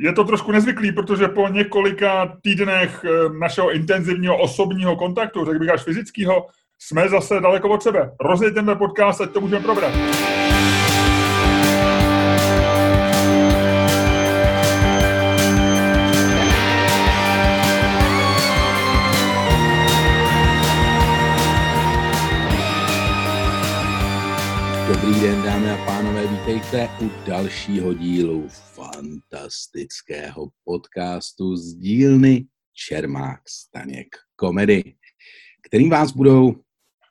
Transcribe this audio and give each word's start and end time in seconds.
je 0.00 0.12
to 0.12 0.24
trošku 0.24 0.52
nezvyklý, 0.52 0.92
protože 0.92 1.28
po 1.28 1.48
několika 1.48 2.36
týdnech 2.42 3.04
eh, 3.04 3.38
našeho 3.38 3.70
intenzivního 3.70 4.38
osobního 4.38 4.96
kontaktu, 4.96 5.44
řekl 5.44 5.58
bych 5.58 5.70
až 5.70 5.82
fyzického, 5.82 6.46
jsme 6.78 7.08
zase 7.08 7.40
daleko 7.40 7.68
od 7.68 7.82
sebe. 7.82 8.10
Rozjeďme 8.20 8.76
podcast, 8.76 9.20
ať 9.20 9.30
to 9.30 9.40
můžeme 9.40 9.62
probrat. 9.62 9.92
Dobrý 25.00 25.20
den, 25.20 25.42
dámy 25.42 25.70
a 25.70 25.76
pánové, 25.86 26.26
vítejte 26.26 26.88
u 27.00 27.10
dalšího 27.26 27.94
dílu 27.94 28.48
fantastického 28.48 30.48
podcastu 30.64 31.56
z 31.56 31.74
dílny 31.74 32.44
Čermák 32.74 33.40
Staněk 33.48 34.16
komedy, 34.36 34.94
kterým 35.68 35.90
vás 35.90 36.12
budou, 36.12 36.54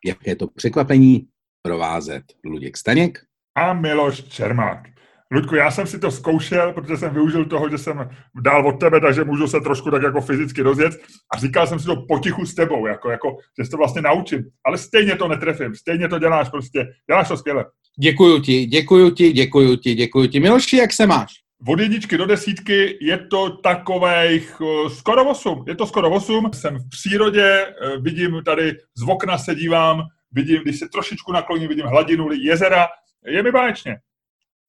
jaké 0.05 0.36
to 0.36 0.48
překvapení, 0.48 1.27
provázet 1.62 2.23
Luděk 2.46 2.77
Staněk 2.77 3.20
a 3.55 3.73
Miloš 3.73 4.24
Čermák. 4.24 4.99
Ludku, 5.32 5.55
já 5.55 5.71
jsem 5.71 5.88
si 5.88 5.99
to 5.99 6.12
zkoušel, 6.12 6.74
protože 6.74 6.98
jsem 6.98 7.13
využil 7.13 7.46
toho, 7.46 7.70
že 7.70 7.77
jsem 7.77 8.10
dál 8.41 8.68
od 8.68 8.80
tebe, 8.80 9.02
takže 9.02 9.24
můžu 9.24 9.48
se 9.48 9.62
trošku 9.62 9.91
tak 9.91 10.02
jako 10.02 10.21
fyzicky 10.21 10.62
rozjet 10.62 10.94
a 11.34 11.38
říkal 11.38 11.68
jsem 11.68 11.80
si 11.80 11.85
to 11.85 12.05
potichu 12.08 12.46
s 12.46 12.55
tebou, 12.55 12.88
jako, 12.88 13.10
jako, 13.10 13.38
že 13.60 13.66
se 13.66 13.71
to 13.71 13.77
vlastně 13.77 14.02
naučím. 14.02 14.44
Ale 14.66 14.77
stejně 14.77 15.16
to 15.16 15.27
netrefím, 15.27 15.76
stejně 15.76 16.08
to 16.08 16.20
děláš 16.20 16.49
prostě, 16.49 16.88
děláš 17.10 17.27
to 17.27 17.38
skvěle. 17.38 17.66
Děkuju 18.02 18.39
ti, 18.39 18.66
děkuju 18.66 19.12
ti, 19.12 19.31
děkuju 19.31 19.76
ti, 19.76 19.95
děkuju 19.95 20.27
ti. 20.27 20.40
Miloši, 20.40 20.77
jak 20.77 20.94
se 20.94 21.07
máš? 21.07 21.34
Od 21.67 21.80
jedničky 21.80 22.17
do 22.17 22.26
desítky 22.26 22.98
je 23.02 23.17
to 23.17 23.49
takových 23.49 24.62
uh, 24.62 24.90
skoro 24.90 25.30
8. 25.30 25.66
Je 25.67 25.76
to 25.76 25.88
skoro 25.88 26.09
8. 26.12 26.52
Jsem 26.54 26.77
v 26.77 26.90
přírodě, 26.90 27.65
uh, 27.68 28.04
vidím 28.04 28.41
tady 28.46 28.71
z 28.96 29.04
okna 29.09 29.37
se 29.37 29.55
dívám, 29.55 30.01
vidím, 30.32 30.62
když 30.62 30.79
se 30.79 30.90
trošičku 30.90 31.32
nakloním, 31.32 31.68
vidím 31.68 31.85
hladinu 31.85 32.29
jezera. 32.32 32.87
Je 33.26 33.43
mi 33.43 33.51
báječně. 33.51 33.98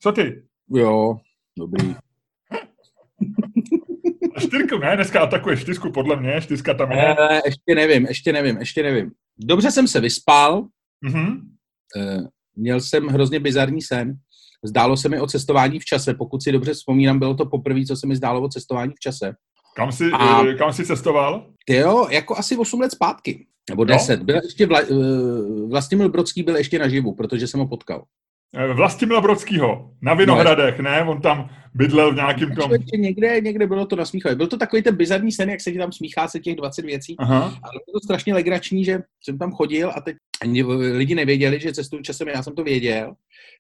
Co 0.01 0.13
ty? 0.13 0.43
Jo, 0.71 1.17
dobrý. 1.59 1.95
Čtyřku, 4.41 4.79
ne? 4.79 4.97
Dneska 4.97 5.21
atakuje 5.21 5.57
čtyřku, 5.57 5.93
podle 5.93 6.17
mě. 6.17 6.41
Čtyřka 6.41 6.75
tam 6.75 6.93
je. 6.93 7.17
E, 7.19 7.41
ještě 7.45 7.75
nevím, 7.75 8.07
ještě 8.07 8.33
nevím, 8.33 8.57
ještě 8.57 8.83
nevím. 8.83 9.11
Dobře 9.39 9.71
jsem 9.71 9.89
se 9.89 10.01
vyspal. 10.01 10.67
Mm-hmm. 11.07 11.41
E, 11.97 12.19
měl 12.57 12.81
jsem 12.81 13.07
hrozně 13.07 13.41
bizarní 13.41 13.83
sen. 13.83 14.15
Zdálo 14.65 14.97
se 14.97 15.09
mi 15.09 15.21
o 15.21 15.27
cestování 15.27 15.79
v 15.79 15.85
čase. 15.85 16.15
Pokud 16.15 16.43
si 16.43 16.53
dobře 16.53 16.75
vzpomínám, 16.75 17.19
bylo 17.19 17.35
to 17.35 17.47
poprvé, 17.47 17.85
co 17.85 17.97
se 17.97 18.07
mi 18.07 18.17
zdálo 18.17 18.43
o 18.43 18.49
cestování 18.49 18.93
v 18.97 19.01
čase. 19.01 19.33
Kam 19.77 19.93
jsi, 19.93 20.11
a, 20.13 20.47
eh, 20.47 20.55
kam 20.55 20.73
jsi 20.73 20.87
cestoval? 20.87 21.47
Jo, 21.69 22.07
jako 22.11 22.37
asi 22.37 22.57
8 22.57 22.81
let 22.81 22.93
zpátky. 22.93 23.47
Nebo 23.71 23.85
10. 23.85 24.17
No? 24.17 24.25
Byl 24.25 24.41
ještě 24.45 24.67
vla, 24.67 24.81
Vlastimil 25.69 26.09
Brodský 26.09 26.43
byl 26.43 26.57
ještě 26.57 26.79
naživu, 26.79 27.15
protože 27.15 27.47
jsem 27.47 27.61
ho 27.61 27.67
potkal. 27.67 28.05
Eh, 28.57 28.75
Vlastimila 28.75 29.21
Brodskýho, 29.21 29.91
na 30.03 30.15
Vinohradech, 30.15 30.79
no, 30.79 30.91
ne? 30.91 31.05
On 31.05 31.21
tam 31.21 31.51
bydlel 31.75 32.13
v 32.13 32.15
nějakým 32.15 32.55
tom... 32.55 32.71
Někde, 32.95 33.41
někde 33.41 33.67
bylo 33.67 33.87
to 33.87 33.97
na 33.97 34.05
smíchově. 34.05 34.37
Byl 34.37 34.47
to 34.47 34.57
takový 34.57 34.83
ten 34.83 34.97
bizarní 34.97 35.33
sen, 35.33 35.51
jak 35.51 35.61
se 35.61 35.73
ti 35.73 35.79
tam 35.79 35.93
smíchá 35.93 36.29
se 36.29 36.41
těch 36.41 36.57
20 36.57 36.85
věcí. 36.85 37.17
Aha. 37.19 37.43
Ale 37.43 37.73
bylo 37.87 38.01
to 38.01 38.01
strašně 38.05 38.35
legrační, 38.35 38.85
že 38.85 39.03
jsem 39.23 39.39
tam 39.39 39.53
chodil 39.53 39.93
a 39.97 40.01
teď 40.01 40.17
lidi 40.93 41.15
nevěděli, 41.15 41.61
že 41.61 41.73
cestuju 41.73 42.03
časem, 42.03 42.29
já 42.29 42.43
jsem 42.43 42.55
to 42.55 42.65
věděl. 42.65 43.15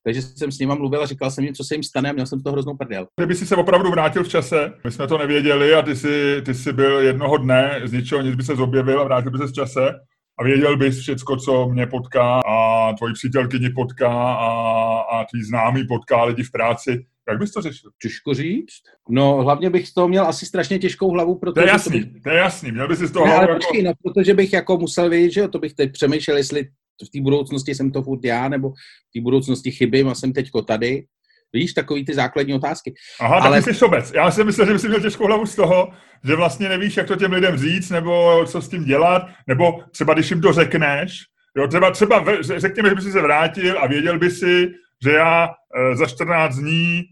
Takže 0.05 0.23
jsem 0.23 0.53
s 0.53 0.59
nima 0.59 0.75
mluvil 0.75 1.03
a 1.03 1.07
říkal 1.07 1.31
jsem 1.31 1.45
jim, 1.45 1.55
co 1.55 1.65
se 1.65 1.75
jim 1.75 1.83
stane 1.83 2.11
a 2.11 2.13
měl 2.13 2.27
jsem 2.27 2.41
to 2.41 2.53
hroznou 2.53 2.77
prdel. 2.77 3.07
Kdyby 3.17 3.35
si 3.35 3.47
se 3.47 3.57
opravdu 3.57 3.91
vrátil 3.91 4.25
v 4.25 4.29
čase, 4.29 4.73
my 4.85 4.91
jsme 4.91 5.07
to 5.07 5.19
nevěděli 5.19 5.75
a 5.75 5.83
ty 5.83 5.97
jsi, 5.97 6.43
ty 6.45 6.55
jsi 6.55 6.73
byl 6.73 7.01
jednoho 7.01 7.37
dne, 7.37 7.81
z 7.85 7.93
ničeho 7.93 8.23
nic 8.23 8.35
by 8.35 8.43
se 8.43 8.57
zobjevil 8.57 9.01
a 9.01 9.05
vrátil 9.05 9.33
by 9.33 9.39
se 9.39 9.47
v 9.47 9.53
čase 9.53 9.91
a 10.39 10.45
věděl 10.45 10.77
bys 10.77 10.99
všecko, 10.99 11.37
co 11.37 11.69
mě 11.69 11.87
potká 11.87 12.41
a 12.41 12.93
tvoji 12.93 13.15
přítelkyni 13.15 13.71
potká 13.71 14.33
a, 14.33 15.01
a 15.01 15.25
tvý 15.25 15.43
známý 15.43 15.87
potká 15.87 16.25
lidi 16.25 16.43
v 16.43 16.51
práci. 16.51 17.07
Jak 17.31 17.39
bys 17.39 17.53
to 17.53 17.63
řešil? 17.63 17.91
Těžko 18.03 18.35
říct. 18.35 18.83
No, 19.09 19.43
hlavně 19.43 19.71
bych 19.71 19.89
z 19.89 19.95
toho 19.95 20.09
měl 20.09 20.27
asi 20.27 20.47
strašně 20.47 20.79
těžkou 20.79 21.11
hlavu, 21.11 21.39
protože... 21.39 21.55
To 21.55 21.61
je 21.61 21.69
jasný, 21.69 22.01
to, 22.01 22.07
bych... 22.07 22.23
to 22.23 22.31
je 22.31 22.37
jasný, 22.37 22.73
měl 22.73 22.89
bys 22.89 22.99
si 22.99 23.07
z 23.07 23.11
toho 23.11 23.27
ne, 23.27 23.33
hlavu 23.33 23.49
ale 23.49 23.53
jako... 23.53 23.67
počkej, 23.67 23.83
no, 23.83 23.93
protože 24.05 24.35
bych 24.35 24.53
jako 24.53 24.77
musel 24.77 25.11
vědět, 25.11 25.31
že 25.31 25.41
jo, 25.41 25.49
to 25.49 25.59
bych 25.59 25.75
teď 25.75 25.93
přemýšlel, 25.93 26.37
jestli 26.37 26.69
v 27.07 27.11
té 27.11 27.21
budoucnosti 27.21 27.75
jsem 27.75 27.91
to 27.91 28.03
furt 28.03 28.25
já, 28.25 28.49
nebo 28.49 28.71
v 28.71 29.13
té 29.15 29.21
budoucnosti 29.21 29.71
chybím 29.71 30.09
a 30.09 30.15
jsem 30.15 30.33
teďko 30.33 30.63
tady. 30.63 31.05
Víš, 31.53 31.73
takový 31.73 32.05
ty 32.05 32.15
základní 32.15 32.55
otázky. 32.55 32.95
Aha, 33.21 33.37
Ale... 33.37 33.57
tak 33.57 33.65
jsi 33.65 33.79
sobec. 33.79 34.13
Já 34.15 34.31
si 34.31 34.45
myslel, 34.45 34.67
že 34.67 34.73
bys 34.73 34.85
měl 34.85 35.01
těžkou 35.01 35.27
hlavu 35.27 35.47
z 35.47 35.57
toho, 35.57 35.89
že 36.25 36.37
vlastně 36.37 36.69
nevíš, 36.69 36.97
jak 36.97 37.07
to 37.07 37.17
těm 37.17 37.33
lidem 37.33 37.57
říct, 37.57 37.91
nebo 37.91 38.45
co 38.47 38.63
s 38.63 38.69
tím 38.69 38.85
dělat, 38.85 39.23
nebo 39.47 39.81
třeba 39.91 40.15
když 40.15 40.31
jim 40.31 40.41
to 40.41 40.53
řekneš, 40.53 41.19
jo, 41.57 41.69
třeba, 41.69 41.91
třeba 41.91 42.25
řekněme, 42.41 42.89
že 42.89 42.95
by 42.95 43.03
si 43.03 43.13
se 43.13 43.23
vrátil 43.23 43.79
a 43.79 43.87
věděl 43.87 44.19
by 44.19 44.31
si, 44.31 44.69
že 45.05 45.11
já 45.11 45.49
e, 45.49 45.97
za 45.97 46.07
14 46.07 46.57
dní 46.57 47.03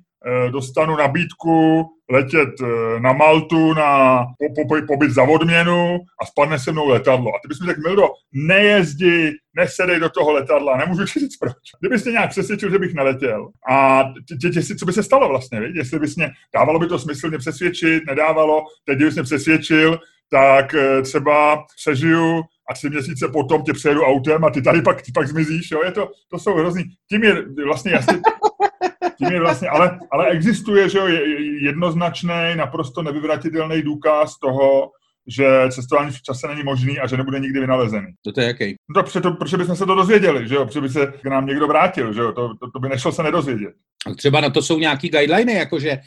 dostanu 0.50 0.96
nabídku 0.96 1.84
letět 2.10 2.60
e, 2.60 3.00
na 3.00 3.12
Maltu 3.12 3.74
na 3.74 4.18
po, 4.56 4.64
po, 4.68 4.86
pobyt 4.86 5.10
za 5.10 5.22
odměnu 5.22 5.98
a 6.22 6.26
spadne 6.26 6.58
se 6.58 6.72
mnou 6.72 6.88
letadlo. 6.88 7.30
A 7.30 7.38
ty 7.42 7.48
bys 7.48 7.60
mi 7.60 7.66
řekl, 7.66 7.80
Mildo, 7.80 8.08
nejezdi, 8.32 9.32
nesedej 9.56 10.00
do 10.00 10.08
toho 10.08 10.32
letadla, 10.32 10.76
nemůžu 10.76 11.04
ti 11.04 11.20
říct 11.20 11.36
proč. 11.36 11.54
Kdybys 11.80 12.04
mě 12.04 12.12
nějak 12.12 12.30
přesvědčil, 12.30 12.70
že 12.70 12.78
bych 12.78 12.94
neletěl 12.94 13.48
a 13.70 14.04
tě, 14.40 14.50
tě, 14.50 14.74
co 14.74 14.86
by 14.86 14.92
se 14.92 15.02
stalo 15.02 15.28
vlastně, 15.28 15.60
víc? 15.60 15.76
jestli 15.76 15.98
bys 15.98 16.16
mě, 16.16 16.30
dávalo 16.54 16.78
by 16.78 16.86
to 16.86 16.98
smysl 16.98 17.28
mě 17.28 17.38
přesvědčit, 17.38 18.06
nedávalo, 18.06 18.64
teď 18.84 18.96
kdybys 18.96 19.14
mě 19.14 19.22
přesvědčil, 19.22 19.98
tak 20.30 20.74
třeba 21.02 21.64
přežiju 21.76 22.42
a 22.70 22.74
tři 22.74 22.90
měsíce 22.90 23.28
potom 23.28 23.62
tě 23.62 23.72
přejedu 23.72 24.02
autem 24.02 24.44
a 24.44 24.50
ty 24.50 24.62
tady 24.62 24.82
pak, 24.82 25.02
ty 25.02 25.12
pak 25.12 25.28
zmizíš, 25.28 25.70
jo, 25.70 25.82
je 25.84 25.92
to, 25.92 26.10
to 26.30 26.38
jsou 26.38 26.54
hrozný. 26.54 26.84
Tím 27.08 27.24
je 27.24 27.44
vlastně 27.64 27.92
jasně, 27.92 28.14
tím 29.18 29.32
je 29.32 29.40
vlastně, 29.40 29.68
ale, 29.68 29.98
ale 30.10 30.28
existuje, 30.28 30.88
že 30.88 30.98
jo, 30.98 31.06
jednoznačný, 31.60 32.54
naprosto 32.54 33.02
nevyvratitelný 33.02 33.82
důkaz 33.82 34.38
toho, 34.38 34.90
že 35.28 35.46
cestování 35.70 36.10
v 36.10 36.22
čase 36.22 36.48
není 36.48 36.62
možný 36.62 36.98
a 36.98 37.06
že 37.06 37.16
nebude 37.16 37.40
nikdy 37.40 37.60
vynalezený. 37.60 38.06
To 38.34 38.40
je 38.40 38.46
jaký? 38.46 38.74
No 38.96 39.02
to, 39.02 39.10
proto, 39.10 39.32
protože 39.32 39.56
bychom 39.56 39.76
se 39.76 39.86
to 39.86 39.94
dozvěděli, 39.94 40.48
že 40.48 40.54
jo, 40.54 40.66
protože 40.66 40.80
by 40.80 40.88
se 40.88 41.06
k 41.06 41.24
nám 41.24 41.46
někdo 41.46 41.66
vrátil, 41.66 42.12
že 42.12 42.20
jo, 42.20 42.32
to, 42.32 42.48
to, 42.60 42.70
to 42.70 42.80
by 42.80 42.88
nešlo 42.88 43.12
se 43.12 43.22
nedozvědět. 43.22 43.74
Třeba 44.16 44.40
na 44.40 44.50
to 44.50 44.62
jsou 44.62 44.78
nějaký 44.78 45.08
guideliny, 45.08 45.52
jakože 45.52 45.98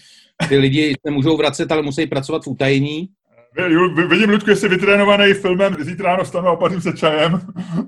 ty 0.49 0.57
lidi 0.57 0.95
se 1.07 1.11
můžou 1.11 1.37
vracet, 1.37 1.71
ale 1.71 1.81
musí 1.81 2.07
pracovat 2.07 2.43
v 2.43 2.47
utajení 2.47 3.09
Vidím, 4.09 4.29
Ludku, 4.29 4.49
že 4.49 4.55
jsi 4.55 4.69
vytrénovaný 4.69 5.33
filmem, 5.33 5.75
zítra 5.79 6.11
ráno 6.11 6.25
stanu 6.25 6.47
a 6.47 6.51
opařím 6.51 6.81
se 6.81 6.93
čajem 6.93 7.41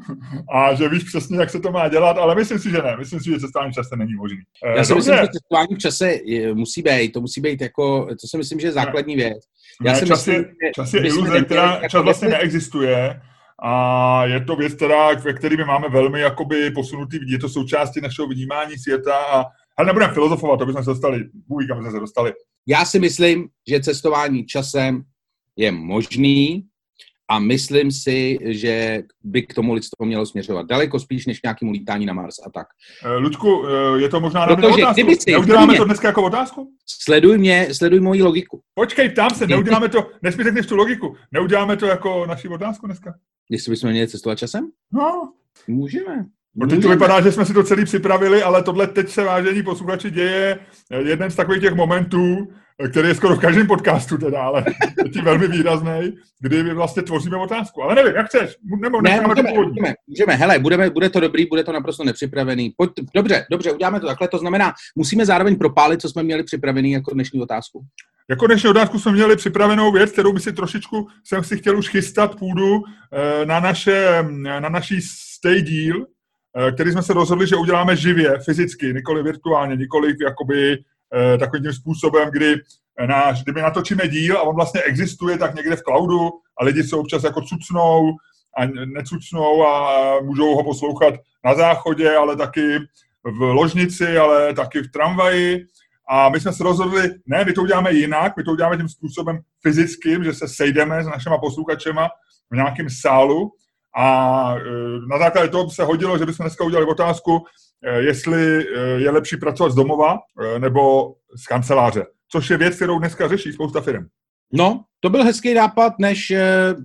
a 0.53 0.73
že 0.73 0.89
víš 0.89 1.03
přesně, 1.03 1.37
jak 1.39 1.49
se 1.49 1.59
to 1.59 1.71
má 1.71 1.87
dělat, 1.87 2.17
ale 2.17 2.35
myslím 2.35 2.59
si, 2.59 2.71
že 2.71 2.81
ne. 2.81 2.95
Myslím 2.99 3.19
si, 3.19 3.29
že 3.31 3.39
cestování 3.39 3.71
v 3.71 3.75
čase 3.75 3.95
není 3.95 4.15
možný. 4.15 4.37
Já 4.75 4.83
si 4.83 4.95
myslím, 4.95 5.15
že 5.15 5.27
cestování 5.27 5.75
v 5.75 5.77
čase 5.77 6.13
je, 6.25 6.53
musí 6.53 6.81
být. 6.81 7.11
To 7.11 7.21
musí 7.21 7.41
být 7.41 7.61
jako, 7.61 8.05
to 8.05 8.27
si 8.27 8.37
myslím, 8.37 8.59
že 8.59 8.67
je 8.67 8.71
základní 8.71 9.15
věc. 9.15 9.37
Já 9.85 9.93
ne, 9.93 9.99
si 9.99 10.07
čas, 10.07 10.25
myslím, 10.25 10.45
je, 10.63 10.71
čas 10.75 10.93
je 10.93 11.07
iluze, 11.07 11.41
která 11.41 11.73
jako 11.73 11.87
čas 11.87 12.03
vlastně 12.03 12.27
neexistuje 12.27 13.21
a 13.65 14.25
je 14.25 14.39
to 14.45 14.55
věc, 14.55 14.73
která, 14.73 15.13
ve 15.13 15.33
které 15.33 15.57
my 15.57 15.63
máme 15.63 15.89
velmi 15.89 16.21
jakoby 16.21 16.71
posunutý, 16.71 17.19
je 17.27 17.39
to 17.39 17.49
součástí 17.49 18.01
našeho 18.01 18.27
vnímání 18.27 18.77
světa 18.77 19.15
a 19.15 19.45
ale 19.77 19.87
nebudeme 19.87 20.13
filozofovat, 20.13 20.59
to 20.59 20.65
bychom 20.65 20.83
se 20.83 20.89
dostali, 20.89 21.23
bůh 21.47 21.67
kam 21.67 21.81
jsme 21.81 21.91
se 21.91 21.99
dostali. 21.99 22.33
Já 22.67 22.85
si 22.85 22.99
myslím, 22.99 23.47
že 23.69 23.79
cestování 23.79 24.45
časem 24.45 25.03
je 25.55 25.71
možný 25.71 26.65
a 27.29 27.39
myslím 27.39 27.91
si, 27.91 28.37
že 28.41 29.03
by 29.23 29.41
k 29.41 29.53
tomu 29.53 29.73
lidstvo 29.73 30.05
mělo 30.05 30.25
směřovat 30.25 30.65
daleko 30.65 30.99
spíš 30.99 31.25
než 31.25 31.39
nějakému 31.43 31.71
lítání 31.71 32.05
na 32.05 32.13
Mars 32.13 32.35
a 32.47 32.49
tak. 32.49 32.67
Eh, 33.05 33.15
Ludku, 33.17 33.65
eh, 33.67 34.01
je 34.01 34.09
to 34.09 34.19
možná 34.19 34.45
na 34.45 34.55
Protože, 34.55 34.83
otázku. 34.83 35.15
Si, 35.19 35.31
neuděláme 35.31 35.67
mě, 35.67 35.77
to 35.77 35.85
dneska 35.85 36.07
jako 36.07 36.23
otázku? 36.23 36.71
Sleduj 36.85 37.37
mě, 37.37 37.67
sleduj 37.73 37.99
moji 37.99 38.23
logiku. 38.23 38.61
Počkej, 38.73 39.09
ptám 39.09 39.29
se, 39.29 39.47
neuděláme 39.47 39.89
to, 39.89 40.11
nesmí 40.21 40.43
řekneš 40.43 40.65
tu 40.65 40.75
logiku, 40.75 41.15
neuděláme 41.31 41.77
to 41.77 41.85
jako 41.85 42.25
naši 42.25 42.47
otázku 42.47 42.85
dneska? 42.85 43.13
Jestli 43.49 43.69
bychom 43.69 43.89
měli 43.89 44.07
cestovat 44.07 44.39
časem? 44.39 44.67
No. 44.93 45.33
Můžeme. 45.67 46.25
No 46.55 46.67
teď 46.67 46.81
to 46.81 46.89
vypadá, 46.89 47.21
že 47.21 47.31
jsme 47.31 47.45
si 47.45 47.53
to 47.53 47.63
celý 47.63 47.85
připravili, 47.85 48.43
ale 48.43 48.63
tohle 48.63 48.87
teď 48.87 49.09
se 49.09 49.23
vážení 49.23 49.63
posluchači 49.63 50.11
děje 50.11 50.59
jeden 50.99 51.31
z 51.31 51.35
takových 51.35 51.61
těch 51.61 51.73
momentů, 51.73 52.47
který 52.91 53.07
je 53.07 53.15
skoro 53.15 53.35
v 53.35 53.39
každém 53.39 53.67
podcastu 53.67 54.17
teda, 54.17 54.41
ale 54.41 54.65
je 55.15 55.21
velmi 55.21 55.47
výrazný, 55.47 56.17
kdy 56.39 56.63
my 56.63 56.73
vlastně 56.73 57.03
tvoříme 57.03 57.37
otázku. 57.37 57.83
Ale 57.83 57.95
nevím, 57.95 58.15
jak 58.15 58.27
chceš, 58.27 58.57
nebo 58.81 59.01
ne, 59.01 59.21
můžeme, 59.21 59.51
to 59.53 59.59
můžeme, 59.65 59.93
můžeme, 60.07 60.35
hele, 60.35 60.59
budeme, 60.59 60.89
bude 60.89 61.09
to 61.09 61.19
dobrý, 61.19 61.45
bude 61.45 61.63
to 61.63 61.71
naprosto 61.71 62.03
nepřipravený. 62.03 62.73
Pojď, 62.77 62.91
dobře, 63.15 63.45
dobře, 63.51 63.71
uděláme 63.71 63.99
to 63.99 64.07
takhle, 64.07 64.27
to 64.27 64.37
znamená, 64.37 64.73
musíme 64.95 65.25
zároveň 65.25 65.55
propálit, 65.55 66.01
co 66.01 66.09
jsme 66.09 66.23
měli 66.23 66.43
připravený 66.43 66.91
jako 66.91 67.13
dnešní 67.13 67.41
otázku. 67.41 67.85
Jako 68.29 68.47
dnešní 68.47 68.69
otázku 68.69 68.99
jsme 68.99 69.11
měli 69.11 69.35
připravenou 69.35 69.91
věc, 69.91 70.11
kterou 70.11 70.33
by 70.33 70.39
si 70.39 70.53
trošičku, 70.53 71.07
jsem 71.23 71.43
si 71.43 71.57
chtěl 71.57 71.77
už 71.77 71.89
chystat 71.89 72.35
půdu 72.39 72.81
eh, 73.13 73.45
na, 73.45 73.59
naše, 73.59 74.25
na 74.59 74.69
naší 74.69 75.01
stay 75.01 75.61
deal, 75.61 76.05
eh, 76.57 76.71
který 76.71 76.91
jsme 76.91 77.03
se 77.03 77.13
rozhodli, 77.13 77.47
že 77.47 77.55
uděláme 77.55 77.95
živě, 77.95 78.39
fyzicky, 78.45 78.93
nikoli 78.93 79.23
virtuálně, 79.23 79.75
nikoli 79.75 80.13
jakoby 80.23 80.77
takovým 81.39 81.63
tím 81.63 81.73
způsobem, 81.73 82.29
kdy 82.31 82.55
náš, 83.07 83.43
kdyby 83.43 83.61
natočíme 83.61 84.07
díl 84.07 84.37
a 84.37 84.41
on 84.41 84.55
vlastně 84.55 84.81
existuje 84.81 85.37
tak 85.37 85.55
někde 85.55 85.75
v 85.75 85.81
cloudu 85.81 86.29
a 86.59 86.63
lidi 86.63 86.83
se 86.83 86.95
občas 86.95 87.23
jako 87.23 87.41
cucnou 87.41 88.11
a 88.57 88.65
necucnou 88.85 89.67
a 89.67 89.99
můžou 90.21 90.55
ho 90.55 90.63
poslouchat 90.63 91.13
na 91.45 91.55
záchodě, 91.55 92.15
ale 92.15 92.35
taky 92.35 92.77
v 93.23 93.41
ložnici, 93.41 94.17
ale 94.17 94.53
taky 94.53 94.81
v 94.81 94.91
tramvaji. 94.91 95.65
A 96.09 96.29
my 96.29 96.39
jsme 96.39 96.53
se 96.53 96.63
rozhodli, 96.63 97.09
ne, 97.25 97.45
my 97.45 97.53
to 97.53 97.61
uděláme 97.61 97.93
jinak, 97.93 98.37
my 98.37 98.43
to 98.43 98.51
uděláme 98.51 98.77
tím 98.77 98.89
způsobem 98.89 99.39
fyzickým, 99.61 100.23
že 100.23 100.33
se 100.33 100.47
sejdeme 100.47 101.03
s 101.03 101.07
našima 101.07 101.37
posluchačema 101.37 102.09
v 102.51 102.55
nějakém 102.55 102.89
sálu 102.89 103.51
a 103.97 104.55
e, 104.55 104.61
na 105.09 105.19
základě 105.19 105.49
toho 105.49 105.69
se 105.69 105.83
hodilo, 105.83 106.17
že 106.17 106.25
bychom 106.25 106.43
dneska 106.43 106.63
udělali 106.63 106.87
otázku, 106.87 107.45
jestli 107.97 108.67
e, 108.67 108.79
je 108.79 109.11
lepší 109.11 109.37
pracovat 109.37 109.69
z 109.69 109.75
domova 109.75 110.17
nebo 110.57 111.13
z 111.35 111.47
kanceláře, 111.47 112.05
což 112.31 112.49
je 112.49 112.57
věc, 112.57 112.75
kterou 112.75 112.99
dneska 112.99 113.27
řeší 113.27 113.51
spousta 113.51 113.81
firm. 113.81 114.05
No, 114.53 114.83
to 114.99 115.09
byl 115.09 115.23
hezký 115.23 115.53
nápad, 115.53 115.93
než 115.99 116.33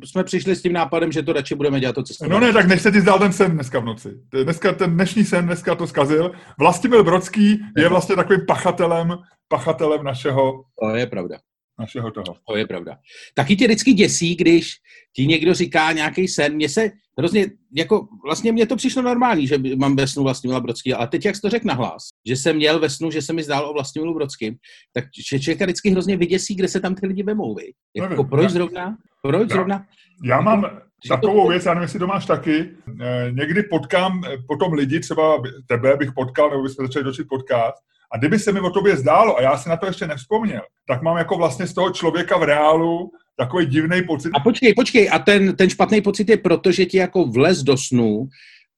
jsme 0.05 0.25
přišli 0.25 0.57
s 0.57 0.63
tím 0.63 0.73
nápadem, 0.73 1.13
že 1.13 1.23
to 1.23 1.33
radši 1.33 1.55
budeme 1.55 1.81
dělat 1.81 1.95
to 1.95 2.03
cestování. 2.03 2.33
No 2.33 2.47
ne, 2.47 2.53
tak 2.53 2.67
než 2.67 2.83
se 2.83 2.91
ti 2.93 3.01
zdal 3.01 3.19
ten 3.19 3.33
sen 3.33 3.53
dneska 3.53 3.81
v 3.81 3.85
noci. 3.85 4.09
Dneska 4.45 4.73
ten 4.73 4.95
dnešní 4.95 5.25
sen 5.25 5.47
dneska 5.47 5.75
to 5.75 5.87
zkazil. 5.87 6.33
Vlastimil 6.59 7.05
Brodský 7.05 7.61
je 7.77 7.89
vlastně 7.89 8.17
takovým 8.17 8.47
pachatelem, 8.47 9.17
pachatelem 9.49 10.05
našeho... 10.05 10.53
To 10.83 10.97
je 10.97 11.07
pravda 11.07 11.39
našeho 11.79 12.11
toho. 12.11 12.37
To 12.49 12.57
je 12.57 12.67
pravda. 12.67 12.99
Taky 13.35 13.57
tě 13.57 13.67
vždycky 13.67 13.93
děsí, 13.93 14.37
když 14.37 14.75
ti 15.17 15.27
někdo 15.27 15.55
říká 15.55 15.93
nějaký 15.93 16.29
sen. 16.29 16.55
Mně 16.55 16.69
se 16.69 16.91
hrozně, 17.19 17.47
jako 17.77 18.09
vlastně 18.25 18.53
mně 18.53 18.67
to 18.67 18.77
přišlo 18.77 19.03
normální, 19.03 19.47
že 19.47 19.59
mám 19.77 19.97
ve 19.97 20.07
snu 20.07 20.23
Vlastimila 20.23 20.61
Brodský, 20.61 20.95
ale 20.95 21.09
teď 21.09 21.25
jak 21.25 21.37
jsi 21.37 21.43
to 21.43 21.51
řekl 21.51 21.67
nahlas, 21.67 22.03
že 22.27 22.37
jsem 22.37 22.57
měl 22.57 22.81
ve 22.81 22.91
snu, 22.91 23.11
že 23.11 23.23
se 23.23 23.33
mi 23.33 23.43
zdálo 23.43 23.71
o 23.71 23.73
Vlastimilu 23.73 24.15
Brodským, 24.15 24.57
tak 24.93 25.05
člověka 25.43 25.65
vždycky 25.65 25.91
hrozně 25.91 26.17
vyděsí, 26.17 26.55
kde 26.55 26.69
se 26.69 26.81
tam 26.81 26.95
ty 26.95 27.07
lidi 27.07 27.23
vemou, 27.23 27.55
vy. 27.55 27.73
Jako 27.97 28.09
nevím, 28.09 28.27
proč 28.27 28.43
já, 28.43 28.49
zrovna? 28.49 28.97
Proč 29.23 29.51
já, 29.51 29.55
zrovna? 29.55 29.87
Já 30.25 30.41
mám 30.41 30.81
takovou 31.09 31.43
to... 31.43 31.49
věc, 31.49 31.65
já 31.65 31.75
nevím, 31.75 31.83
jestli 31.83 31.99
to 31.99 32.07
máš 32.07 32.27
taky, 32.27 32.71
eh, 33.01 33.31
někdy 33.33 33.63
potkám 33.63 34.23
eh, 34.25 34.37
potom 34.49 34.73
lidi, 34.73 35.01
třeba 35.01 35.43
tebe 35.67 35.97
bych 35.97 36.13
potkal, 36.13 36.51
nebo 36.51 36.63
bychom 36.63 36.87
začali 36.87 37.05
dočit 37.05 37.29
podcast, 37.29 37.83
a 38.13 38.19
kdyby 38.19 38.39
se 38.39 38.53
mi 38.53 38.61
o 38.61 38.71
tobě 38.71 38.97
zdálo, 38.97 39.37
a 39.39 39.43
já 39.43 39.59
si 39.59 39.69
na 39.69 39.77
to 39.77 39.87
ještě 39.87 40.07
nevzpomněl, 40.07 40.63
tak 40.89 41.03
mám 41.03 41.17
jako 41.17 41.37
vlastně 41.37 41.67
z 41.67 41.75
toho 41.75 41.91
člověka 41.91 42.39
v 42.39 42.43
reálu 42.43 43.11
takový 43.37 43.67
divný 43.67 44.03
pocit. 44.07 44.31
A 44.35 44.41
počkej, 44.41 44.75
počkej, 44.75 45.11
a 45.13 45.19
ten, 45.19 45.57
ten 45.57 45.71
špatný 45.71 46.01
pocit 46.01 46.29
je 46.29 46.37
proto, 46.37 46.73
že 46.73 46.87
ti 46.87 46.97
jako 46.99 47.25
vlez 47.25 47.63
do 47.63 47.77
snu 47.77 48.29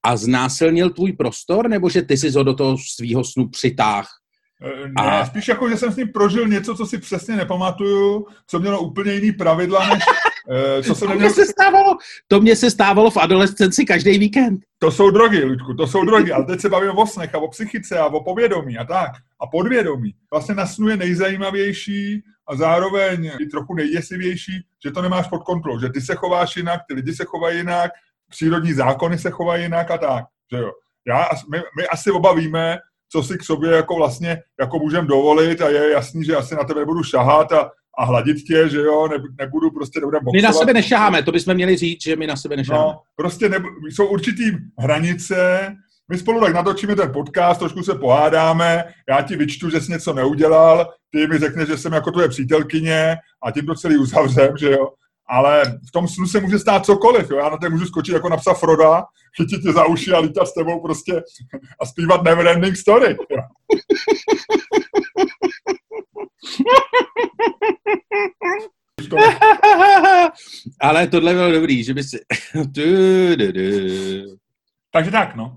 a 0.03 0.17
znásilnil 0.17 0.91
tvůj 0.91 1.12
prostor, 1.12 1.69
nebo 1.69 1.88
že 1.88 2.03
ty 2.03 2.17
jsi 2.17 2.31
ho 2.31 2.43
do 2.43 2.55
toho 2.55 2.77
svého 2.97 3.25
snu 3.25 3.49
přitáh 3.49 4.06
Eh, 4.62 4.88
ne, 4.88 5.21
a... 5.21 5.27
spíš 5.27 5.49
jako, 5.49 5.69
že 5.69 5.76
jsem 5.76 5.93
s 5.93 5.97
ním 5.97 6.09
prožil 6.09 6.49
něco, 6.49 6.75
co 6.75 6.87
si 6.87 6.99
přesně 6.99 7.37
nepamatuju, 7.37 8.26
co 8.47 8.61
mělo 8.61 8.81
úplně 8.81 9.12
jiný 9.12 9.33
pravidla, 9.33 9.88
než 9.88 10.03
co 10.83 10.95
jsem 10.95 11.09
to 11.09 11.15
neměl... 11.15 11.31
se 11.31 11.47
stávalo, 11.47 11.97
to 12.29 12.41
mě 12.41 12.57
se 12.57 12.71
stávalo 12.71 13.11
v 13.11 13.17
adolescenci 13.17 13.85
každý 13.85 14.19
víkend. 14.19 14.61
To 14.79 14.91
jsou 14.91 15.11
drogy, 15.11 15.45
Luďku, 15.45 15.75
to 15.75 15.87
jsou 15.87 16.05
drogy, 16.05 16.33
ale 16.33 16.45
teď 16.45 16.61
se 16.61 16.69
bavím 16.69 16.99
o 16.99 17.07
snech 17.07 17.35
a 17.35 17.39
o 17.39 17.49
psychice 17.49 17.99
a 17.99 18.07
o 18.07 18.25
povědomí 18.25 18.79
a 18.79 18.85
tak. 18.85 19.11
A 19.41 19.47
podvědomí. 19.47 20.15
Vlastně 20.33 20.55
na 20.55 20.67
snu 20.67 20.89
je 20.89 20.97
nejzajímavější 20.97 22.23
a 22.49 22.57
zároveň 22.57 23.31
i 23.41 23.47
trochu 23.47 23.75
nejděsivější, 23.75 24.53
že 24.85 24.91
to 24.91 25.03
nemáš 25.03 25.29
pod 25.29 25.43
kontrolou, 25.43 25.81
že 25.81 25.89
ty 25.89 26.01
se 26.01 26.15
chováš 26.15 26.57
jinak, 26.57 26.81
ty 26.89 26.95
lidi 26.95 27.15
se 27.15 27.25
chovají 27.25 27.57
jinak, 27.57 27.91
přírodní 28.31 28.73
zákony 28.73 29.19
se 29.19 29.31
chovají 29.31 29.63
jinak 29.63 29.91
a 29.91 29.99
tak. 29.99 30.25
Že 30.53 30.59
jo. 30.59 30.73
Já, 31.07 31.27
my, 31.51 31.59
my 31.79 31.87
asi 31.87 32.11
oba 32.11 32.33
víme, 32.35 32.79
co 33.13 33.23
si 33.23 33.39
k 33.39 33.45
sobě 33.45 33.71
jako 33.71 33.95
vlastně 33.95 34.43
jako 34.61 34.79
můžem 34.79 35.07
dovolit 35.07 35.63
a 35.63 35.69
je 35.69 35.91
jasný, 35.91 36.25
že 36.25 36.37
asi 36.37 36.55
na 36.55 36.65
tebe 36.65 36.81
nebudu 36.81 37.03
šahat 37.03 37.53
a, 37.53 37.71
a 38.00 38.05
hladit 38.05 38.37
tě, 38.47 38.69
že 38.69 38.79
jo, 38.79 39.08
ne, 39.08 39.17
nebudu 39.38 39.70
prostě 39.70 40.00
nebudem 40.00 40.25
boxovat. 40.25 40.37
My 40.37 40.43
na 40.43 40.52
sebe 40.52 40.73
nešaháme, 40.73 41.23
to 41.23 41.32
bychom 41.32 41.55
měli 41.55 41.76
říct, 41.76 42.02
že 42.02 42.17
my 42.17 42.26
na 42.26 42.37
sebe 42.37 42.56
nešaháme. 42.56 42.85
No, 42.87 43.00
prostě 43.17 43.49
ne, 43.49 43.56
jsou 43.88 44.06
určitý 44.06 44.44
hranice, 44.79 45.70
my 46.11 46.19
spolu 46.19 46.41
tak 46.41 46.55
natočíme 46.55 46.97
ten 46.97 47.12
podcast, 47.12 47.58
trošku 47.58 47.82
se 47.82 47.94
pohádáme, 47.94 48.85
já 49.08 49.23
ti 49.23 49.37
vyčtu, 49.37 49.70
že 49.70 49.81
jsi 49.81 49.93
něco 49.93 50.12
neudělal, 50.12 50.93
ty 51.11 51.26
mi 51.26 51.38
řekneš, 51.38 51.69
že 51.69 51.79
jsem 51.79 51.93
jako 51.93 52.11
tvoje 52.11 52.29
přítelkyně 52.29 53.17
a 53.43 53.50
tím 53.50 53.67
to 53.67 53.75
celý 53.75 53.97
uzavřem, 53.97 54.56
že 54.56 54.70
jo 54.70 54.88
ale 55.31 55.79
v 55.88 55.93
tom 55.93 56.08
snu 56.08 56.26
se 56.26 56.41
může 56.41 56.58
stát 56.58 56.87
cokoliv. 56.87 57.31
Jo? 57.31 57.37
Já 57.37 57.49
na 57.49 57.56
to 57.56 57.70
můžu 57.70 57.87
skočit 57.87 58.14
jako 58.14 58.29
napsat 58.29 58.55
Froda, 58.55 59.05
chytit 59.37 59.62
tě 59.62 59.73
za 59.73 59.85
uši 59.85 60.12
a 60.12 60.19
lítat 60.19 60.49
s 60.49 60.55
tebou 60.55 60.81
prostě 60.81 61.23
a 61.81 61.87
zpívat 61.87 62.23
Neverending 62.23 62.76
Story. 62.76 63.17
Jo? 63.31 63.43
Ale 70.81 71.07
tohle 71.07 71.35
bylo 71.35 71.53
dobrý, 71.53 71.85
že 71.85 71.95
by 71.95 72.05
si... 72.05 72.19
Takže 74.93 75.11
tak, 75.11 75.37
no. 75.37 75.57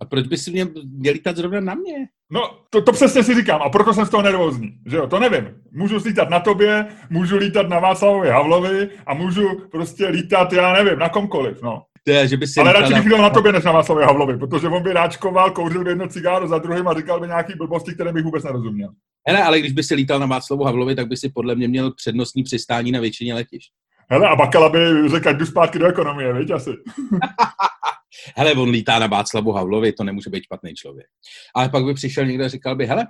A 0.00 0.04
proč 0.04 0.26
by 0.26 0.36
si 0.36 0.50
mě 0.50 0.66
měl 0.84 1.14
lítat 1.14 1.36
zrovna 1.36 1.60
na 1.60 1.74
mě? 1.74 2.08
No, 2.30 2.58
to, 2.70 2.82
to 2.82 2.92
přesně 2.92 3.22
si 3.22 3.34
říkám 3.34 3.62
a 3.62 3.68
proto 3.68 3.94
jsem 3.94 4.06
z 4.06 4.10
toho 4.10 4.22
nervózní, 4.22 4.78
že 4.86 4.96
jo, 4.96 5.06
to 5.06 5.20
nevím. 5.20 5.62
Můžu 5.72 5.96
lítat 5.96 6.30
na 6.30 6.40
tobě, 6.40 6.86
můžu 7.10 7.36
lítat 7.36 7.68
na 7.68 7.78
Václavovi 7.78 8.30
Havlovi 8.30 8.88
a 9.06 9.14
můžu 9.14 9.68
prostě 9.70 10.08
lítat, 10.08 10.52
já 10.52 10.72
nevím, 10.72 10.98
na 10.98 11.08
komkoliv, 11.08 11.62
no. 11.62 11.82
To 12.06 12.12
je, 12.12 12.28
že 12.28 12.36
by 12.36 12.46
si 12.46 12.60
Ale 12.60 12.72
radši 12.72 12.94
bych 12.94 13.06
na 13.06 13.30
tobě 13.30 13.52
než 13.52 13.64
na 13.64 13.72
Václavovi 13.72 14.06
Havlovi, 14.06 14.38
protože 14.38 14.68
on 14.68 14.82
by 14.82 14.92
ráčkoval, 14.92 15.50
kouřil 15.50 15.84
by 15.84 15.90
jedno 15.90 16.08
cigáro 16.08 16.48
za 16.48 16.58
druhým 16.58 16.88
a 16.88 16.94
říkal 16.94 17.20
by 17.20 17.26
nějaký 17.26 17.52
blbosti, 17.56 17.94
které 17.94 18.12
bych 18.12 18.24
vůbec 18.24 18.44
nerozuměl. 18.44 18.90
Hele, 19.28 19.42
ale 19.42 19.60
když 19.60 19.72
by 19.72 19.82
si 19.82 19.94
lítal 19.94 20.18
na 20.18 20.26
Václavu 20.26 20.64
Havlovi, 20.64 20.94
tak 20.94 21.08
by 21.08 21.16
si 21.16 21.28
podle 21.28 21.54
mě 21.54 21.68
měl 21.68 21.94
přednostní 21.94 22.42
přistání 22.42 22.92
na 22.92 23.00
většině 23.00 23.34
letišť. 23.34 23.72
Hele, 24.10 24.28
a 24.28 24.36
Bakala 24.36 24.68
by 24.68 25.08
řekl, 25.08 25.34
jdu 25.34 25.46
zpátky 25.46 25.78
do 25.78 25.86
ekonomie, 25.86 26.32
viď 26.32 26.50
asi. 26.50 26.70
hele, 28.36 28.52
on 28.52 28.68
lítá 28.70 28.98
na 28.98 29.06
Václavu 29.06 29.52
Havlovi, 29.52 29.92
to 29.92 30.04
nemůže 30.04 30.30
být 30.30 30.42
špatný 30.42 30.74
člověk. 30.74 31.06
Ale 31.54 31.68
pak 31.68 31.84
by 31.84 31.94
přišel 31.94 32.26
někdo 32.26 32.44
a 32.44 32.48
říkal 32.48 32.76
by, 32.76 32.86
hele, 32.86 33.06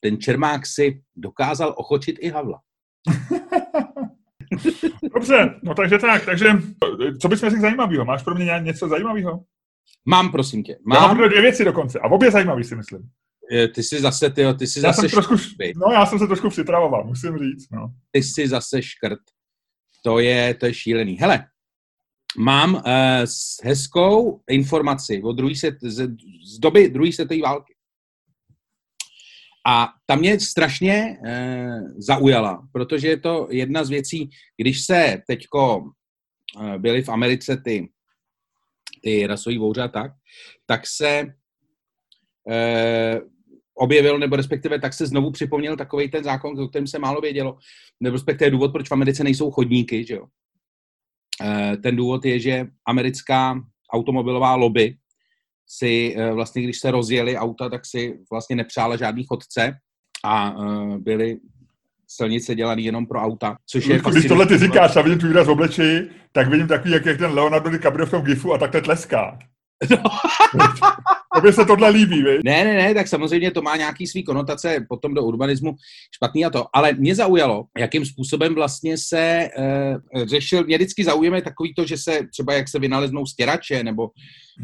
ten 0.00 0.20
Čermák 0.20 0.66
si 0.66 1.00
dokázal 1.16 1.74
ochočit 1.76 2.16
i 2.20 2.28
Havla. 2.28 2.60
Dobře, 5.14 5.54
no 5.62 5.74
takže 5.74 5.98
tak, 5.98 6.24
takže 6.24 6.48
co 7.20 7.28
bys 7.28 7.40
řekl 7.40 7.60
zajímavého? 7.60 8.04
Máš 8.04 8.22
pro 8.22 8.34
mě 8.34 8.60
něco 8.62 8.88
zajímavého? 8.88 9.44
Mám, 10.04 10.32
prosím 10.32 10.62
tě. 10.62 10.78
Mám, 10.86 11.02
já 11.02 11.08
mám 11.08 11.28
dvě 11.28 11.42
věci 11.42 11.64
dokonce 11.64 11.98
a 11.98 12.08
obě 12.08 12.30
zajímavý 12.30 12.64
si 12.64 12.76
myslím. 12.76 13.00
Ty 13.74 13.82
jsi 13.82 14.00
zase, 14.00 14.30
ty, 14.30 14.42
ty 14.58 14.66
jsi 14.66 14.78
já 14.78 14.82
zase 14.82 15.00
jsem 15.00 15.10
trošku, 15.10 15.34
No, 15.76 15.92
já 15.92 16.06
jsem 16.06 16.18
se 16.18 16.26
trošku 16.26 16.48
připravoval, 16.48 17.04
musím 17.04 17.38
říct, 17.38 17.70
no. 17.72 17.92
Ty 18.10 18.22
jsi 18.22 18.48
zase 18.48 18.82
škrt. 18.82 19.18
To 20.04 20.18
je, 20.18 20.54
to 20.54 20.66
je 20.66 20.74
šílený. 20.74 21.18
Hele, 21.18 21.46
mám 22.38 22.74
uh, 22.74 22.82
hezkou 23.64 24.40
informaci 24.50 25.22
o 25.24 25.32
druhý 25.32 25.56
set, 25.56 25.74
z, 25.82 26.08
z 26.54 26.58
doby 26.58 26.88
druhé 26.88 27.12
světové 27.12 27.40
války. 27.40 27.74
A 29.68 29.88
ta 30.06 30.16
mě 30.16 30.40
strašně 30.40 31.18
uh, 31.20 31.28
zaujala, 31.98 32.68
protože 32.72 33.08
je 33.08 33.20
to 33.20 33.48
jedna 33.50 33.84
z 33.84 33.90
věcí, 33.90 34.30
když 34.56 34.84
se 34.84 35.22
teďko 35.26 35.78
uh, 35.78 36.76
byly 36.76 37.02
v 37.02 37.08
Americe 37.08 37.56
ty, 37.64 37.88
ty 39.02 39.26
rasový 39.26 39.58
vouře 39.58 39.82
a 39.82 39.88
tak, 39.88 40.12
tak 40.66 40.86
se 40.86 41.24
uh, 42.44 43.28
objevil, 43.78 44.18
nebo 44.18 44.36
respektive 44.36 44.80
tak 44.80 44.94
se 44.94 45.06
znovu 45.06 45.30
připomněl 45.30 45.76
takový 45.76 46.10
ten 46.10 46.24
zákon, 46.24 46.60
o 46.60 46.68
kterém 46.68 46.86
se 46.86 46.98
málo 46.98 47.20
vědělo, 47.20 47.58
nebo 48.00 48.14
respektive 48.14 48.50
důvod, 48.50 48.72
proč 48.72 48.88
v 48.88 48.92
Americe 48.92 49.24
nejsou 49.24 49.50
chodníky, 49.50 50.04
že 50.04 50.14
jo. 50.14 50.26
Eh, 51.42 51.76
ten 51.76 51.96
důvod 51.96 52.24
je, 52.24 52.40
že 52.40 52.66
americká 52.86 53.60
automobilová 53.92 54.54
lobby 54.54 54.96
si 55.68 56.14
eh, 56.16 56.32
vlastně, 56.32 56.62
když 56.62 56.78
se 56.78 56.90
rozjeli 56.90 57.36
auta, 57.36 57.68
tak 57.68 57.86
si 57.86 58.18
vlastně 58.30 58.56
nepřála 58.56 58.96
žádný 58.96 59.24
chodce 59.24 59.72
a 60.24 60.54
eh, 60.54 60.98
byly 60.98 61.36
silnice 62.10 62.54
dělaný 62.54 62.84
jenom 62.84 63.06
pro 63.06 63.20
auta, 63.20 63.56
což 63.66 63.86
je 63.86 64.00
Když 64.10 64.26
tohle 64.26 64.46
ty 64.46 64.58
říkáš 64.58 64.96
a 64.96 65.02
vidím 65.02 65.18
tu 65.18 65.28
výraz 65.28 65.46
v 65.46 65.50
obličeji, 65.50 66.10
tak 66.32 66.48
vidím 66.48 66.68
takový, 66.68 66.92
jak, 66.92 67.06
jak 67.06 67.18
ten 67.18 67.32
Leonardo 67.32 67.70
DiCaprio 67.70 68.06
v 68.06 68.10
tom 68.10 68.22
gifu 68.22 68.54
a 68.54 68.58
takhle 68.58 68.80
tleská. 68.80 69.38
No. 69.90 70.02
Tobě 71.34 71.52
se 71.52 71.64
tohle 71.64 71.88
líbí, 71.88 72.22
vy? 72.22 72.38
Ne, 72.44 72.64
ne, 72.64 72.74
ne, 72.74 72.94
tak 72.94 73.08
samozřejmě 73.08 73.50
to 73.50 73.62
má 73.62 73.76
nějaký 73.76 74.06
svý 74.06 74.24
konotace 74.24 74.86
potom 74.88 75.14
do 75.14 75.24
urbanismu 75.24 75.74
špatný 76.16 76.44
a 76.44 76.50
to. 76.50 76.66
Ale 76.74 76.92
mě 76.92 77.14
zaujalo, 77.14 77.64
jakým 77.78 78.06
způsobem 78.06 78.54
vlastně 78.54 78.98
se 78.98 79.50
uh, 79.58 80.24
řešil, 80.24 80.64
mě 80.64 80.76
vždycky 80.76 81.04
zaujíme 81.04 81.42
takový 81.42 81.74
to, 81.74 81.86
že 81.86 81.98
se 81.98 82.20
třeba 82.32 82.54
jak 82.54 82.68
se 82.68 82.78
vynaleznou 82.78 83.26
stěrače, 83.26 83.84
nebo 83.84 84.10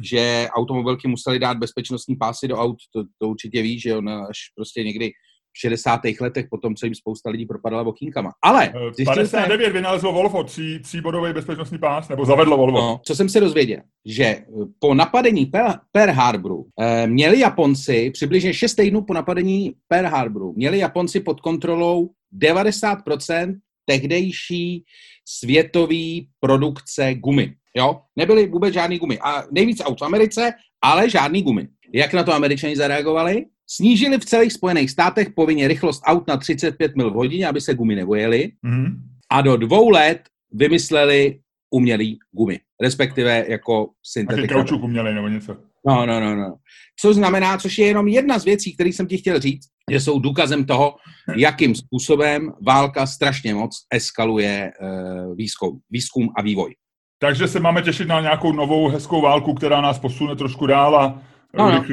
že 0.03 0.49
automobilky 0.51 1.09
musely 1.09 1.39
dát 1.39 1.59
bezpečnostní 1.59 2.17
pásy 2.17 2.49
do 2.49 2.57
aut, 2.57 2.77
to, 2.93 3.05
to 3.19 3.29
určitě 3.29 3.63
víš, 3.63 3.83
že 3.83 3.91
jo, 3.91 4.01
no, 4.01 4.13
až 4.13 4.39
prostě 4.57 4.85
někdy 4.85 5.13
60. 5.57 6.01
letech, 6.21 6.47
po 6.51 6.59
tom, 6.59 6.75
co 6.75 6.87
jim 6.87 6.95
spousta 6.95 7.31
lidí 7.31 7.47
propadala 7.47 7.83
okýnkama. 7.83 8.31
Ale... 8.43 8.73
Eh, 9.01 9.05
59 9.05 9.73
vynalezlo 9.73 10.13
Volvo, 10.13 10.45
tří, 10.45 10.79
tříbodový 10.79 11.33
bezpečnostní 11.33 11.79
pás, 11.79 12.09
nebo 12.09 12.25
zavedlo 12.25 12.57
Volvo. 12.57 12.79
No, 12.79 13.01
co 13.05 13.15
jsem 13.15 13.29
se 13.29 13.41
dozvěděl, 13.41 13.81
že 14.07 14.37
po 14.79 14.95
napadení 14.95 15.47
Pearl 15.93 16.13
Harboru 16.13 16.67
eh, 16.81 17.07
měli 17.07 17.39
Japonci, 17.39 18.11
přibližně 18.11 18.55
6 18.55 18.75
týdnů 18.75 19.03
po 19.03 19.15
napadení 19.15 19.73
Pearl 19.89 20.09
Harboru, 20.09 20.55
měli 20.57 20.79
Japonci 20.79 21.21
pod 21.21 21.41
kontrolou 21.41 22.11
90% 22.43 23.55
tehdejší 23.87 24.85
světový 25.29 26.29
produkce 26.41 27.15
gumy. 27.15 27.55
Jo? 27.77 28.01
Nebyly 28.17 28.47
vůbec 28.47 28.75
žádný 28.75 28.99
gumy. 28.99 29.19
A 29.19 29.43
nejvíc 29.53 29.83
aut 29.85 30.01
v 30.01 30.05
Americe, 30.05 30.53
ale 30.83 31.11
žádný 31.11 31.43
gumy. 31.43 31.69
Jak 31.95 32.13
na 32.13 32.23
to 32.23 32.33
američani 32.33 32.77
zareagovali? 32.77 33.45
Snížili 33.67 34.19
v 34.19 34.25
celých 34.25 34.53
Spojených 34.53 34.91
státech 34.91 35.29
povinně 35.37 35.69
rychlost 35.69 36.03
aut 36.05 36.29
na 36.29 36.37
35 36.37 36.97
mil 36.97 37.11
v 37.11 37.15
hodině, 37.15 37.49
aby 37.49 37.61
se 37.61 37.75
gumy 37.75 37.95
nevojely. 37.95 38.53
Mm-hmm. 38.65 38.97
A 39.31 39.41
do 39.41 39.57
dvou 39.57 39.91
let 39.91 40.21
vymysleli 40.53 41.41
umělý 41.71 42.19
gumy. 42.33 42.61
Respektive 42.83 43.45
jako 43.49 43.91
syntetika. 44.03 44.65
Taky 44.65 44.75
umělý 44.75 45.15
nebo 45.15 45.29
něco. 45.29 45.57
No, 45.87 46.07
no, 46.07 46.21
no, 46.21 46.37
no. 46.37 46.55
Co 47.01 47.15
znamená, 47.15 47.59
což 47.59 47.79
je 47.79 47.87
jenom 47.87 48.09
jedna 48.09 48.39
z 48.39 48.45
věcí, 48.45 48.75
které 48.75 48.89
jsem 48.89 49.07
ti 49.07 49.19
chtěl 49.19 49.41
říct, 49.41 49.67
že 49.91 50.01
jsou 50.01 50.19
důkazem 50.19 50.65
toho, 50.65 50.97
jakým 51.37 51.75
způsobem 51.75 52.53
válka 52.67 53.07
strašně 53.07 53.55
moc 53.55 53.77
eskaluje 53.93 54.73
uh, 54.81 55.37
výzkum, 55.37 55.81
výzkum 55.91 56.29
a 56.37 56.43
vývoj. 56.43 56.75
Takže 57.19 57.49
se 57.49 57.61
máme 57.61 57.83
těšit 57.83 58.09
na 58.09 58.21
nějakou 58.21 58.53
novou 58.53 58.89
hezkou 58.89 59.21
válku, 59.21 59.55
která 59.55 59.81
nás 59.81 59.99
posune 59.99 60.37
trošku 60.37 60.67
dál 60.67 60.97
a 60.97 61.23
no, 61.59 61.71
no. 61.71 61.85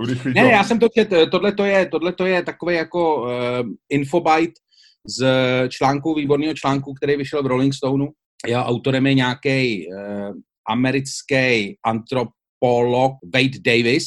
Urychlí 0.00 0.32
Ne, 0.34 0.42
to. 0.42 0.48
já 0.48 0.64
jsem 0.64 0.78
to 0.78 0.88
čet, 0.88 1.08
tohle 1.30 1.52
to 1.52 1.64
je, 1.64 1.86
tohle 1.86 2.12
to 2.12 2.26
je 2.26 2.42
takový 2.42 2.74
jako 2.74 3.22
uh, 3.22 3.28
infobite 3.90 4.52
z 5.18 5.26
článku, 5.68 6.14
výborného 6.14 6.54
článku, 6.54 6.94
který 6.94 7.16
vyšel 7.16 7.42
v 7.42 7.46
Rolling 7.46 7.74
Stoneu. 7.74 8.08
Jeho 8.46 8.64
autorem 8.64 9.06
je 9.06 9.14
nějaký 9.14 9.86
uh, 9.88 10.34
americký 10.68 11.76
antropolog 11.84 13.12
Wade 13.34 13.58
Davis, 13.60 14.04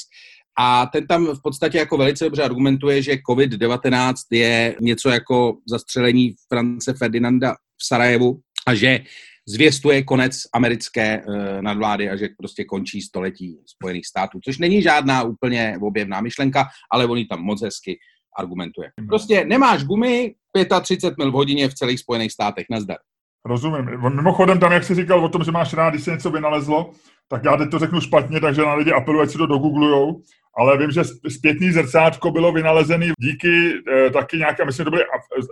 a 0.59 0.85
ten 0.85 1.07
tam 1.07 1.25
v 1.25 1.41
podstatě 1.41 1.77
jako 1.77 1.97
velice 1.97 2.25
dobře 2.25 2.43
argumentuje, 2.43 3.01
že 3.01 3.15
COVID-19 3.29 4.13
je 4.31 4.75
něco 4.81 5.09
jako 5.09 5.57
zastřelení 5.69 6.35
France 6.49 6.93
Ferdinanda 6.93 7.53
v 7.53 7.87
Sarajevu 7.87 8.39
a 8.67 8.75
že 8.75 8.99
zvěstuje 9.47 10.03
konec 10.03 10.41
americké 10.53 11.23
uh, 11.27 11.61
nadvlády 11.61 12.09
a 12.09 12.15
že 12.15 12.29
prostě 12.37 12.65
končí 12.65 13.01
století 13.01 13.57
Spojených 13.65 14.07
států, 14.07 14.39
což 14.43 14.57
není 14.57 14.81
žádná 14.81 15.23
úplně 15.23 15.77
objevná 15.81 16.21
myšlenka, 16.21 16.67
ale 16.91 17.05
oni 17.05 17.25
tam 17.25 17.41
moc 17.41 17.61
hezky 17.63 17.99
argumentuje. 18.39 18.91
Prostě 19.07 19.45
nemáš 19.45 19.83
gumy 19.83 20.35
35 20.81 21.17
mil 21.17 21.31
v 21.31 21.33
hodině 21.33 21.69
v 21.69 21.73
celých 21.73 21.99
Spojených 21.99 22.31
státech, 22.31 22.65
nazdar. 22.71 22.97
Rozumím. 23.45 23.85
Mimochodem 24.09 24.59
tam, 24.59 24.71
jak 24.71 24.83
jsi 24.83 24.95
říkal 24.95 25.25
o 25.25 25.29
tom, 25.29 25.43
že 25.43 25.51
máš 25.51 25.73
rád, 25.73 25.89
když 25.89 26.03
se 26.03 26.11
něco 26.11 26.31
vynalezlo, 26.31 26.91
tak 27.27 27.43
já 27.43 27.57
teď 27.57 27.71
to 27.71 27.79
řeknu 27.79 28.01
špatně, 28.01 28.39
takže 28.39 28.61
na 28.61 28.73
lidi 28.73 28.91
apeluji, 28.91 29.21
ať 29.21 29.29
si 29.29 29.37
to 29.37 29.45
dogooglujou, 29.45 30.21
ale 30.57 30.77
vím, 30.77 30.91
že 30.91 31.01
zpětný 31.29 31.71
zrcátko 31.71 32.31
bylo 32.31 32.51
vynalezený 32.51 33.11
díky 33.19 33.73
e, 33.87 34.09
taky 34.09 34.37
nějaké, 34.37 34.65
myslím, 34.65 34.85
to 34.85 34.91
byly 34.91 35.03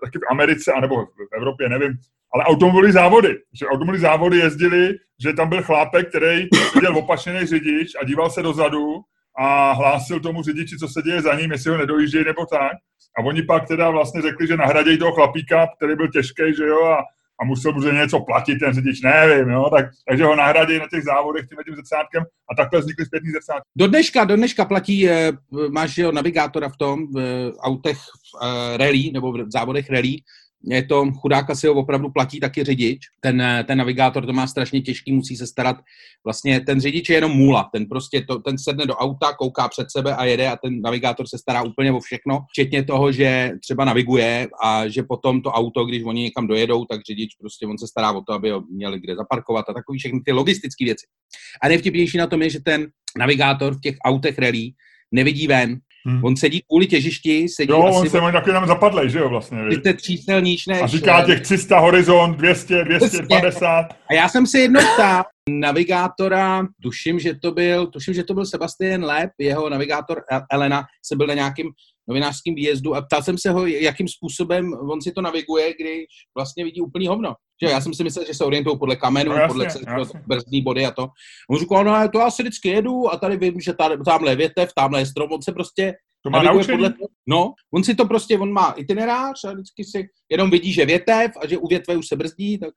taky 0.04 0.20
v 0.20 0.32
Americe, 0.32 0.72
anebo 0.72 1.06
v 1.06 1.36
Evropě, 1.38 1.70
nevím, 1.70 1.94
ale 2.34 2.44
automobilové 2.44 2.94
závody. 2.94 3.38
Že 3.60 3.66
automobilové 3.66 4.00
závody 4.00 4.38
jezdili, 4.38 4.94
že 5.24 5.34
tam 5.34 5.50
byl 5.50 5.64
chlápek, 5.64 6.10
který 6.10 6.48
seděl 6.74 6.98
opačněný 6.98 7.46
řidič 7.46 7.92
a 8.02 8.06
díval 8.06 8.30
se 8.30 8.42
dozadu 8.42 8.96
a 9.38 9.72
hlásil 9.72 10.20
tomu 10.20 10.44
řidiči, 10.44 10.78
co 10.78 10.88
se 10.88 11.02
děje 11.02 11.22
za 11.22 11.36
ním, 11.36 11.52
jestli 11.52 11.72
ho 11.72 11.78
nedojíždějí 11.78 12.26
nebo 12.26 12.46
tak. 12.46 12.72
A 13.18 13.22
oni 13.24 13.42
pak 13.42 13.68
teda 13.68 13.90
vlastně 13.90 14.22
řekli, 14.22 14.48
že 14.48 14.58
nahradějí 14.58 14.98
toho 14.98 15.12
chlapíka, 15.12 15.68
který 15.78 15.96
byl 15.96 16.08
těžký, 16.08 16.44
že 16.58 16.64
jo, 16.64 16.86
a 16.86 17.04
a 17.42 17.46
musel 17.46 17.74
mu 17.74 17.80
něco 17.80 18.20
platit 18.20 18.56
ten 18.56 18.74
řidič, 18.74 19.02
nevím, 19.02 19.50
jo, 19.50 19.70
tak, 19.70 19.86
takže 20.10 20.24
ho 20.24 20.36
nahradí 20.36 20.80
na 20.80 20.88
těch 20.94 21.04
závodech 21.04 21.46
tím, 21.50 21.58
tím 21.66 21.76
zrcátkem 21.76 22.24
a 22.52 22.56
takhle 22.56 22.80
vznikly 22.80 23.06
zpětný 23.06 23.32
zrcátky. 23.32 23.70
Do 23.76 23.88
dneška, 23.88 24.24
do 24.24 24.36
dneška 24.36 24.66
platí, 24.66 25.10
eh, 25.10 25.32
máš 25.70 25.98
jo, 25.98 26.12
navigátora 26.12 26.70
v 26.70 26.78
tom, 26.78 27.08
v 27.14 27.54
autech 27.60 27.98
v 27.98 28.46
eh, 28.46 28.78
rally, 28.78 29.12
nebo 29.14 29.32
v 29.32 29.52
závodech 29.52 29.90
rally, 29.90 30.16
je 30.64 30.84
to, 30.84 31.12
chudáka 31.12 31.56
si 31.56 31.68
ho 31.68 31.74
opravdu 31.74 32.10
platí 32.10 32.40
taky 32.40 32.64
řidič. 32.64 33.00
Ten, 33.22 33.44
ten 33.68 33.78
navigátor 33.78 34.26
to 34.26 34.34
má 34.34 34.48
strašně 34.48 34.82
těžký, 34.82 35.14
musí 35.14 35.36
se 35.36 35.48
starat. 35.48 35.78
Vlastně 36.26 36.60
ten 36.60 36.82
řidič 36.82 37.10
je 37.10 37.16
jenom 37.16 37.32
můla. 37.32 37.70
Ten 37.74 37.86
prostě 37.86 38.22
to, 38.22 38.40
ten 38.40 38.58
sedne 38.58 38.86
do 38.86 38.96
auta, 38.96 39.34
kouká 39.34 39.68
před 39.68 39.92
sebe 39.92 40.16
a 40.16 40.26
jede 40.26 40.48
a 40.48 40.58
ten 40.58 40.82
navigátor 40.82 41.28
se 41.28 41.38
stará 41.38 41.64
úplně 41.64 41.92
o 41.92 42.00
všechno, 42.00 42.40
včetně 42.50 42.84
toho, 42.84 43.12
že 43.12 43.52
třeba 43.62 43.86
naviguje 43.86 44.48
a 44.64 44.88
že 44.88 45.04
potom 45.04 45.42
to 45.42 45.50
auto, 45.52 45.86
když 45.86 46.04
oni 46.04 46.22
někam 46.22 46.48
dojedou, 46.48 46.86
tak 46.86 47.02
řidič 47.08 47.36
prostě 47.40 47.66
on 47.66 47.78
se 47.78 47.88
stará 47.88 48.12
o 48.12 48.22
to, 48.22 48.34
aby 48.34 48.50
ho 48.50 48.64
měli 48.72 49.00
kde 49.00 49.16
zaparkovat 49.16 49.66
a 49.70 49.74
takový 49.74 50.00
všechny 50.00 50.20
ty 50.26 50.32
logistické 50.32 50.86
věci. 50.86 51.06
A 51.62 51.68
nejvtipnější 51.68 52.18
na 52.18 52.28
tom 52.28 52.42
je, 52.42 52.50
že 52.50 52.60
ten 52.60 52.88
navigátor 53.20 53.76
v 53.76 53.82
těch 53.82 53.96
autech 54.06 54.40
rally 54.40 54.72
nevidí 55.12 55.48
ven, 55.48 55.80
Hmm. 56.06 56.26
On 56.26 56.36
sedí 56.36 56.62
kvůli 56.68 56.88
těžišti, 56.88 57.50
sedí 57.50 57.72
Jo, 57.72 57.84
asi 57.84 57.98
on 57.98 58.10
se 58.10 58.22
mu 58.22 58.32
taky 58.32 58.52
tam 58.52 58.68
zapadlej, 58.68 59.10
že 59.10 59.20
jo, 59.20 59.30
vlastně. 59.30 59.60
Ty 59.84 59.98
číselníš 60.02 60.68
než... 60.68 60.82
A 60.82 60.88
říká 60.88 61.26
těch 61.26 61.42
300 61.42 61.80
horizont, 61.80 62.38
200, 62.38 62.84
250. 62.84 63.86
A 64.10 64.14
já 64.14 64.30
jsem 64.30 64.48
se 64.48 64.60
jednou 64.60 64.82
ptal 64.94 65.24
navigátora, 65.50 66.68
tuším, 66.82 67.20
že 67.20 67.36
to 67.36 67.52
byl, 67.52 67.88
tuším, 67.88 68.14
že 68.14 68.24
to 68.24 68.34
byl 68.34 68.46
Sebastian 68.46 69.04
Leb, 69.04 69.30
jeho 69.40 69.70
navigátor 69.70 70.24
Elena, 70.52 70.84
se 71.06 71.16
byl 71.16 71.28
na 71.28 71.34
nějakým 71.34 71.72
novinářským 72.08 72.56
výjezdu 72.56 72.96
a 72.96 73.02
ptal 73.02 73.24
jsem 73.24 73.38
se 73.38 73.52
ho, 73.52 73.66
jakým 73.66 74.08
způsobem 74.08 74.74
on 74.74 75.02
si 75.02 75.12
to 75.12 75.22
naviguje, 75.22 75.74
když 75.74 76.06
vlastně 76.38 76.64
vidí 76.64 76.82
úplný 76.82 77.08
hovno. 77.08 77.34
Že 77.64 77.72
já 77.72 77.82
jsem 77.82 77.94
si 77.94 78.04
myslel, 78.04 78.26
že 78.26 78.34
se 78.34 78.44
orientují 78.44 78.80
podle 78.80 78.96
kamenů, 78.96 79.32
no, 79.32 79.48
podle 79.48 79.68
brzdní 80.28 80.62
body 80.62 80.86
a 80.86 80.92
to. 80.92 81.08
On 81.50 81.60
říkal, 81.60 81.84
no 81.84 82.10
to 82.10 82.20
já 82.20 82.32
si 82.32 82.44
vždycky 82.44 82.70
jedu 82.70 83.14
a 83.14 83.18
tady 83.18 83.38
vím, 83.38 83.62
že 83.62 83.74
tady, 83.74 83.98
tamhle 84.06 84.32
je 84.32 84.36
větev, 84.36 84.70
tamhle 84.76 85.02
je 85.02 85.06
strom, 85.06 85.32
on 85.32 85.42
se 85.42 85.52
prostě 85.52 85.94
to 86.24 86.30
má 86.30 86.54
podle 86.54 86.94
toho. 86.94 87.08
No, 87.28 87.54
on 87.74 87.84
si 87.84 87.96
to 87.96 88.06
prostě, 88.06 88.40
on 88.40 88.52
má 88.52 88.74
itinerář 88.78 89.44
a 89.44 89.54
vždycky 89.54 89.84
si 89.84 90.08
jenom 90.32 90.50
vidí, 90.50 90.74
že 90.74 90.86
větev 90.86 91.32
a 91.42 91.48
že 91.48 91.58
u 91.58 91.68
větve 91.68 91.98
už 91.98 92.08
se 92.08 92.16
brzdí, 92.16 92.60
tak 92.60 92.70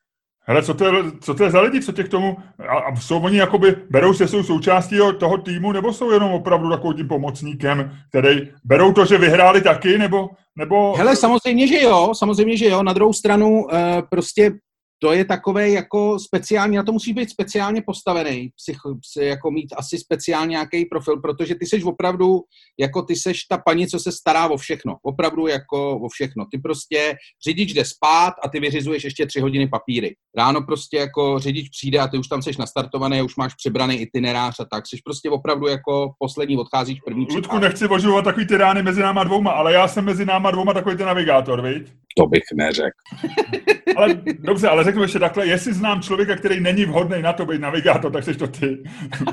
Hele, 0.48 0.62
co 0.62 0.74
to, 0.74 0.86
je, 0.86 0.92
co 1.20 1.34
to 1.34 1.44
je 1.44 1.50
za 1.50 1.60
lidi, 1.60 1.80
co 1.80 1.92
tě 1.92 2.04
k 2.04 2.08
tomu, 2.08 2.36
a, 2.68 2.78
a 2.78 2.96
jsou 2.96 3.20
oni 3.20 3.36
jakoby, 3.36 3.76
berou 3.90 4.14
se, 4.14 4.28
jsou 4.28 4.42
součástí 4.42 4.96
toho 5.18 5.38
týmu, 5.38 5.72
nebo 5.72 5.92
jsou 5.92 6.10
jenom 6.10 6.32
opravdu 6.32 6.70
takovým 6.70 6.96
tím 6.96 7.08
pomocníkem, 7.08 7.90
který, 8.08 8.48
berou 8.64 8.92
to, 8.92 9.04
že 9.04 9.18
vyhráli 9.18 9.60
taky, 9.60 9.98
nebo, 9.98 10.28
nebo... 10.56 10.94
Hele, 10.96 11.16
samozřejmě, 11.16 11.66
že 11.66 11.82
jo, 11.82 12.12
samozřejmě, 12.14 12.56
že 12.56 12.66
jo, 12.66 12.82
na 12.82 12.92
druhou 12.92 13.12
stranu 13.12 13.64
uh, 13.64 13.70
prostě 14.10 14.52
to 14.98 15.12
je 15.12 15.24
takové 15.24 15.70
jako 15.70 16.18
speciální, 16.18 16.76
na 16.76 16.82
to 16.82 16.92
musí 16.92 17.12
být 17.12 17.30
speciálně 17.30 17.82
postavený, 17.82 18.50
psych, 18.56 18.76
jako 19.20 19.50
mít 19.50 19.74
asi 19.76 19.98
speciálně 19.98 20.50
nějaký 20.50 20.84
profil, 20.84 21.16
protože 21.16 21.54
ty 21.54 21.66
seš 21.66 21.84
opravdu, 21.84 22.40
jako 22.80 23.02
ty 23.02 23.16
seš 23.16 23.44
ta 23.50 23.58
paní, 23.58 23.86
co 23.86 23.98
se 23.98 24.12
stará 24.12 24.48
o 24.48 24.56
všechno, 24.56 24.96
opravdu 25.02 25.46
jako 25.46 26.00
o 26.00 26.08
všechno. 26.08 26.44
Ty 26.50 26.58
prostě 26.58 27.16
řidič 27.48 27.72
jde 27.72 27.84
spát 27.84 28.34
a 28.44 28.48
ty 28.48 28.60
vyřizuješ 28.60 29.04
ještě 29.04 29.26
tři 29.26 29.40
hodiny 29.40 29.68
papíry. 29.68 30.16
Ráno 30.36 30.62
prostě 30.62 30.96
jako 30.96 31.38
řidič 31.38 31.68
přijde 31.68 31.98
a 31.98 32.08
ty 32.08 32.18
už 32.18 32.28
tam 32.28 32.42
seš 32.42 32.56
nastartovaný, 32.56 33.22
už 33.22 33.36
máš 33.36 33.54
přibraný 33.54 33.96
itinerář 33.96 34.60
a 34.60 34.64
tak, 34.64 34.86
seš 34.86 35.00
prostě 35.00 35.30
opravdu 35.30 35.66
jako 35.66 36.12
poslední, 36.18 36.56
odcházíš 36.56 37.00
první. 37.00 37.26
Ludku, 37.34 37.58
nechci 37.58 37.88
oživovat 37.88 38.24
takový 38.24 38.46
ty 38.46 38.56
rány 38.56 38.82
mezi 38.82 39.00
náma 39.00 39.24
dvouma, 39.24 39.50
ale 39.50 39.72
já 39.72 39.88
jsem 39.88 40.04
mezi 40.04 40.24
náma 40.24 40.50
dvouma 40.50 40.74
takový 40.74 40.96
ten 40.96 41.06
navigátor, 41.06 41.62
viď? 41.62 41.92
To 42.18 42.26
bych 42.26 42.42
neřekl. 42.54 42.98
ale 43.96 44.14
dobře, 44.38 44.68
ale 44.68 44.84
řeknu 44.84 45.02
ještě 45.02 45.18
takhle, 45.18 45.46
jestli 45.46 45.74
znám 45.74 46.02
člověka, 46.02 46.36
který 46.36 46.60
není 46.60 46.84
vhodný 46.84 47.22
na 47.22 47.32
to 47.32 47.46
být 47.46 47.60
navigátor, 47.60 48.12
tak 48.12 48.24
jsi 48.24 48.34
to 48.34 48.46
ty. 48.46 48.82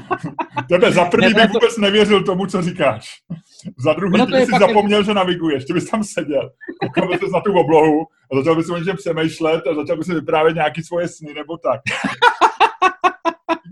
Tebe 0.70 0.92
za 0.92 1.06
první 1.06 1.34
bych 1.34 1.50
vůbec 1.50 1.78
nevěřil 1.78 2.24
tomu, 2.24 2.46
co 2.46 2.62
říkáš. 2.62 3.10
Za 3.78 3.94
druhý, 3.94 4.26
ty 4.26 4.46
jsi 4.46 4.52
zapomněl, 4.60 5.04
že 5.04 5.14
naviguješ, 5.14 5.66
ty 5.66 5.74
bys 5.74 5.90
tam 5.90 6.04
seděl, 6.04 6.50
koukal 6.82 7.08
bys 7.08 7.32
na 7.32 7.42
tu 7.42 7.54
oblohu 7.54 8.06
a 8.32 8.36
začal 8.38 8.56
bys 8.56 8.70
o 8.70 8.78
něčem 8.78 8.96
přemýšlet 8.98 9.68
a 9.68 9.76
začal 9.76 9.98
bys 9.98 10.08
vyprávět 10.08 10.56
nějaký 10.56 10.84
svoje 10.84 11.08
sny 11.08 11.34
nebo 11.34 11.58
tak. 11.58 11.82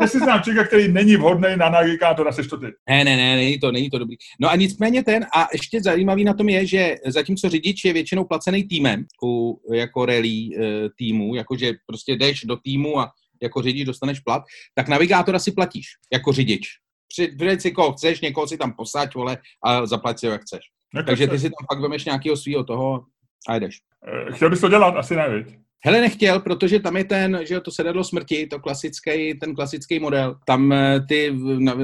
Jestli 0.02 0.20
znám 0.20 0.42
člověka, 0.42 0.68
který 0.68 0.88
není 0.88 1.16
vhodný 1.16 1.48
na 1.56 1.70
navigátora, 1.70 2.32
seš 2.32 2.48
to 2.48 2.58
ty. 2.58 2.66
Ne, 2.90 3.04
ne, 3.04 3.18
ne, 3.18 3.36
není 3.36 3.60
to, 3.60 3.72
není 3.72 3.90
to 3.90 4.00
dobrý. 4.00 4.16
No 4.40 4.50
a 4.50 4.56
nicméně 4.56 5.04
ten, 5.04 5.26
a 5.36 5.48
ještě 5.54 5.82
zajímavý 5.82 6.24
na 6.24 6.34
tom 6.34 6.50
je, 6.50 6.66
že 6.66 6.96
zatímco 7.06 7.50
řidič 7.50 7.86
je 7.86 7.94
většinou 7.94 8.24
placený 8.24 8.64
týmem, 8.64 9.06
u, 9.24 9.62
jako 9.74 10.06
rally 10.06 10.30
e, 10.30 10.50
týmu, 10.98 11.36
jakože 11.36 11.74
prostě 11.86 12.16
jdeš 12.16 12.42
do 12.42 12.56
týmu 12.56 13.00
a 13.00 13.12
jako 13.42 13.62
řidič 13.62 13.86
dostaneš 13.86 14.20
plat, 14.20 14.44
tak 14.76 14.88
navigátora 14.88 15.40
si 15.40 15.52
platíš 15.52 15.86
jako 16.14 16.32
řidič. 16.32 16.68
Přijď 17.08 17.62
si 17.62 17.72
koho 17.72 17.94
chceš, 17.94 18.22
někoho 18.22 18.48
si 18.48 18.58
tam 18.58 18.74
posaď, 18.74 19.16
vole, 19.16 19.38
a 19.64 19.86
zaplať 19.86 20.20
si 20.20 20.26
ho, 20.26 20.32
jak 20.32 20.42
chceš. 20.42 20.60
Jak 20.96 21.06
Takže 21.06 21.28
ty 21.28 21.40
si 21.40 21.50
tam 21.50 21.66
pak 21.70 21.80
vemeš 21.80 22.06
nějakého 22.06 22.38
svého 22.38 22.64
toho 22.64 23.06
a 23.50 23.56
jdeš. 23.56 23.80
Eh, 24.08 24.32
chtěl 24.32 24.50
bys 24.50 24.62
to 24.62 24.70
dělat? 24.70 24.96
Asi 24.98 25.16
ne, 25.16 25.30
viď? 25.30 25.58
Hele, 25.86 26.02
nechtěl, 26.02 26.40
protože 26.40 26.80
tam 26.80 26.98
je 26.98 27.04
ten, 27.04 27.40
že 27.44 27.60
to 27.60 27.72
sedadlo 27.72 28.04
smrti, 28.04 28.48
to 28.48 28.60
klasický, 28.60 29.40
ten 29.40 29.56
klasický 29.56 30.00
model. 30.00 30.36
Tam 30.46 30.74
eh, 30.74 31.00
ty 31.08 31.36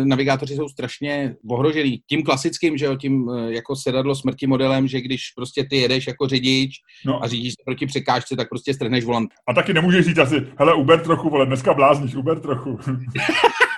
navigátoři 0.03 0.56
jsou 0.56 0.70
strašně 0.70 1.36
ohrožený. 1.50 2.01
Tím 2.10 2.24
klasickým, 2.24 2.77
že 2.77 2.86
jo, 2.86 2.96
tím 2.96 3.29
eh, 3.29 3.53
jako 3.53 3.75
sedadlo 3.75 4.15
smrti 4.15 4.48
modelem, 4.48 4.88
že 4.88 5.01
když 5.01 5.22
prostě 5.36 5.63
ty 5.70 5.77
jedeš 5.77 6.08
jako 6.08 6.27
řidič 6.27 6.75
no. 7.06 7.24
a 7.24 7.27
řídíš 7.27 7.53
se 7.53 7.63
proti 7.65 7.86
překážce, 7.86 8.36
tak 8.36 8.50
prostě 8.50 8.74
strhneš 8.74 9.06
volant. 9.06 9.29
A 9.48 9.53
taky 9.53 9.74
nemůžeš 9.74 10.06
říct 10.06 10.18
asi, 10.18 10.36
hele, 10.58 10.74
Uber 10.74 11.00
trochu, 11.03 11.29
vole, 11.29 11.46
dneska 11.46 11.74
blázníš, 11.74 12.15
Uber 12.15 12.39
trochu. 12.39 12.79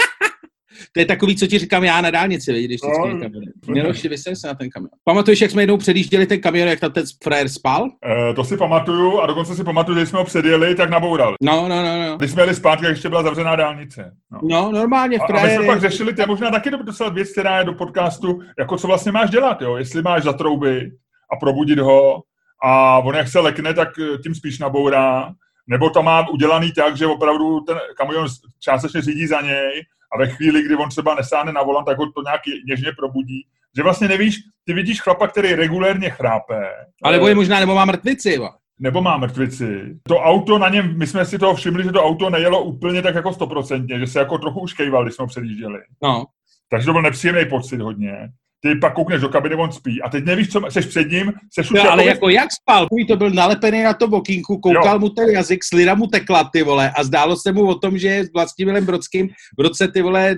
To 0.93 1.00
je 1.00 1.05
takový, 1.05 1.36
co 1.36 1.48
ti 1.48 1.60
říkám 1.60 1.83
já 1.83 2.01
na 2.01 2.12
dálnici, 2.12 2.53
vidíš, 2.53 2.67
když 2.67 2.81
vždycky 2.81 3.13
no, 3.13 3.19
kamion. 3.19 3.43
Miloši, 3.67 4.17
se 4.17 4.48
na 4.48 4.53
ten 4.53 4.69
kamion. 4.69 4.89
Pamatuješ, 5.03 5.41
jak 5.41 5.51
jsme 5.51 5.62
jednou 5.62 5.77
předjížděli 5.77 6.25
ten 6.25 6.41
kamion, 6.41 6.67
jak 6.67 6.79
tam 6.79 6.91
ten 6.91 7.03
frajer 7.24 7.50
spal? 7.50 7.89
E, 8.05 8.33
to 8.33 8.43
si 8.43 8.57
pamatuju 8.57 9.19
a 9.19 9.27
dokonce 9.27 9.55
si 9.55 9.63
pamatuju, 9.63 10.00
že 10.00 10.05
jsme 10.05 10.19
ho 10.19 10.25
předjeli, 10.25 10.75
tak 10.75 10.89
naboural. 10.89 11.36
No, 11.41 11.67
no, 11.69 11.83
no, 11.83 12.07
no. 12.07 12.17
Když 12.17 12.31
jsme 12.31 12.41
jeli 12.41 12.55
zpátky, 12.55 12.86
ještě 12.86 13.10
byla 13.10 13.24
zavřená 13.24 13.55
dálnice. 13.55 14.15
No, 14.31 14.39
no 14.43 14.71
normálně 14.71 15.19
v 15.19 15.21
kraji. 15.21 15.43
A 15.43 15.48
my 15.48 15.55
jsme 15.55 15.65
pak 15.65 15.81
řešili, 15.81 16.13
to 16.13 16.21
je 16.21 16.27
možná 16.27 16.51
taky 16.51 16.69
docela 16.69 17.10
věc, 17.10 17.31
která 17.31 17.60
je 17.60 17.65
do 17.65 17.74
podcastu, 17.74 18.39
jako 18.60 18.77
co 18.77 18.88
vlastně 18.88 19.12
máš 19.12 19.29
dělat, 19.29 19.62
jo? 19.62 19.77
Jestli 19.77 20.01
máš 20.01 20.24
zatrouby 20.24 20.91
a 21.33 21.36
probudit 21.36 21.79
ho 21.79 22.24
a 22.63 23.00
on 23.00 23.15
jak 23.15 23.27
se 23.27 23.39
lekne, 23.39 23.74
tak 23.74 23.89
tím 24.24 24.36
spíš 24.36 24.60
nabourá, 24.60 25.33
nebo 25.67 25.89
to 25.89 26.03
má 26.03 26.29
udělaný 26.29 26.71
tak, 26.71 26.98
že 26.98 27.07
opravdu 27.07 27.60
ten 27.60 27.77
kamion 27.98 28.27
částečně 28.60 29.01
řídí 29.01 29.27
za 29.27 29.41
něj 29.41 29.86
a 30.13 30.18
ve 30.18 30.27
chvíli, 30.27 30.63
kdy 30.63 30.75
on 30.75 30.89
třeba 30.89 31.15
nesáhne 31.15 31.51
na 31.51 31.63
volant, 31.63 31.86
tak 31.86 31.98
ho 31.98 32.12
to 32.12 32.22
nějak 32.22 32.41
něžně 32.68 32.91
probudí. 32.98 33.46
Že 33.75 33.84
vlastně 33.84 34.08
nevíš, 34.08 34.36
ty 34.65 34.74
vidíš 34.74 35.01
chlapa, 35.01 35.27
který 35.27 35.53
regulérně 35.53 36.10
chrápe. 36.10 36.70
Ale 37.03 37.13
nebo 37.13 37.27
je 37.27 37.36
možná, 37.36 37.60
nebo 37.60 37.75
má 37.75 37.86
mrtvici. 37.86 38.38
Va? 38.38 38.56
Nebo 38.80 39.01
má 39.01 39.18
mrtvici. 39.18 40.00
To 40.08 40.18
auto 40.18 40.58
na 40.60 40.70
něm, 40.70 40.98
my 40.98 41.08
jsme 41.08 41.25
si 41.25 41.39
toho 41.39 41.56
všimli, 41.56 41.84
že 41.84 41.91
to 41.91 42.03
auto 42.03 42.30
nejelo 42.30 42.63
úplně 42.63 43.01
tak 43.01 43.15
jako 43.15 43.34
stoprocentně, 43.34 44.00
že 44.00 44.08
se 44.08 44.20
jako 44.20 44.38
trochu 44.38 44.60
uškejval, 44.60 45.03
když 45.03 45.15
jsme 45.15 45.24
ho 45.24 45.27
předjížděli. 45.27 45.80
No. 46.03 46.25
Takže 46.70 46.86
to 46.86 46.94
byl 46.94 47.01
nepříjemný 47.01 47.46
pocit 47.50 47.82
hodně 47.82 48.30
ty 48.62 48.75
pak 48.75 48.94
koukneš 48.94 49.22
do 49.22 49.30
kabiny, 49.30 49.56
on 49.56 49.72
spí. 49.72 50.01
A 50.01 50.10
teď 50.10 50.25
nevíš, 50.25 50.50
co, 50.50 50.62
jsi 50.70 50.82
před 50.82 51.12
ním, 51.12 51.34
jsi 51.53 51.62
už... 51.62 51.72
Jo, 51.75 51.84
ale 51.89 52.06
jako 52.06 52.30
jak 52.30 52.50
spal, 52.51 52.88
to 53.08 53.15
byl 53.15 53.30
nalepený 53.30 53.84
na 53.84 53.94
to 53.94 54.06
okýnku, 54.06 54.58
koukal 54.58 54.96
jo. 54.96 55.00
mu 55.00 55.10
ten 55.10 55.30
jazyk, 55.30 55.63
slina 55.63 55.96
mu 55.96 56.08
tekla, 56.08 56.50
ty 56.53 56.63
vole, 56.63 56.91
a 56.96 57.03
zdálo 57.03 57.36
se 57.36 57.51
mu 57.51 57.68
o 57.68 57.75
tom, 57.75 57.98
že 57.98 58.08
je 58.08 58.24
s 58.25 58.34
Vlastimilem 58.34 58.86
Brodským 58.86 59.30
v 59.58 59.62
roce, 59.62 59.88
ty 59.88 60.01
vole, 60.01 60.36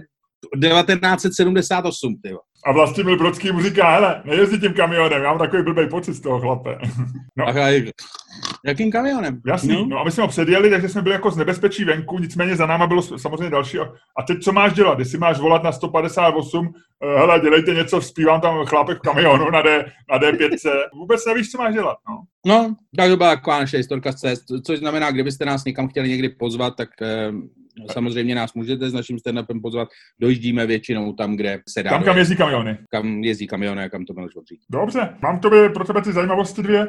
1978, 0.62 2.16
ty. 2.24 2.36
A 2.66 2.72
vlastně 2.72 3.04
byl 3.04 3.18
Brodský 3.18 3.52
mu 3.52 3.62
říká, 3.62 3.92
hele, 3.92 4.22
nejezdí 4.26 4.60
tím 4.60 4.74
kamionem, 4.74 5.22
já 5.22 5.30
mám 5.30 5.40
takový 5.40 5.64
blbý 5.64 5.90
pocit 5.90 6.14
z 6.14 6.22
toho 6.22 6.40
chlape. 6.40 6.78
No. 7.38 7.48
Ach, 7.48 7.56
jakým 8.66 8.92
kamionem? 8.92 9.42
Jasný, 9.48 9.74
no. 9.74 9.86
no 9.86 10.00
a 10.00 10.04
my 10.04 10.12
jsme 10.12 10.24
ho 10.24 10.28
předjeli, 10.28 10.70
takže 10.70 10.90
jsme 10.90 11.02
byli 11.02 11.16
jako 11.16 11.32
z 11.32 11.38
nebezpečí 11.38 11.84
venku, 11.84 12.20
nicméně 12.20 12.56
za 12.56 12.66
náma 12.66 12.88
bylo 12.88 13.02
samozřejmě 13.02 13.50
další. 13.50 13.78
A 14.20 14.24
teď 14.28 14.44
co 14.44 14.52
máš 14.52 14.74
dělat? 14.74 15.00
Jestli 15.00 15.18
máš 15.18 15.40
volat 15.40 15.64
na 15.64 15.72
158, 15.72 16.74
eh, 17.04 17.20
hele, 17.20 17.40
dělejte 17.40 17.74
něco, 17.74 18.02
zpívám 18.02 18.42
tam 18.42 18.66
chlápek 18.66 18.98
v 18.98 19.02
kamionu 19.02 19.52
na, 19.52 19.62
D, 19.62 19.86
na 20.12 20.20
D5, 20.20 20.50
vůbec 20.94 21.26
nevíš, 21.26 21.52
co 21.52 21.58
máš 21.58 21.74
dělat. 21.74 21.98
No, 22.10 22.22
no 22.46 22.76
tak 22.98 23.10
to 23.10 23.18
byla 23.18 23.36
taková 23.36 23.60
naše 23.60 23.78
historka 23.78 24.12
z 24.12 24.16
cest, 24.16 24.44
což 24.66 24.80
znamená, 24.80 25.12
kdybyste 25.12 25.46
nás 25.46 25.66
někam 25.66 25.88
chtěli 25.88 26.10
někdy 26.10 26.30
pozvat, 26.30 26.74
tak 26.78 26.90
eh, 27.02 27.32
samozřejmě 27.92 28.36
nás 28.36 28.54
můžete 28.54 28.90
s 28.90 28.94
naším 28.94 29.18
stand-upem 29.18 29.62
pozvat. 29.62 29.88
Dojíždíme 30.20 30.66
většinou 30.66 31.14
tam, 31.14 31.36
kde 31.36 31.60
se 31.70 31.84
dá. 31.84 31.90
Tam, 31.90 32.04
kam 32.04 32.18
jezdí 32.18 32.36
kamiony. 32.36 32.78
Kam 32.90 33.24
jezdí 33.24 33.48
kamiony 33.48 33.84
a 33.84 33.90
kam 33.90 34.06
to 34.06 34.14
Miloš 34.14 34.36
odřídí. 34.36 34.62
Dobře, 34.70 35.18
mám 35.22 35.40
tobě, 35.40 35.70
pro 35.70 35.86
tebe 35.86 36.02
ty 36.02 36.14
zajímavosti 36.14 36.64
dvě. 36.64 36.88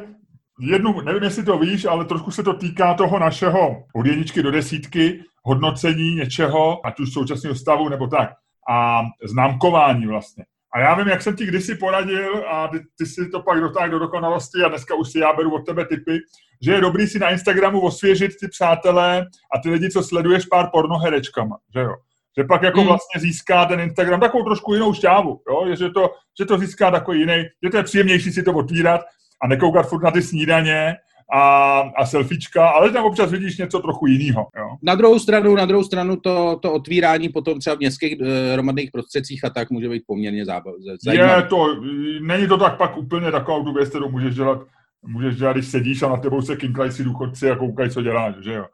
Jednu, 0.61 1.01
nevím, 1.01 1.23
jestli 1.23 1.43
to 1.43 1.57
víš, 1.59 1.85
ale 1.85 2.05
trošku 2.05 2.31
se 2.31 2.43
to 2.43 2.53
týká 2.53 2.93
toho 2.93 3.19
našeho 3.19 3.83
od 3.95 4.05
jedničky 4.05 4.43
do 4.43 4.51
desítky, 4.51 5.23
hodnocení 5.43 6.15
něčeho, 6.15 6.85
ať 6.85 6.99
už 6.99 7.13
současného 7.13 7.55
stavu 7.55 7.89
nebo 7.89 8.07
tak. 8.07 8.29
A 8.69 9.01
známkování 9.23 10.07
vlastně. 10.07 10.45
A 10.75 10.79
já 10.79 10.95
vím, 10.95 11.07
jak 11.07 11.21
jsem 11.21 11.35
ti 11.35 11.45
kdysi 11.45 11.75
poradil 11.75 12.45
a 12.47 12.67
ty, 12.67 12.79
ty 12.97 13.05
si 13.05 13.29
to 13.29 13.41
pak 13.41 13.59
dotáhl 13.59 13.89
do 13.89 13.99
dokonalosti 13.99 14.63
a 14.65 14.69
dneska 14.69 14.95
už 14.95 15.11
si 15.11 15.19
já 15.19 15.33
beru 15.33 15.55
od 15.55 15.65
tebe 15.65 15.85
typy, 15.85 16.19
že 16.61 16.71
je 16.71 16.81
dobrý 16.81 17.07
si 17.07 17.19
na 17.19 17.29
Instagramu 17.29 17.81
osvěžit 17.81 18.31
ty 18.39 18.47
přátelé 18.47 19.25
a 19.55 19.59
ty 19.63 19.69
lidi, 19.69 19.89
co 19.89 20.03
sleduješ 20.03 20.45
pár 20.45 20.69
pornoherečkama, 20.73 21.57
že 21.75 21.79
jo. 21.79 21.95
Že 22.37 22.43
pak 22.43 22.61
jako 22.61 22.79
hmm. 22.79 22.87
vlastně 22.87 23.21
získá 23.21 23.65
ten 23.65 23.79
Instagram 23.79 24.19
takovou 24.19 24.43
trošku 24.43 24.73
jinou 24.73 24.93
šťávu, 24.93 25.41
jo? 25.49 25.75
Že, 25.75 25.89
to, 25.89 26.09
že 26.39 26.45
to 26.45 26.57
získá 26.57 26.91
takový 26.91 27.19
jiný, 27.19 27.43
že 27.63 27.69
to 27.69 27.77
je 27.77 27.83
příjemnější 27.83 28.31
si 28.31 28.43
to 28.43 28.53
otvírat 28.53 29.01
a 29.43 29.47
nekoukat 29.47 29.89
furt 29.89 30.03
na 30.03 30.11
ty 30.11 30.21
snídaně 30.21 30.95
a, 31.33 31.79
a 31.79 32.05
selfiečka, 32.05 32.69
ale 32.69 32.91
tam 32.91 33.05
občas 33.05 33.31
vidíš 33.31 33.57
něco 33.57 33.79
trochu 33.79 34.07
jiného. 34.07 34.47
Na 34.83 34.95
druhou 34.95 35.19
stranu, 35.19 35.55
na 35.55 35.65
druhou 35.65 35.83
stranu 35.83 36.15
to, 36.15 36.59
to 36.61 36.73
otvírání 36.73 37.29
potom 37.29 37.59
třeba 37.59 37.75
v 37.75 37.79
městských 37.79 38.15
e, 38.21 38.53
hromadných 38.53 38.91
prostředcích 38.91 39.43
a 39.43 39.49
tak 39.49 39.69
může 39.69 39.89
být 39.89 40.03
poměrně 40.07 40.45
zábavné. 40.45 40.93
Je 41.11 41.41
to, 41.49 41.81
není 42.21 42.47
to 42.47 42.57
tak 42.57 42.77
pak 42.77 42.97
úplně 42.97 43.31
takovou 43.31 43.63
tu 43.63 43.73
věc, 43.73 43.89
kterou 43.89 44.09
můžeš 44.09 44.35
dělat, 44.35 44.61
můžeš 45.07 45.35
dělat, 45.35 45.53
když 45.53 45.67
sedíš 45.67 46.01
a 46.01 46.09
na 46.09 46.17
tebou 46.17 46.41
se 46.41 46.55
kinklají 46.55 46.91
si 46.91 47.03
důchodci 47.03 47.51
a 47.51 47.55
koukají, 47.55 47.89
co 47.89 48.01
děláš, 48.01 48.35
že 48.43 48.53
jo. 48.53 48.65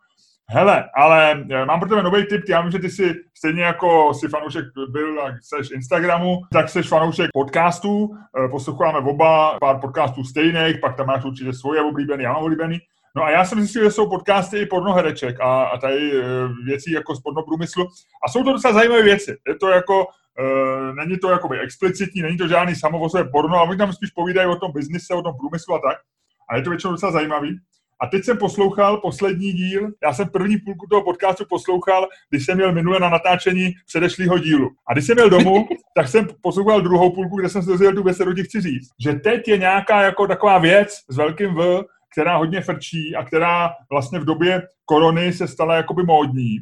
Hele, 0.53 0.89
ale 0.95 1.45
eh, 1.49 1.65
mám 1.65 1.79
pro 1.79 1.89
tebe 1.89 2.03
nový 2.03 2.25
tip. 2.25 2.49
Já 2.49 2.61
vím, 2.61 2.71
že 2.71 2.79
ty 2.79 2.89
jsi 2.89 3.13
stejně 3.37 3.63
jako 3.63 4.13
si 4.13 4.27
fanoušek 4.27 4.65
byl 4.89 5.21
a 5.21 5.35
seš 5.41 5.71
Instagramu, 5.71 6.41
tak 6.53 6.69
seš 6.69 6.87
fanoušek 6.87 7.29
podcastů. 7.33 8.09
Eh, 8.45 8.47
posloucháme 8.47 8.99
oba 8.99 9.57
pár 9.59 9.79
podcastů 9.79 10.23
stejných, 10.23 10.79
pak 10.81 10.95
tam 10.97 11.07
máš 11.07 11.25
určitě 11.25 11.53
svoje 11.53 11.81
oblíbený, 11.81 12.23
já 12.23 12.33
mám 12.33 12.43
oblíbený. 12.43 12.79
No 13.15 13.23
a 13.23 13.31
já 13.31 13.45
jsem 13.45 13.59
zjistil, 13.59 13.83
že 13.83 13.91
jsou 13.91 14.09
podcasty 14.09 14.57
i 14.57 14.65
pornohereček 14.65 15.39
a, 15.39 15.63
a 15.63 15.77
tady 15.77 16.11
e, 16.11 16.23
věcí 16.65 16.91
jako 16.91 17.15
z 17.15 17.21
pornoprůmyslu. 17.21 17.87
A 18.25 18.29
jsou 18.29 18.43
to 18.43 18.53
docela 18.53 18.73
zajímavé 18.73 19.03
věci. 19.03 19.37
Je 19.47 19.55
to 19.55 19.69
jako, 19.69 20.05
e, 20.39 20.93
není 20.93 21.17
to 21.17 21.29
jakoby 21.29 21.59
explicitní, 21.59 22.21
není 22.21 22.37
to 22.37 22.47
žádný 22.47 22.75
samovozové 22.75 23.23
porno, 23.23 23.57
ale 23.57 23.69
oni 23.69 23.77
tam 23.77 23.93
spíš 23.93 24.09
povídají 24.09 24.47
o 24.47 24.55
tom 24.55 24.71
biznise, 24.71 25.13
o 25.13 25.21
tom 25.21 25.33
průmyslu 25.37 25.75
a 25.75 25.79
tak. 25.79 25.97
A 26.49 26.55
je 26.55 26.61
to 26.61 26.69
většinou 26.69 26.93
docela 26.93 27.11
zajímavý. 27.11 27.59
A 28.01 28.07
teď 28.07 28.23
jsem 28.23 28.37
poslouchal 28.37 28.97
poslední 28.97 29.53
díl, 29.53 29.91
já 30.03 30.13
jsem 30.13 30.29
první 30.29 30.57
půlku 30.57 30.87
toho 30.87 31.03
podcastu 31.03 31.45
poslouchal, 31.49 32.07
když 32.29 32.45
jsem 32.45 32.57
měl 32.57 32.71
minule 32.73 32.99
na 32.99 33.09
natáčení 33.09 33.73
předešlého 33.87 34.37
dílu. 34.37 34.69
A 34.87 34.93
když 34.93 35.05
jsem 35.05 35.15
měl 35.15 35.29
domů, 35.29 35.67
tak 35.95 36.07
jsem 36.07 36.27
poslouchal 36.41 36.81
druhou 36.81 37.11
půlku, 37.11 37.35
kde 37.35 37.49
jsem 37.49 37.63
se 37.63 37.69
dozvěděl 37.69 37.95
tu 37.95 38.03
besedu, 38.03 38.33
ti 38.33 38.43
chci 38.43 38.61
říct. 38.61 38.89
Že 38.99 39.13
teď 39.13 39.47
je 39.47 39.57
nějaká 39.57 40.01
jako 40.01 40.27
taková 40.27 40.57
věc 40.57 40.89
s 41.09 41.17
velkým 41.17 41.55
V, 41.55 41.83
která 42.11 42.37
hodně 42.37 42.61
frčí 42.61 43.15
a 43.15 43.25
která 43.25 43.69
vlastně 43.91 44.19
v 44.19 44.25
době 44.25 44.61
korony 44.85 45.33
se 45.33 45.47
stala 45.47 45.75
jakoby 45.75 46.03
módní 46.03 46.57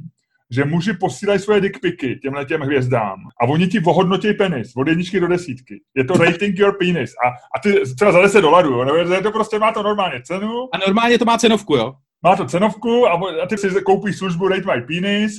že 0.51 0.65
muži 0.65 0.93
posílají 0.93 1.39
svoje 1.39 1.62
dickpiky 1.62 2.15
těmhle 2.15 2.45
těm 2.45 2.62
hvězdám 2.62 3.19
a 3.41 3.45
oni 3.45 3.67
ti 3.67 3.79
ohodnotí 3.79 4.33
penis 4.33 4.71
od 4.75 4.88
jedničky 4.88 5.19
do 5.19 5.27
desítky. 5.27 5.81
Je 5.95 6.03
to 6.03 6.13
rating 6.13 6.59
your 6.59 6.77
penis. 6.77 7.13
A, 7.25 7.29
a 7.29 7.59
ty 7.63 7.81
třeba 7.95 8.12
za 8.12 8.21
10 8.21 8.41
dolarů, 8.41 8.73
jo? 8.73 8.95
je 9.13 9.21
to 9.21 9.31
prostě 9.31 9.59
má 9.59 9.71
to 9.71 9.83
normálně 9.83 10.21
cenu. 10.23 10.51
A 10.73 10.77
normálně 10.88 11.19
to 11.19 11.25
má 11.25 11.38
cenovku, 11.38 11.75
jo? 11.75 11.93
Má 12.23 12.35
to 12.35 12.45
cenovku 12.45 13.07
a, 13.07 13.13
a 13.43 13.47
ty 13.47 13.57
si 13.57 13.81
koupíš 13.81 14.17
službu 14.17 14.47
Rate 14.47 14.75
My 14.75 14.81
Penis, 14.81 15.33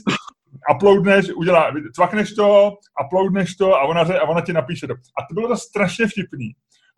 uploadneš, 0.74 1.30
udělá, 1.30 1.72
cvakneš 1.94 2.32
to, 2.34 2.72
uploadneš 3.06 3.54
to 3.54 3.74
a 3.74 3.82
ona, 3.82 4.00
a 4.00 4.28
ona 4.28 4.40
ti 4.40 4.52
napíše 4.52 4.86
to. 4.86 4.94
A 4.94 5.26
to 5.28 5.34
bylo 5.34 5.48
to 5.48 5.56
strašně 5.56 6.06
vtipný. 6.06 6.50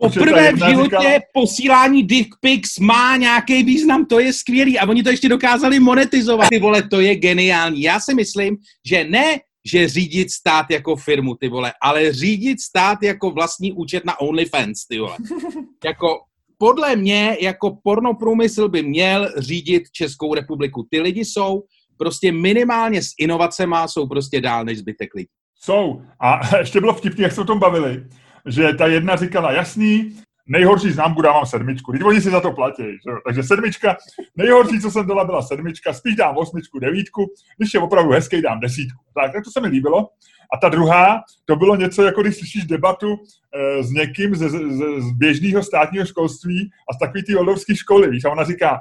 Poprvé 0.02 0.52
v 0.52 0.68
životě 0.68 0.84
říkala... 0.84 1.20
posílání 1.32 2.02
dick 2.02 2.34
pics 2.40 2.78
má 2.78 3.16
nějaký 3.16 3.62
význam, 3.62 4.06
to 4.06 4.20
je 4.20 4.32
skvělý 4.32 4.78
a 4.78 4.88
oni 4.88 5.02
to 5.02 5.10
ještě 5.10 5.28
dokázali 5.28 5.80
monetizovat. 5.80 6.48
Ty 6.48 6.58
vole, 6.58 6.82
to 6.82 7.00
je 7.00 7.16
geniální. 7.16 7.82
Já 7.82 8.00
si 8.00 8.14
myslím, 8.14 8.56
že 8.86 9.04
ne, 9.04 9.40
že 9.64 9.88
řídit 9.88 10.30
stát 10.30 10.66
jako 10.70 10.96
firmu, 10.96 11.34
ty 11.34 11.48
vole, 11.48 11.72
ale 11.82 12.12
řídit 12.12 12.60
stát 12.60 13.02
jako 13.02 13.30
vlastní 13.30 13.72
účet 13.72 14.04
na 14.04 14.20
OnlyFans, 14.20 14.86
ty 14.86 14.98
vole. 14.98 15.16
jako 15.84 16.18
podle 16.58 16.96
mě, 16.96 17.36
jako 17.40 17.78
pornoprůmysl 17.82 18.68
by 18.68 18.82
měl 18.82 19.32
řídit 19.36 19.82
Českou 19.92 20.34
republiku. 20.34 20.86
Ty 20.90 21.00
lidi 21.00 21.24
jsou 21.24 21.62
prostě 21.98 22.32
minimálně 22.32 23.02
s 23.02 23.08
inovacemi 23.18 23.76
jsou 23.86 24.06
prostě 24.06 24.40
dál 24.40 24.64
než 24.64 24.78
zbytek 24.78 25.14
lidí. 25.14 25.28
Jsou. 25.60 26.02
A 26.20 26.56
ještě 26.58 26.80
bylo 26.80 26.94
vtipný, 26.94 27.22
jak 27.22 27.32
se 27.32 27.40
o 27.40 27.44
tom 27.44 27.58
bavili 27.58 28.04
že 28.46 28.72
ta 28.72 28.86
jedna 28.86 29.16
říkala, 29.16 29.52
jasný, 29.52 30.16
nejhorší 30.46 30.90
známku 30.90 31.22
dávám 31.22 31.46
sedmičku. 31.46 31.92
Teď 31.92 32.04
oni 32.04 32.20
si 32.20 32.30
za 32.30 32.40
to 32.40 32.52
platí. 32.52 32.82
Že? 32.82 33.10
Takže 33.26 33.42
sedmička, 33.42 33.96
nejhorší, 34.36 34.80
co 34.80 34.90
jsem 34.90 35.06
dala, 35.06 35.24
byla 35.24 35.42
sedmička, 35.42 35.92
spíš 35.92 36.16
dám 36.16 36.36
osmičku, 36.36 36.78
devítku, 36.78 37.26
když 37.58 37.74
je 37.74 37.80
opravdu 37.80 38.10
hezký, 38.10 38.42
dám 38.42 38.60
desítku. 38.60 39.04
Tak, 39.14 39.32
tak 39.32 39.44
to 39.44 39.50
se 39.50 39.60
mi 39.60 39.68
líbilo. 39.68 40.08
A 40.54 40.56
ta 40.56 40.68
druhá, 40.68 41.22
to 41.44 41.56
bylo 41.56 41.76
něco, 41.76 42.02
jako 42.02 42.22
když 42.22 42.36
slyšíš 42.36 42.64
debatu 42.64 43.16
e, 43.54 43.82
s 43.82 43.90
někým 43.90 44.34
z, 44.34 44.48
z, 44.48 44.78
z 44.98 45.12
běžného 45.12 45.62
státního 45.62 46.06
školství 46.06 46.70
a 46.90 46.94
z 46.94 46.98
takový 46.98 47.24
ty 47.24 47.36
oldovské 47.36 47.76
školy, 47.76 48.10
víš, 48.10 48.24
a 48.24 48.30
ona 48.30 48.44
říká, 48.44 48.80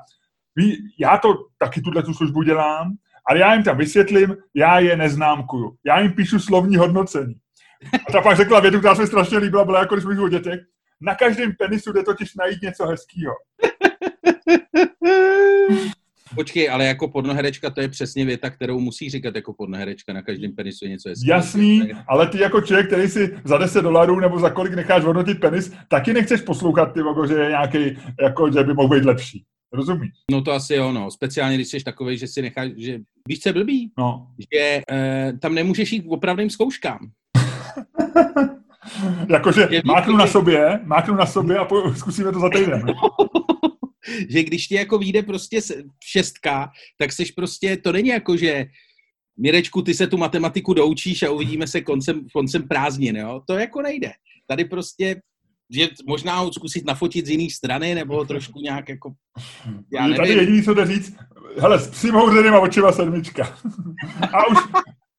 ví, 0.56 0.78
já 1.00 1.17
to 1.17 1.34
taky 1.58 1.82
tuhle 1.82 2.04
tu 2.04 2.13
službu 2.13 2.43
dělám, 2.43 2.91
ale 3.30 3.39
já 3.39 3.54
jim 3.54 3.63
tam 3.63 3.78
vysvětlím, 3.78 4.36
já 4.54 4.80
je 4.80 4.97
neznámkuju. 4.97 5.76
Já 5.86 6.00
jim 6.00 6.12
píšu 6.12 6.39
slovní 6.39 6.78
hodnocení. 6.78 7.36
A 8.07 8.11
ta 8.11 8.21
pak 8.21 8.37
řekla 8.37 8.59
větu, 8.59 8.79
která 8.79 8.95
se 8.95 9.01
mi 9.01 9.07
strašně 9.07 9.37
líbila, 9.37 9.65
byla 9.65 9.79
jako 9.79 9.95
když 9.95 10.05
mluvím 10.05 10.23
o 10.23 10.29
dětech. 10.29 10.59
Na 11.01 11.15
každém 11.15 11.51
penisu 11.59 11.91
jde 11.91 12.03
totiž 12.03 12.35
najít 12.35 12.61
něco 12.61 12.85
hezkého. 12.85 13.33
počkej, 16.35 16.69
ale 16.69 16.85
jako 16.85 17.07
pornoherečka 17.07 17.69
to 17.69 17.81
je 17.81 17.89
přesně 17.89 18.25
věta, 18.25 18.49
kterou 18.49 18.79
musí 18.79 19.09
říkat 19.09 19.35
jako 19.35 19.53
pornoherečka. 19.53 20.13
Na 20.13 20.21
každém 20.21 20.55
penisu 20.55 20.85
je 20.85 20.91
něco 20.91 21.09
hezkého. 21.09 21.37
Jasný, 21.37 21.91
ale 22.07 22.27
ty 22.27 22.39
jako 22.39 22.61
člověk, 22.61 22.87
který 22.87 23.07
si 23.07 23.37
za 23.45 23.57
10 23.57 23.81
dolarů 23.81 24.19
nebo 24.19 24.39
za 24.39 24.49
kolik 24.49 24.73
necháš 24.73 25.03
hodnotit 25.03 25.39
penis, 25.39 25.73
taky 25.87 26.13
nechceš 26.13 26.41
poslouchat 26.41 26.85
ty 26.85 27.01
vogo, 27.01 27.27
že 27.27 27.33
je 27.33 27.49
nějaký, 27.49 27.97
jako, 28.21 28.51
že 28.51 28.63
by 28.63 28.73
mohl 28.73 28.95
být 28.95 29.05
lepší. 29.05 29.45
Rozumíš? 29.73 30.11
No 30.31 30.41
to 30.41 30.51
asi 30.51 30.73
jo, 30.73 30.91
no. 30.91 31.11
Speciálně, 31.11 31.55
když 31.55 31.67
jsi 31.67 31.83
takový, 31.83 32.17
že 32.17 32.27
si 32.27 32.41
necháš, 32.41 32.71
že 32.77 32.99
víš, 33.27 33.39
co 33.39 33.49
je 33.49 33.53
blbý? 33.53 33.91
No. 33.97 34.27
Že 34.53 34.81
e, 34.91 35.33
tam 35.41 35.55
nemůžeš 35.55 35.91
jít 35.91 36.01
k 36.01 36.11
opravným 36.11 36.49
zkouškám. 36.49 36.99
Jakože 39.30 39.69
máknu 39.86 40.17
na 40.17 40.28
sobě, 40.28 40.80
máknu 40.84 41.15
na 41.15 41.26
sobě 41.26 41.58
a 41.58 41.65
po, 41.65 41.93
zkusíme 41.95 42.32
to 42.32 42.39
za 42.39 42.50
týden. 42.50 42.86
že 44.30 44.43
když 44.43 44.67
ti 44.67 44.76
jako 44.76 44.97
vyjde 44.97 45.24
prostě 45.24 45.60
šestka, 46.04 46.71
tak 46.97 47.12
seš 47.12 47.32
prostě, 47.32 47.78
to 47.78 47.91
není 47.91 48.10
jako, 48.10 48.38
že 48.38 48.65
Mirečku, 49.38 49.82
ty 49.82 49.93
se 49.93 50.08
tu 50.08 50.17
matematiku 50.17 50.74
doučíš 50.74 51.24
a 51.24 51.32
uvidíme 51.32 51.67
se 51.67 51.82
koncem, 51.82 52.26
koncem 52.34 52.67
prázdnin, 52.67 53.17
jo? 53.17 53.41
To 53.47 53.54
jako 53.54 53.82
nejde. 53.82 54.12
Tady 54.47 54.65
prostě 54.65 55.15
že 55.74 55.88
možná 56.08 56.39
ho 56.39 56.54
zkusit 56.54 56.86
nafotit 56.86 57.26
z 57.26 57.30
jiné 57.30 57.50
strany, 57.50 57.95
nebo 57.95 58.26
trošku 58.26 58.60
nějak 58.60 58.89
jako... 58.89 59.12
Já 59.93 60.02
nevím. 60.02 60.17
Tady 60.17 60.30
jediný, 60.30 60.63
co 60.63 60.74
jde 60.74 60.86
říct, 60.86 61.15
hele, 61.58 61.80
s 61.80 61.88
psím 61.88 62.13
houřenýma 62.13 62.60
očima 62.60 62.91
sedmička. 62.91 63.43
A 64.34 64.47
už, 64.47 64.58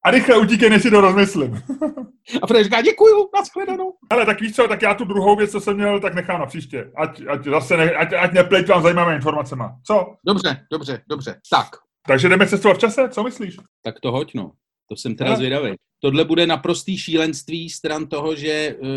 a 0.04 0.10
rychle 0.10 0.36
utíkej, 0.36 0.70
než 0.70 0.82
si 0.82 0.90
to 0.90 1.00
rozmyslím. 1.00 1.62
A 2.42 2.46
Fred 2.46 2.64
říká, 2.64 2.82
děkuju, 2.82 3.28
nashledanou. 3.34 3.94
Hele, 4.12 4.26
tak 4.26 4.40
víš 4.40 4.54
co, 4.56 4.68
tak 4.68 4.82
já 4.82 4.94
tu 4.94 5.04
druhou 5.04 5.36
věc, 5.36 5.50
co 5.50 5.60
jsem 5.60 5.76
měl, 5.76 6.00
tak 6.00 6.14
nechám 6.14 6.40
na 6.40 6.46
příště. 6.46 6.90
Ať, 6.96 7.22
ať 7.28 7.44
zase 7.44 7.76
ne, 7.76 7.90
ať, 7.90 8.12
ať 8.12 8.32
neplejtvám 8.32 8.82
zajímavé 8.82 9.14
informacema. 9.14 9.76
Co? 9.86 10.14
Dobře, 10.26 10.66
dobře, 10.72 11.02
dobře. 11.08 11.40
Tak. 11.50 11.68
Takže 12.06 12.28
jdeme 12.28 12.48
cestovat 12.48 12.76
v 12.76 12.80
čase, 12.80 13.08
co 13.08 13.22
myslíš? 13.22 13.56
Tak 13.84 14.00
to 14.00 14.12
hoď, 14.12 14.34
no. 14.34 14.52
To 14.88 14.96
jsem 14.96 15.16
teda 15.16 15.36
zvědavý. 15.36 15.74
Tohle 16.00 16.24
bude 16.24 16.46
naprostý 16.46 16.98
šílenství 16.98 17.70
stran 17.70 18.06
toho, 18.06 18.36
že 18.36 18.76
uh, 18.80 18.88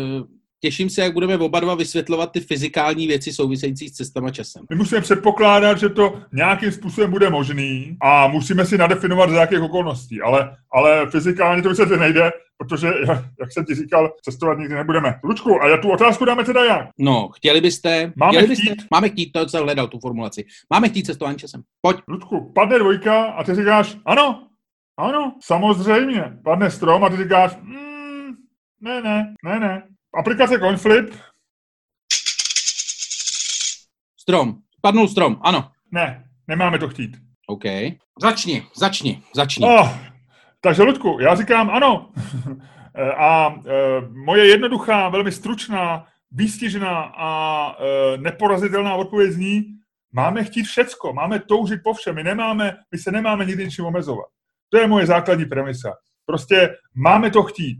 těším 0.60 0.90
se, 0.90 1.00
jak 1.00 1.12
budeme 1.12 1.38
oba 1.38 1.60
dva 1.60 1.74
vysvětlovat 1.74 2.32
ty 2.32 2.40
fyzikální 2.40 3.06
věci 3.06 3.32
související 3.32 3.88
s 3.88 3.92
cestama 3.92 4.30
časem. 4.30 4.62
My 4.70 4.76
musíme 4.76 5.00
předpokládat, 5.00 5.78
že 5.78 5.88
to 5.88 6.20
nějakým 6.32 6.72
způsobem 6.72 7.10
bude 7.10 7.30
možný 7.30 7.96
a 8.02 8.28
musíme 8.28 8.66
si 8.66 8.78
nadefinovat, 8.78 9.30
za 9.30 9.40
jakých 9.40 9.60
okolností, 9.60 10.22
ale, 10.22 10.56
ale 10.72 11.10
fyzikálně 11.10 11.62
to 11.62 11.68
vysvětlit 11.68 11.98
nejde, 11.98 12.30
protože, 12.58 12.88
jak 13.40 13.52
jsem 13.52 13.64
ti 13.64 13.74
říkal, 13.74 14.12
cestovat 14.22 14.58
nikdy 14.58 14.74
nebudeme. 14.74 15.14
Lučku, 15.24 15.62
a 15.62 15.68
já 15.68 15.76
tu 15.76 15.90
otázku 15.90 16.24
dáme 16.24 16.44
teda 16.44 16.64
jak? 16.64 16.88
No, 16.98 17.28
chtěli 17.28 17.60
byste... 17.60 18.12
Máme 18.16 18.38
chtěli 18.38 18.56
chtít? 18.56 18.70
Byste, 18.70 18.88
máme 18.90 19.08
chtít, 19.08 19.32
to 19.32 19.48
jsem 19.48 19.62
hledal 19.62 19.88
tu 19.88 19.98
formulaci. 19.98 20.44
Máme 20.70 20.88
chtít 20.88 21.06
cestování 21.06 21.38
časem. 21.38 21.62
Pojď. 21.80 21.96
Lučku, 22.08 22.52
padne 22.54 22.78
dvojka 22.78 23.24
a 23.24 23.44
ty 23.44 23.54
říkáš, 23.54 23.96
ano, 24.04 24.42
ano, 24.96 25.34
samozřejmě. 25.42 26.38
Padne 26.44 26.70
strom 26.70 27.04
a 27.04 27.08
ty 27.08 27.16
říkáš, 27.16 27.56
mm, 27.62 28.34
ne, 28.80 29.02
ne, 29.02 29.34
ne, 29.44 29.60
ne. 29.60 29.82
Aplikace 30.16 30.58
CoinFlip? 30.58 31.14
Strom. 34.20 34.62
Padnul 34.80 35.08
strom, 35.08 35.38
ano. 35.42 35.70
Ne, 35.90 36.24
nemáme 36.48 36.78
to 36.78 36.88
chtít. 36.88 37.16
OK. 37.46 37.62
Začni, 38.22 38.66
začni, 38.76 39.22
začni. 39.34 39.66
Oh, 39.66 39.88
takže, 40.60 40.82
Ludku, 40.82 41.18
já 41.20 41.34
říkám 41.34 41.70
ano. 41.70 42.10
a 43.16 43.54
e, 43.66 44.00
moje 44.08 44.46
jednoduchá, 44.46 45.08
velmi 45.08 45.32
stručná, 45.32 46.06
výstižná 46.30 47.12
a 47.16 47.70
e, 47.78 48.18
neporazitelná 48.18 48.94
odpověď 48.94 49.30
zní, 49.30 49.64
máme 50.12 50.44
chtít 50.44 50.62
všecko, 50.62 51.12
máme 51.12 51.38
toužit 51.38 51.80
po 51.84 51.94
všem, 51.94 52.14
my, 52.14 52.24
nemáme, 52.24 52.76
my 52.92 52.98
se 52.98 53.12
nemáme 53.12 53.44
nikdy 53.44 53.64
ničím 53.64 53.84
omezovat. 53.84 54.26
To 54.68 54.78
je 54.78 54.86
moje 54.86 55.06
základní 55.06 55.44
premisa. 55.44 55.92
Prostě 56.26 56.76
máme 56.94 57.30
to 57.30 57.42
chtít. 57.42 57.78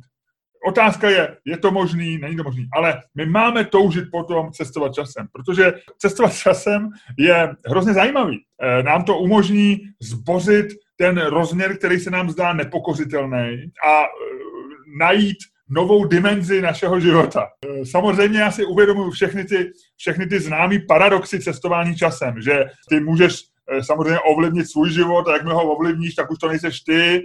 Otázka 0.67 1.11
je, 1.11 1.37
je 1.45 1.57
to 1.57 1.71
možný, 1.71 2.19
není 2.19 2.37
to 2.37 2.43
možný, 2.43 2.69
ale 2.73 3.03
my 3.15 3.27
máme 3.27 3.65
toužit 3.65 4.05
potom 4.11 4.53
cestovat 4.53 4.95
časem, 4.95 5.27
protože 5.33 5.73
cestovat 5.99 6.35
časem 6.35 6.89
je 7.19 7.55
hrozně 7.67 7.93
zajímavý. 7.93 8.43
Eh, 8.63 8.83
nám 8.83 9.05
to 9.05 9.19
umožní 9.19 9.81
zbořit 10.01 10.67
ten 10.97 11.19
rozměr, 11.19 11.77
který 11.79 12.01
se 12.01 12.11
nám 12.11 12.31
zdá 12.31 12.53
nepokořitelný 12.53 13.71
a 13.87 14.03
eh, 14.03 14.07
najít 14.99 15.37
novou 15.69 16.05
dimenzi 16.05 16.63
našeho 16.63 17.01
života. 17.01 17.47
Eh, 17.67 17.87
samozřejmě 17.87 18.39
já 18.39 18.51
si 18.51 18.65
uvědomuji 18.65 19.11
všechny 19.11 19.45
ty, 19.45 19.73
všechny 19.97 20.27
ty 20.27 20.41
známé 20.41 20.79
paradoxy 20.89 21.41
cestování 21.41 21.97
časem, 21.97 22.35
že 22.43 22.65
ty 22.89 23.01
můžeš 23.01 23.43
samozřejmě 23.81 24.21
ovlivnit 24.21 24.71
svůj 24.71 24.91
život 24.91 25.29
a 25.29 25.33
jakmile 25.33 25.55
ho 25.55 25.63
ovlivníš, 25.63 26.15
tak 26.15 26.31
už 26.31 26.39
to 26.39 26.49
nejseš 26.49 26.81
ty, 26.81 27.23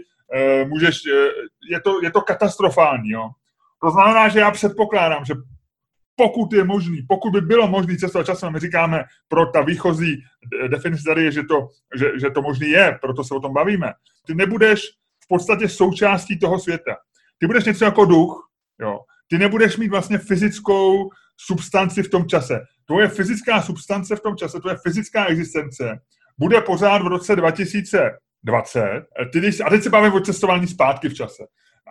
můžeš, 0.65 0.95
eh, 1.05 1.29
je 1.69 1.81
to, 1.81 2.03
je 2.03 2.11
to 2.11 2.21
katastrofální. 2.21 3.09
Jo. 3.09 3.29
To 3.83 3.91
znamená, 3.91 4.29
že 4.29 4.39
já 4.39 4.51
předpokládám, 4.51 5.25
že 5.25 5.33
pokud 6.15 6.53
je 6.53 6.63
možný, 6.63 7.01
pokud 7.07 7.31
by 7.31 7.41
bylo 7.41 7.67
možné 7.67 7.97
cestovat 7.97 8.25
časem, 8.25 8.53
my 8.53 8.59
říkáme, 8.59 9.03
pro 9.27 9.45
ta 9.45 9.61
výchozí 9.61 10.23
definice 10.67 11.03
tady 11.07 11.23
je, 11.23 11.31
že 11.31 11.43
to, 11.43 11.69
že, 11.95 12.19
že 12.19 12.29
to 12.29 12.41
možný 12.41 12.69
je, 12.69 12.99
proto 13.01 13.23
se 13.23 13.35
o 13.35 13.39
tom 13.39 13.53
bavíme. 13.53 13.93
Ty 14.27 14.35
nebudeš 14.35 14.81
v 15.23 15.27
podstatě 15.27 15.69
součástí 15.69 16.39
toho 16.39 16.59
světa. 16.59 16.95
Ty 17.37 17.47
budeš 17.47 17.65
něco 17.65 17.85
jako 17.85 18.05
duch, 18.05 18.49
jo. 18.81 18.99
Ty 19.27 19.37
nebudeš 19.37 19.77
mít 19.77 19.87
vlastně 19.87 20.17
fyzickou 20.17 21.09
substanci 21.37 22.03
v 22.03 22.09
tom 22.09 22.27
čase. 22.27 22.59
Tvoje 22.85 23.07
fyzická 23.07 23.61
substance 23.61 24.15
v 24.15 24.19
tom 24.19 24.37
čase, 24.37 24.59
tvoje 24.59 24.75
fyzická 24.83 25.25
existence 25.25 25.99
bude 26.37 26.61
pořád 26.61 27.01
v 27.01 27.07
roce 27.07 27.35
2000 27.35 28.17
20. 28.43 29.05
Ty, 29.33 29.39
když, 29.39 29.59
a 29.59 29.69
teď 29.69 29.83
se 29.83 29.89
bavíme 29.89 30.15
o 30.15 30.19
cestování 30.19 30.67
zpátky 30.67 31.09
v 31.09 31.13
čase. 31.13 31.43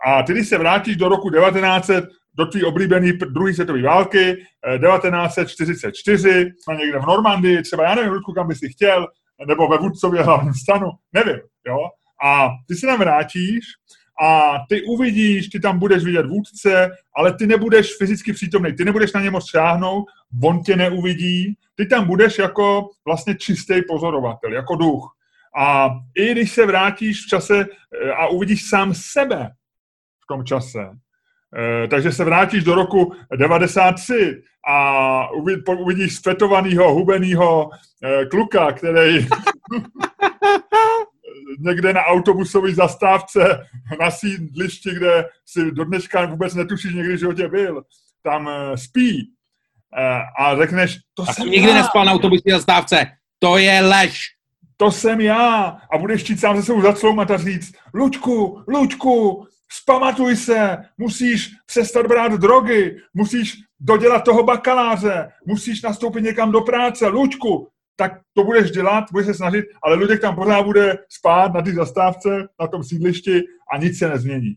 A 0.07 0.23
ty, 0.23 0.33
když 0.33 0.49
se 0.49 0.59
vrátíš 0.59 0.97
do 0.97 1.09
roku 1.09 1.31
1900, 1.31 2.05
do 2.35 2.47
tvý 2.47 2.65
oblíbený 2.65 3.13
druhé 3.13 3.55
světové 3.55 3.83
války, 3.83 4.35
1944, 4.35 6.31
eh, 6.31 6.45
jsme 6.63 6.77
někde 6.77 6.99
v 6.99 7.07
Normandii, 7.07 7.63
třeba 7.63 7.85
já 7.85 7.95
nevím, 7.95 8.13
Ludku, 8.13 8.33
kam 8.33 8.49
bys 8.49 8.59
chtěl, 8.73 9.07
nebo 9.47 9.69
ve 9.69 9.79
Vůdcově 9.79 10.23
hlavním 10.23 10.55
stanu, 10.55 10.91
nevím, 11.13 11.41
jo. 11.67 11.79
A 12.25 12.49
ty 12.69 12.75
se 12.75 12.87
tam 12.87 12.99
vrátíš 12.99 13.65
a 14.23 14.53
ty 14.69 14.83
uvidíš, 14.83 15.49
ty 15.49 15.61
tam 15.61 15.79
budeš 15.79 16.05
vidět 16.05 16.27
vůdce, 16.27 16.91
ale 17.17 17.35
ty 17.35 17.47
nebudeš 17.47 17.97
fyzicky 17.99 18.33
přítomný, 18.33 18.73
ty 18.73 18.85
nebudeš 18.85 19.13
na 19.13 19.21
ně 19.21 19.31
moc 19.31 19.51
šáhnout, 19.51 20.05
on 20.45 20.63
tě 20.63 20.77
neuvidí, 20.77 21.55
ty 21.75 21.87
tam 21.87 22.07
budeš 22.07 22.39
jako 22.39 22.89
vlastně 23.07 23.35
čistý 23.35 23.75
pozorovatel, 23.89 24.53
jako 24.53 24.77
duch. 24.77 25.17
A 25.57 25.91
i 26.17 26.33
když 26.33 26.53
se 26.53 26.67
vrátíš 26.67 27.25
v 27.25 27.29
čase 27.29 27.61
eh, 27.61 28.11
a 28.11 28.27
uvidíš 28.27 28.69
sám 28.69 28.95
sebe 28.95 29.51
v 30.25 30.27
tom 30.29 30.45
čase, 30.45 30.81
eh, 30.85 31.89
takže 31.89 32.13
se 32.13 32.25
vrátíš 32.25 32.65
do 32.65 32.75
roku 32.75 33.13
93 33.37 34.43
a 34.69 35.31
uvidíš 35.79 36.17
svetovaného, 36.17 36.95
hubeného 36.95 37.71
eh, 38.05 38.27
kluka, 38.27 38.73
který 38.73 39.27
někde 41.59 41.93
na 41.93 42.05
autobusové 42.05 42.75
zastávce 42.75 43.67
na 44.01 44.11
sídlišti, 44.11 44.91
kde 44.91 45.29
si 45.47 45.71
do 45.73 45.85
dneška 45.85 46.27
vůbec 46.27 46.55
netušíš 46.55 46.95
někdy, 46.95 47.19
že 47.19 47.27
tě 47.37 47.49
byl, 47.49 47.83
tam 48.23 48.51
spí. 48.75 49.33
A 50.39 50.57
řekneš, 50.57 50.99
to 51.15 51.23
a 51.23 51.33
jsem 51.33 51.51
nikdy 51.51 51.69
já. 51.69 51.75
nespal 51.75 52.05
na 52.05 52.13
autobusové 52.13 52.53
zastávce, 52.53 53.07
to 53.39 53.59
je 53.59 53.81
lež 53.81 54.40
to 54.81 54.91
jsem 54.91 55.21
já. 55.21 55.77
A 55.93 55.99
budeš 55.99 56.23
chtít 56.23 56.41
sám 56.41 56.57
se 56.57 56.63
sebou 56.63 56.83
zacloumat 56.83 57.31
a 57.31 57.37
říct, 57.37 57.73
Lučku, 57.95 58.63
Lučku, 58.69 59.47
zpamatuj 59.73 60.37
se, 60.37 60.79
musíš 60.99 61.51
přestat 61.67 62.07
brát 62.07 62.33
drogy, 62.33 62.97
musíš 63.15 63.55
dodělat 63.81 64.25
toho 64.25 64.43
bakaláře, 64.43 65.29
musíš 65.47 65.83
nastoupit 65.83 66.23
někam 66.23 66.53
do 66.53 66.61
práce, 66.61 67.07
Lučku, 67.07 67.69
tak 67.97 68.13
to 68.35 68.45
budeš 68.45 68.71
dělat, 68.71 69.05
budeš 69.13 69.27
se 69.27 69.35
snažit, 69.35 69.65
ale 69.83 69.97
Luděk 69.97 70.21
tam 70.21 70.35
pořád 70.35 70.63
bude 70.63 70.99
spát 71.09 71.55
na 71.55 71.63
té 71.63 71.73
zastávce, 71.73 72.49
na 72.61 72.67
tom 72.67 72.85
sídlišti 72.85 73.43
a 73.73 73.79
nic 73.79 73.99
se 73.99 74.09
nezmění. 74.09 74.57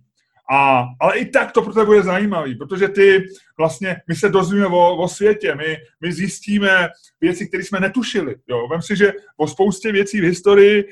A, 0.51 0.85
ale 0.99 1.17
i 1.17 1.25
tak 1.25 1.51
to 1.51 1.61
pro 1.61 1.73
tebe 1.73 1.85
bude 1.85 2.03
zajímavý, 2.03 2.55
protože 2.55 2.87
ty 2.87 3.23
vlastně, 3.57 4.01
my 4.07 4.15
se 4.15 4.29
dozvíme 4.29 4.67
o, 4.67 4.97
o 4.97 5.07
světě, 5.07 5.55
my, 5.55 5.77
my 6.01 6.13
zjistíme 6.13 6.89
věci, 7.21 7.47
které 7.47 7.63
jsme 7.63 7.79
netušili. 7.79 8.35
Jo. 8.49 8.67
Vem 8.67 8.81
si, 8.81 8.95
že 8.95 9.13
o 9.37 9.47
spoustě 9.47 9.91
věcí 9.91 10.21
v 10.21 10.23
historii 10.23 10.79
e, 10.79 10.85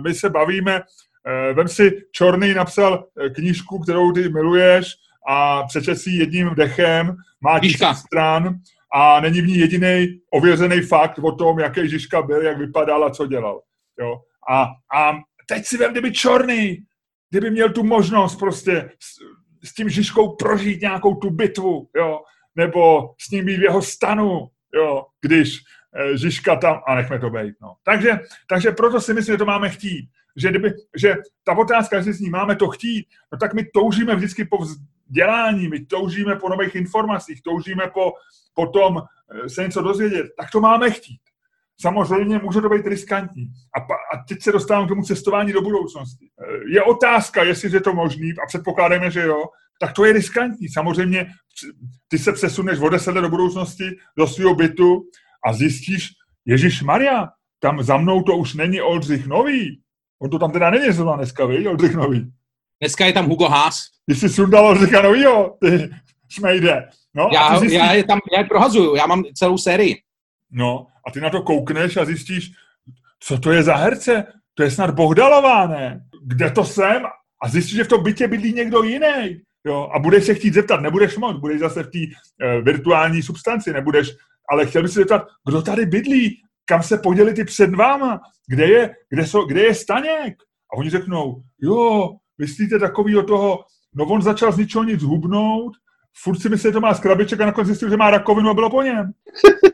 my 0.00 0.14
se 0.14 0.30
bavíme, 0.30 0.80
e, 1.26 1.52
vem 1.52 1.68
si, 1.68 2.02
Čorný 2.12 2.54
napsal 2.54 3.04
eh, 3.20 3.30
knížku, 3.30 3.78
kterou 3.78 4.12
ty 4.12 4.28
miluješ 4.28 4.86
a 5.28 5.62
přečet 5.62 5.96
si 5.96 6.10
jedním 6.10 6.54
dechem, 6.54 7.16
má 7.40 7.60
tisíc 7.60 7.98
stran 7.98 8.54
a 8.94 9.20
není 9.20 9.40
v 9.40 9.46
ní 9.46 9.58
jediný 9.58 10.20
ověřený 10.30 10.80
fakt 10.80 11.18
o 11.18 11.32
tom, 11.32 11.58
jaký 11.58 11.88
Žižka 11.88 12.22
byl, 12.22 12.42
jak 12.42 12.58
vypadal 12.58 13.04
a 13.04 13.10
co 13.10 13.26
dělal. 13.26 13.60
Jo. 14.00 14.20
A, 14.50 14.62
a 14.94 15.12
teď 15.48 15.64
si 15.64 15.76
vem, 15.76 15.92
kdyby 15.92 16.12
Čorný 16.12 16.78
kdyby 17.30 17.50
měl 17.50 17.72
tu 17.72 17.82
možnost 17.82 18.36
prostě 18.36 18.90
s, 19.00 19.16
s 19.68 19.74
tím 19.74 19.88
Žižkou 19.88 20.36
prožít 20.36 20.80
nějakou 20.80 21.14
tu 21.14 21.30
bitvu, 21.30 21.88
jo, 21.96 22.20
nebo 22.56 23.14
s 23.20 23.30
ním 23.30 23.44
být 23.44 23.58
v 23.58 23.62
jeho 23.62 23.82
stanu, 23.82 24.48
jo, 24.74 25.06
když 25.20 25.58
eh, 25.96 26.16
Žižka 26.18 26.56
tam 26.56 26.80
a 26.86 26.94
nechme 26.94 27.18
to 27.18 27.30
být. 27.30 27.54
No. 27.62 27.74
Takže, 27.84 28.20
takže 28.48 28.70
proto 28.70 29.00
si 29.00 29.14
myslím, 29.14 29.34
že 29.34 29.38
to 29.38 29.44
máme 29.44 29.68
chtít. 29.68 30.08
Že, 30.36 30.48
kdyby, 30.48 30.72
že 30.96 31.14
ta 31.44 31.58
otázka, 31.58 31.96
jestli 31.96 32.12
s 32.12 32.20
ní 32.20 32.30
máme 32.30 32.56
to 32.56 32.68
chtít, 32.68 33.06
no 33.32 33.38
tak 33.38 33.54
my 33.54 33.64
toužíme 33.74 34.16
vždycky 34.16 34.44
po 34.44 34.58
vzdělání, 34.58 35.68
my 35.68 35.86
toužíme 35.86 36.36
po 36.36 36.48
nových 36.48 36.74
informacích, 36.74 37.42
toužíme 37.42 37.90
po, 37.94 38.12
po 38.54 38.66
tom 38.66 39.02
eh, 39.02 39.48
se 39.48 39.62
něco 39.62 39.82
dozvědět, 39.82 40.26
tak 40.38 40.50
to 40.50 40.60
máme 40.60 40.90
chtít. 40.90 41.20
Samozřejmě 41.80 42.38
může 42.38 42.60
to 42.60 42.68
být 42.68 42.86
riskantní. 42.86 43.52
A, 43.76 43.80
pa, 43.80 43.94
a 43.94 44.24
teď 44.28 44.42
se 44.42 44.52
dostávám 44.52 44.86
k 44.86 44.88
tomu 44.88 45.02
cestování 45.02 45.52
do 45.52 45.62
budoucnosti. 45.62 46.28
Je 46.68 46.82
otázka, 46.82 47.42
jestli 47.42 47.72
je 47.72 47.80
to 47.80 47.94
možný, 47.94 48.32
a 48.32 48.46
předpokládáme, 48.46 49.10
že 49.10 49.20
jo, 49.20 49.44
tak 49.80 49.92
to 49.92 50.04
je 50.04 50.12
riskantní. 50.12 50.68
Samozřejmě 50.68 51.26
ty 52.08 52.18
se 52.18 52.32
přesuneš 52.32 52.78
o 52.78 52.88
deset 52.88 53.14
do 53.14 53.28
budoucnosti 53.28 53.84
do 54.18 54.26
svého 54.26 54.54
bytu 54.54 55.02
a 55.46 55.52
zjistíš, 55.52 56.08
Ježíš 56.44 56.82
Maria, 56.82 57.28
tam 57.58 57.82
za 57.82 57.96
mnou 57.96 58.22
to 58.22 58.36
už 58.36 58.54
není 58.54 58.80
Oldřich 58.80 59.26
Nový. 59.26 59.80
On 60.22 60.30
to 60.30 60.38
tam 60.38 60.50
teda 60.50 60.70
není 60.70 60.92
zrovna 60.92 61.16
dneska, 61.16 61.46
víš, 61.46 61.66
Oldřich 61.66 61.94
Nový. 61.94 62.32
Dneska 62.80 63.06
je 63.06 63.12
tam 63.12 63.26
Hugo 63.26 63.48
Haas. 63.48 63.80
Ty 64.06 64.14
jsi 64.14 64.28
sundal 64.28 64.66
Oldřicha 64.66 65.02
Novýho, 65.02 65.56
ty 65.60 65.90
šmejde. 66.28 66.88
No, 67.14 67.28
já, 67.32 67.58
zjistíš... 67.58 67.78
já, 67.78 67.92
je 67.92 68.04
tam 68.04 68.18
já 68.32 68.38
je 68.38 68.44
prohazuju, 68.44 68.94
já 68.94 69.06
mám 69.06 69.22
celou 69.34 69.58
sérii. 69.58 69.96
No, 70.50 70.86
a 71.06 71.10
ty 71.10 71.20
na 71.20 71.30
to 71.30 71.42
koukneš 71.42 71.96
a 71.96 72.04
zjistíš, 72.04 72.52
co 73.20 73.38
to 73.38 73.52
je 73.52 73.62
za 73.62 73.74
herce? 73.74 74.24
To 74.54 74.62
je 74.62 74.70
snad 74.70 74.94
Bohdalová, 74.94 75.66
ne? 75.66 76.04
Kde 76.22 76.50
to 76.50 76.64
jsem? 76.64 77.02
A 77.42 77.48
zjistíš, 77.48 77.76
že 77.76 77.84
v 77.84 77.88
tom 77.88 78.02
bytě 78.02 78.28
bydlí 78.28 78.52
někdo 78.52 78.82
jiný. 78.82 79.40
Jo, 79.66 79.90
a 79.94 79.98
budeš 79.98 80.24
se 80.24 80.34
chtít 80.34 80.54
zeptat, 80.54 80.80
nebudeš 80.80 81.16
moc, 81.16 81.40
budeš 81.40 81.60
zase 81.60 81.82
v 81.82 81.90
té 81.90 81.98
e, 81.98 82.60
virtuální 82.60 83.22
substanci, 83.22 83.72
nebudeš, 83.72 84.10
ale 84.50 84.66
chtěl 84.66 84.82
bych 84.82 84.90
se 84.90 85.00
zeptat, 85.00 85.26
kdo 85.48 85.62
tady 85.62 85.86
bydlí, 85.86 86.42
kam 86.64 86.82
se 86.82 86.98
poděli 86.98 87.34
ty 87.34 87.44
před 87.44 87.74
váma, 87.74 88.20
kde 88.48 88.66
je, 88.66 88.94
kde, 89.10 89.26
so, 89.26 89.48
kde 89.48 89.62
je 89.62 89.74
Staněk? 89.74 90.34
A 90.72 90.76
oni 90.76 90.90
řeknou, 90.90 91.42
jo, 91.60 92.10
myslíte 92.38 92.78
takový 92.78 93.16
o 93.16 93.22
toho, 93.22 93.64
no 93.94 94.04
on 94.04 94.22
začal 94.22 94.52
z 94.52 94.58
ničeho 94.58 94.84
nic 94.84 95.02
hubnout, 95.02 95.72
furt 96.22 96.38
si 96.38 96.48
myslí, 96.48 96.68
že 96.68 96.72
to 96.72 96.80
má 96.80 96.94
skrabiček 96.94 97.40
a 97.40 97.46
nakonec 97.46 97.66
zjistil, 97.66 97.90
že 97.90 97.96
má 97.96 98.10
rakovinu 98.10 98.50
a 98.50 98.54
bylo 98.54 98.70
po 98.70 98.82
něm. 98.82 99.12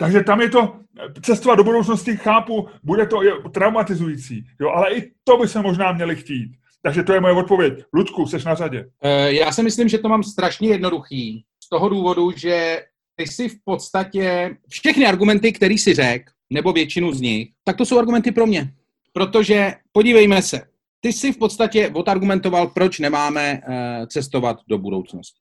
Takže 0.00 0.22
tam 0.22 0.40
je 0.40 0.50
to, 0.50 0.80
cestovat 1.22 1.58
do 1.58 1.64
budoucnosti, 1.64 2.16
chápu, 2.16 2.68
bude 2.82 3.06
to 3.06 3.20
traumatizující, 3.50 4.44
jo, 4.60 4.68
ale 4.68 4.94
i 4.94 5.12
to 5.24 5.36
by 5.36 5.48
se 5.48 5.62
možná 5.62 5.92
měli 5.92 6.16
chtít. 6.16 6.52
Takže 6.82 7.02
to 7.02 7.12
je 7.12 7.20
moje 7.20 7.34
odpověď. 7.34 7.84
Ludku, 7.92 8.26
jsi 8.26 8.36
na 8.46 8.54
řadě. 8.54 8.88
Eh, 9.02 9.32
já 9.32 9.52
si 9.52 9.62
myslím, 9.62 9.88
že 9.88 9.98
to 9.98 10.08
mám 10.08 10.22
strašně 10.22 10.68
jednoduchý. 10.68 11.44
Z 11.64 11.68
toho 11.68 11.88
důvodu, 11.88 12.30
že 12.36 12.82
ty 13.16 13.26
si 13.26 13.48
v 13.48 13.56
podstatě 13.64 14.56
všechny 14.68 15.06
argumenty, 15.06 15.52
které 15.52 15.78
si 15.78 15.94
řekl, 15.94 16.32
nebo 16.50 16.72
většinu 16.72 17.12
z 17.12 17.20
nich, 17.20 17.48
tak 17.64 17.76
to 17.76 17.86
jsou 17.86 17.98
argumenty 17.98 18.32
pro 18.32 18.46
mě. 18.46 18.72
Protože 19.12 19.74
podívejme 19.92 20.42
se, 20.42 20.60
ty 21.00 21.12
si 21.12 21.32
v 21.32 21.38
podstatě 21.38 21.90
odargumentoval, 21.94 22.66
proč 22.66 22.98
nemáme 22.98 23.60
uh, 23.68 24.06
cestovat 24.06 24.56
do 24.68 24.78
budoucnosti. 24.78 25.40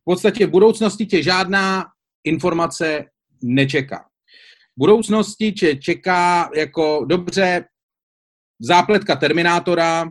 V 0.00 0.04
podstatě 0.04 0.46
v 0.46 0.50
budoucnosti 0.50 1.06
tě 1.06 1.22
žádná 1.22 1.84
informace 2.24 3.04
nečeká. 3.42 3.98
V 4.76 4.78
budoucnosti 4.78 5.52
tě 5.52 5.76
čeká 5.76 6.50
jako 6.56 7.04
dobře 7.08 7.64
zápletka 8.60 9.16
Terminátora, 9.16 10.10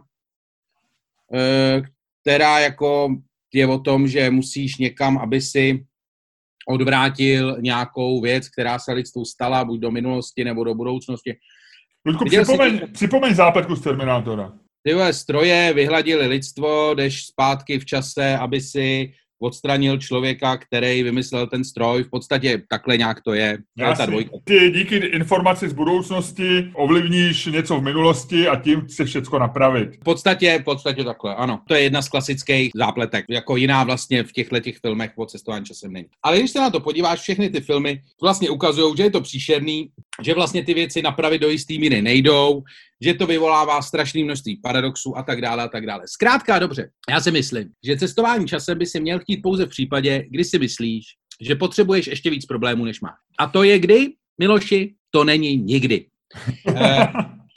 Eh, 1.33 1.81
která 2.21 2.59
jako 2.59 3.15
je 3.53 3.67
o 3.67 3.79
tom, 3.79 4.07
že 4.07 4.29
musíš 4.29 4.77
někam, 4.77 5.17
aby 5.17 5.41
si 5.41 5.85
odvrátil 6.69 7.57
nějakou 7.61 8.21
věc, 8.21 8.49
která 8.49 8.79
se 8.79 8.93
lidstvu 8.93 9.25
stala, 9.25 9.65
buď 9.65 9.79
do 9.79 9.91
minulosti 9.91 10.43
nebo 10.43 10.63
do 10.63 10.75
budoucnosti. 10.75 11.35
Ludku, 12.05 12.25
připomeň, 12.25 12.79
jsi... 12.79 12.87
připomeň 12.87 13.35
zápletku 13.35 13.75
z 13.75 13.81
Terminátora. 13.81 14.53
Tyhle 14.83 15.13
stroje 15.13 15.73
vyhladili 15.73 16.27
lidstvo, 16.27 16.93
jdeš 16.93 17.25
zpátky 17.25 17.79
v 17.79 17.85
čase, 17.85 18.37
aby 18.37 18.61
si 18.61 19.13
odstranil 19.41 19.97
člověka, 19.97 20.57
který 20.57 21.03
vymyslel 21.03 21.47
ten 21.47 21.63
stroj. 21.63 22.03
V 22.03 22.09
podstatě 22.09 22.61
takhle 22.69 22.97
nějak 22.97 23.21
to 23.21 23.33
je. 23.33 23.57
Já 23.77 23.93
ta 23.93 24.05
dvojka. 24.05 24.31
Ty 24.43 24.71
díky 24.75 24.95
informaci 24.95 25.69
z 25.69 25.73
budoucnosti 25.73 26.71
ovlivníš 26.73 27.45
něco 27.45 27.77
v 27.77 27.83
minulosti 27.83 28.47
a 28.47 28.55
tím 28.55 28.81
chci 28.81 29.05
všechno 29.05 29.39
napravit. 29.39 29.95
V 29.95 30.03
podstatě, 30.03 30.59
v 30.61 30.63
podstatě 30.63 31.03
takhle, 31.03 31.35
ano. 31.35 31.59
To 31.67 31.73
je 31.75 31.81
jedna 31.81 32.01
z 32.01 32.09
klasických 32.09 32.71
zápletek. 32.75 33.25
Jako 33.29 33.57
jiná 33.57 33.83
vlastně 33.83 34.23
v 34.23 34.31
těchto 34.31 34.59
těch 34.59 34.77
filmech 34.77 35.11
o 35.15 35.25
cestování 35.25 35.65
časem 35.65 35.93
není. 35.93 36.07
Ale 36.23 36.39
když 36.39 36.51
se 36.51 36.59
na 36.59 36.69
to 36.69 36.79
podíváš, 36.79 37.19
všechny 37.19 37.49
ty 37.49 37.61
filmy 37.61 38.01
vlastně 38.21 38.49
ukazují, 38.49 38.97
že 38.97 39.03
je 39.03 39.11
to 39.11 39.21
příšerný, 39.21 39.89
že 40.23 40.33
vlastně 40.33 40.63
ty 40.65 40.73
věci 40.73 41.01
napravit 41.01 41.41
do 41.41 41.49
jistý 41.49 41.79
míry 41.79 42.01
nejdou, 42.01 42.63
že 43.01 43.13
to 43.13 43.27
vyvolává 43.27 43.81
strašné 43.81 44.23
množství 44.23 44.59
paradoxů 44.63 45.17
a 45.17 45.23
tak 45.23 45.41
dále 45.41 45.63
a 45.63 45.67
tak 45.67 45.85
dále. 45.85 46.03
Zkrátka 46.05 46.59
dobře, 46.59 46.89
já 47.09 47.21
si 47.21 47.31
myslím, 47.31 47.69
že 47.85 47.97
cestování 47.97 48.47
časem 48.47 48.77
by 48.77 48.85
si 48.85 48.99
měl 48.99 49.19
chtít 49.19 49.37
pouze 49.37 49.65
v 49.65 49.69
případě, 49.69 50.25
kdy 50.29 50.43
si 50.43 50.59
myslíš, 50.59 51.05
že 51.41 51.55
potřebuješ 51.55 52.07
ještě 52.07 52.29
víc 52.29 52.45
problémů, 52.45 52.85
než 52.85 53.01
máš. 53.01 53.13
A 53.39 53.47
to 53.47 53.63
je 53.63 53.79
kdy, 53.79 54.07
Miloši? 54.39 54.93
To 55.11 55.23
není 55.23 55.57
nikdy. 55.57 56.05
Eh, 56.75 57.07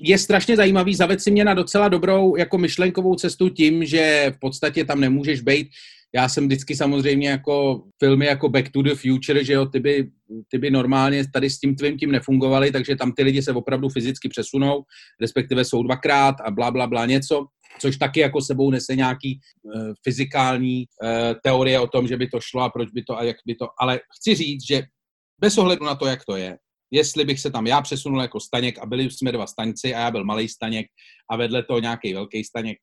je 0.00 0.18
strašně 0.18 0.56
zajímavý, 0.56 0.94
zaved 0.94 1.20
si 1.20 1.30
mě 1.30 1.44
na 1.44 1.54
docela 1.54 1.88
dobrou 1.88 2.36
jako 2.36 2.58
myšlenkovou 2.58 3.14
cestu 3.14 3.48
tím, 3.48 3.84
že 3.84 4.32
v 4.36 4.40
podstatě 4.40 4.84
tam 4.84 5.00
nemůžeš 5.00 5.40
být 5.40 5.68
já 6.14 6.28
jsem 6.28 6.46
vždycky 6.46 6.76
samozřejmě 6.76 7.28
jako 7.28 7.84
filmy 7.98 8.26
jako 8.26 8.48
Back 8.48 8.68
to 8.68 8.82
the 8.82 8.94
Future, 8.94 9.44
že 9.44 9.52
jo, 9.52 9.66
ty 9.66 9.80
by, 9.80 10.10
ty 10.48 10.58
by 10.58 10.70
normálně 10.70 11.24
tady 11.32 11.50
s 11.50 11.58
tím 11.58 11.76
tvým 11.76 11.98
tím 11.98 12.12
nefungovaly, 12.12 12.72
takže 12.72 12.96
tam 12.96 13.12
ty 13.12 13.22
lidi 13.22 13.42
se 13.42 13.52
opravdu 13.52 13.88
fyzicky 13.88 14.28
přesunou, 14.28 14.82
respektive 15.20 15.64
jsou 15.64 15.82
dvakrát 15.82 16.34
a 16.44 16.50
bla, 16.50 16.70
bla, 16.70 16.86
bla 16.86 17.06
něco, 17.06 17.46
což 17.80 17.96
taky 17.96 18.20
jako 18.20 18.40
sebou 18.40 18.70
nese 18.70 18.96
nějaký 18.96 19.40
uh, 19.62 19.92
fyzikální 20.04 20.84
uh, 21.02 21.08
teorie 21.44 21.80
o 21.80 21.86
tom, 21.86 22.08
že 22.08 22.16
by 22.16 22.26
to 22.26 22.40
šlo 22.40 22.62
a 22.62 22.70
proč 22.70 22.90
by 22.90 23.02
to 23.02 23.18
a 23.18 23.22
jak 23.22 23.36
by 23.46 23.54
to, 23.54 23.66
ale 23.80 24.00
chci 24.18 24.34
říct, 24.34 24.66
že 24.68 24.82
bez 25.40 25.58
ohledu 25.58 25.84
na 25.84 25.94
to, 25.94 26.06
jak 26.06 26.24
to 26.24 26.36
je, 26.36 26.56
jestli 26.90 27.24
bych 27.24 27.40
se 27.40 27.50
tam 27.50 27.66
já 27.66 27.82
přesunul 27.82 28.22
jako 28.22 28.40
staněk 28.40 28.78
a 28.78 28.86
byli 28.86 29.10
jsme 29.10 29.32
dva 29.32 29.46
staňci 29.46 29.94
a 29.94 30.00
já 30.00 30.10
byl 30.10 30.24
malý 30.24 30.48
staněk 30.48 30.86
a 31.30 31.36
vedle 31.36 31.62
toho 31.62 31.80
nějaký 31.80 32.14
velký 32.14 32.44
staněk, 32.44 32.78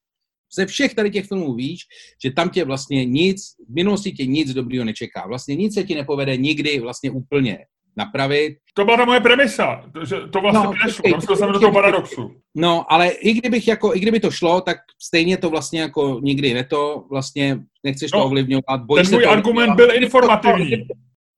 ze 0.56 0.65
všech 0.65 0.94
tady 0.94 1.12
těch 1.12 1.28
filmů 1.28 1.54
víš, 1.56 1.82
že 2.24 2.32
tam 2.32 2.50
tě 2.50 2.65
vlastně 2.65 3.06
nic, 3.06 3.41
v 3.70 3.76
minulosti 3.76 4.12
tě 4.12 4.26
nic 4.26 4.54
dobrýho 4.54 4.86
nečeká. 4.86 5.28
Vlastně 5.28 5.56
nic 5.56 5.74
se 5.74 5.84
ti 5.84 5.96
nepovede 5.96 6.38
nikdy 6.38 6.80
vlastně 6.80 7.12
úplně 7.12 7.58
napravit. 7.98 8.58
To 8.74 8.86
byla 8.86 8.98
ta 8.98 9.06
moje 9.06 9.20
premisa, 9.20 9.84
že 10.08 10.15
to 10.32 10.41
vlastně 10.41 10.63
no, 10.63 10.74
nešlo, 10.86 11.12
tam 11.12 11.38
jsme 11.38 11.48
do 11.48 11.60
toho 11.60 11.72
paradoxu. 11.72 12.32
No, 12.56 12.94
ale 12.94 13.08
i 13.10 13.34
kdybych 13.34 13.68
jako, 13.68 13.96
i 13.96 14.00
kdyby 14.00 14.20
to 14.20 14.32
šlo, 14.32 14.62
tak 14.62 14.78
stejně 15.02 15.38
to 15.38 15.50
vlastně 15.50 15.82
jako 15.82 16.20
nikdy 16.24 16.54
neto, 16.54 17.06
vlastně 17.10 17.60
nechceš 17.84 18.12
no, 18.12 18.20
to 18.20 18.26
ovlivňovat. 18.26 18.82
Ten 18.96 19.12
můj 19.12 19.26
argument 19.26 19.76
byl 19.76 19.96
informativní. 19.96 20.88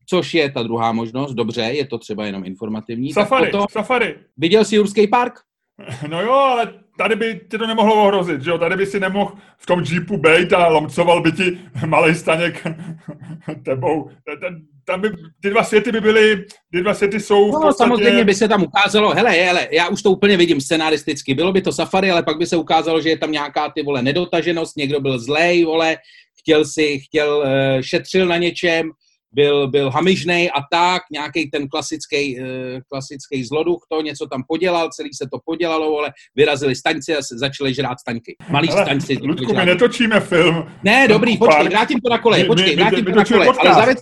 Což 0.10 0.34
je 0.34 0.52
ta 0.52 0.64
druhá 0.64 0.92
možnost, 0.92 1.34
dobře, 1.34 1.62
je 1.62 1.88
to 1.88 1.98
třeba 1.98 2.26
jenom 2.26 2.46
informativní. 2.46 3.14
Safari, 3.14 3.46
potom, 3.46 3.66
safari. 3.72 4.16
Viděl 4.38 4.66
jsi 4.66 4.76
Jurský 4.76 5.08
park? 5.08 5.34
No 6.10 6.22
jo, 6.22 6.34
ale 6.34 6.74
tady 6.98 7.16
by 7.16 7.42
ti 7.52 7.58
to 7.58 7.68
nemohlo 7.68 8.04
ohrozit, 8.04 8.42
že 8.42 8.50
jo? 8.50 8.58
Tady 8.58 8.76
by 8.76 8.86
si 8.86 9.00
nemohl 9.00 9.32
v 9.58 9.66
tom 9.66 9.84
jeepu 9.92 10.18
bejt 10.18 10.54
a 10.54 10.68
lomcoval 10.68 11.22
by 11.22 11.32
ti 11.32 11.58
malý 11.86 12.16
staněk 12.16 12.68
tebou. 13.66 14.10
Tam 14.86 15.02
by, 15.02 15.10
ty 15.42 15.50
dva 15.50 15.64
světy 15.64 15.92
by 15.92 16.02
byly, 16.02 16.46
ty 16.72 16.82
dva 16.82 16.94
světy 16.94 17.20
jsou 17.20 17.52
No 17.52 17.62
podstatě... 17.62 17.90
samozřejmě 17.90 18.24
by 18.24 18.36
se 18.36 18.48
tam 18.48 18.64
ukázalo, 18.64 19.14
hele, 19.14 19.30
hele, 19.32 19.68
já 19.72 19.88
už 19.88 20.02
to 20.02 20.12
úplně 20.12 20.38
vidím 20.38 20.62
scenaristicky, 20.62 21.34
bylo 21.34 21.54
by 21.54 21.62
to 21.62 21.72
safari, 21.72 22.12
ale 22.12 22.24
pak 22.24 22.38
by 22.38 22.46
se 22.46 22.58
ukázalo, 22.58 23.02
že 23.02 23.10
je 23.10 23.18
tam 23.18 23.32
nějaká 23.32 23.70
ty 23.70 23.84
vole 23.84 24.02
nedotaženost, 24.02 24.78
někdo 24.78 25.00
byl 25.02 25.20
zlej, 25.20 25.66
vole, 25.66 25.98
chtěl 26.40 26.66
si, 26.66 27.00
chtěl, 27.00 27.38
uh, 27.38 27.82
šetřil 27.82 28.26
na 28.26 28.38
něčem, 28.38 28.92
byl, 29.32 29.68
byl 29.68 29.90
hamižnej 29.90 30.50
a 30.50 30.62
tak, 30.72 31.02
nějaký 31.12 31.50
ten 31.50 31.68
klasický, 31.68 32.40
uh, 32.40 32.46
klasický 32.92 33.44
zloduch, 33.44 33.86
to 33.92 34.02
něco 34.02 34.28
tam 34.28 34.44
podělal, 34.48 34.90
celý 34.90 35.10
se 35.14 35.28
to 35.32 35.40
podělalo, 35.46 36.00
ale 36.00 36.12
vyrazili 36.36 36.76
staňci 36.76 37.16
a 37.16 37.20
začali 37.22 37.74
žrát 37.74 38.00
staňky. 38.00 38.36
Malí 38.50 38.70
ale, 38.70 38.86
staňci. 38.86 39.18
Ludku, 39.22 39.54
my 39.54 39.66
netočíme 39.66 40.20
film. 40.20 40.66
Ne, 40.84 41.08
dobrý, 41.08 41.38
počkej, 41.38 41.70
vrátím 41.70 42.00
to 42.00 42.10
na 42.10 42.18
koleje, 42.18 42.46
počkej, 42.46 42.76
vrátím 42.76 43.06
to 43.06 43.12
na 43.12 43.26
koleje, 43.26 43.50
ale 43.60 43.74
zavec, 43.74 44.00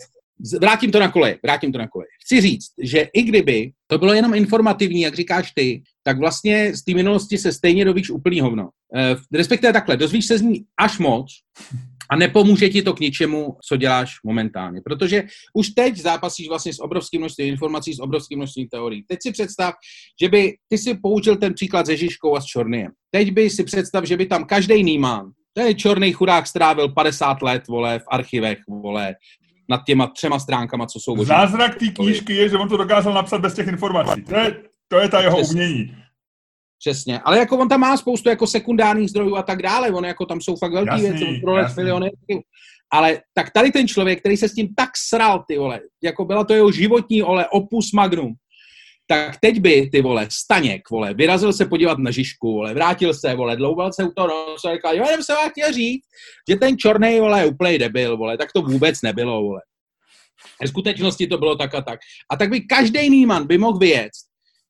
vrátím 0.59 0.91
to 0.91 0.99
na 0.99 1.11
koleje, 1.11 1.38
vrátím 1.43 1.71
to 1.71 1.77
na 1.77 1.88
koleje. 1.88 2.07
Chci 2.25 2.41
říct, 2.41 2.71
že 2.81 3.07
i 3.13 3.21
kdyby 3.23 3.71
to 3.88 3.97
bylo 3.97 4.13
jenom 4.13 4.33
informativní, 4.33 5.01
jak 5.01 5.15
říkáš 5.15 5.51
ty, 5.55 5.83
tak 6.03 6.19
vlastně 6.19 6.75
z 6.75 6.83
té 6.83 6.93
minulosti 6.93 7.38
se 7.38 7.51
stejně 7.51 7.85
dovíš 7.85 8.09
úplný 8.09 8.41
hovno. 8.41 8.69
E, 8.95 9.15
respektive 9.33 9.73
takhle, 9.73 9.97
dozvíš 9.97 10.25
se 10.25 10.38
z 10.38 10.41
ní 10.41 10.63
až 10.79 10.99
moc, 10.99 11.27
a 12.09 12.15
nepomůže 12.15 12.69
ti 12.69 12.81
to 12.81 12.93
k 12.93 12.99
ničemu, 12.99 13.57
co 13.67 13.77
děláš 13.77 14.13
momentálně. 14.23 14.81
Protože 14.85 15.23
už 15.53 15.69
teď 15.69 15.97
zápasíš 15.97 16.47
vlastně 16.47 16.73
s 16.73 16.79
obrovským 16.79 17.21
množstvím 17.21 17.47
informací, 17.47 17.93
s 17.93 17.99
obrovským 17.99 18.39
množstvím 18.39 18.67
teorií. 18.67 19.03
Teď 19.07 19.19
si 19.21 19.31
představ, 19.31 19.73
že 20.21 20.29
by 20.29 20.53
ty 20.69 20.77
si 20.77 20.93
použil 20.93 21.35
ten 21.35 21.53
příklad 21.53 21.85
se 21.85 21.97
Žižkou 21.97 22.35
a 22.35 22.41
s 22.41 22.45
Čorniem. 22.45 22.91
Teď 23.11 23.31
by 23.31 23.49
si 23.49 23.63
představ, 23.63 24.05
že 24.05 24.17
by 24.17 24.25
tam 24.25 24.45
každý 24.45 24.83
Nýmán, 24.83 25.31
ten 25.53 25.75
čorný 25.75 26.11
chudák 26.13 26.47
strávil 26.47 26.89
50 26.89 27.41
let, 27.41 27.67
vole, 27.67 27.99
v 27.99 28.03
archivech, 28.11 28.57
vole, 28.69 29.15
nad 29.69 29.81
těma 29.85 30.07
třema 30.07 30.39
stránkama, 30.39 30.85
co 30.85 30.99
jsou 30.99 31.23
Zázrak 31.25 31.75
té 31.75 31.87
knížky 31.87 32.33
je, 32.33 32.49
že 32.49 32.57
on 32.57 32.69
to 32.69 32.77
dokázal 32.77 33.13
napsat 33.13 33.41
bez 33.41 33.53
těch 33.53 33.67
informací. 33.67 34.23
To 34.23 34.35
je, 34.35 34.55
to 34.87 34.99
je 34.99 35.09
ta 35.09 35.21
jeho 35.21 35.37
Přesně. 35.37 35.65
umění. 35.65 35.95
Přesně, 36.85 37.19
ale 37.19 37.37
jako 37.37 37.57
on 37.57 37.69
tam 37.69 37.79
má 37.79 37.97
spoustu 37.97 38.29
jako 38.29 38.47
sekundárních 38.47 39.09
zdrojů 39.09 39.35
a 39.35 39.43
tak 39.43 39.61
dále, 39.61 39.91
on 39.91 40.05
jako 40.05 40.25
tam 40.25 40.41
jsou 40.41 40.55
fakt 40.55 40.73
velký 40.73 41.01
věci, 41.01 41.41
miliony. 41.77 42.09
Ale 42.93 43.21
tak 43.33 43.51
tady 43.53 43.71
ten 43.71 43.87
člověk, 43.87 44.19
který 44.19 44.37
se 44.37 44.49
s 44.49 44.53
tím 44.53 44.73
tak 44.75 44.89
sral, 45.07 45.43
ty 45.47 45.57
vole, 45.57 45.81
jako 46.03 46.25
byla 46.25 46.43
to 46.43 46.53
jeho 46.53 46.71
životní, 46.71 47.23
ole, 47.23 47.47
opus 47.47 47.91
magnum, 47.91 48.33
tak 49.07 49.37
teď 49.41 49.59
by, 49.59 49.89
ty 49.91 50.01
vole, 50.01 50.27
Staněk, 50.31 50.89
vole, 50.89 51.13
vyrazil 51.13 51.53
se 51.53 51.65
podívat 51.65 51.97
na 51.97 52.11
Žižku, 52.11 52.53
vole, 52.53 52.73
vrátil 52.73 53.13
se, 53.13 53.35
vole, 53.35 53.55
dlouval 53.55 53.93
se 53.93 54.03
u 54.03 54.11
toho 54.15 54.27
nosu 54.27 54.67
a 54.67 54.75
říkal, 54.75 54.95
jo, 54.95 55.03
jenom 55.05 55.23
se 55.23 55.33
vám 55.33 55.49
chtěl 55.49 55.73
říct, 55.73 56.05
že 56.49 56.55
ten 56.55 56.77
čorný, 56.77 57.19
vole, 57.19 57.39
je 57.39 57.45
úplný 57.45 57.77
debil, 57.77 58.17
vole, 58.17 58.37
tak 58.37 58.49
to 58.53 58.61
vůbec 58.61 59.01
nebylo, 59.01 59.41
vole. 59.41 59.61
V 60.63 60.67
skutečnosti 60.67 61.27
to 61.27 61.37
bylo 61.37 61.55
tak 61.55 61.75
a 61.75 61.81
tak. 61.81 61.99
A 62.31 62.37
tak 62.37 62.49
by 62.49 62.61
každý 62.61 63.09
Nýman 63.09 63.47
by 63.47 63.57
mohl 63.57 63.77
vyjet 63.77 64.11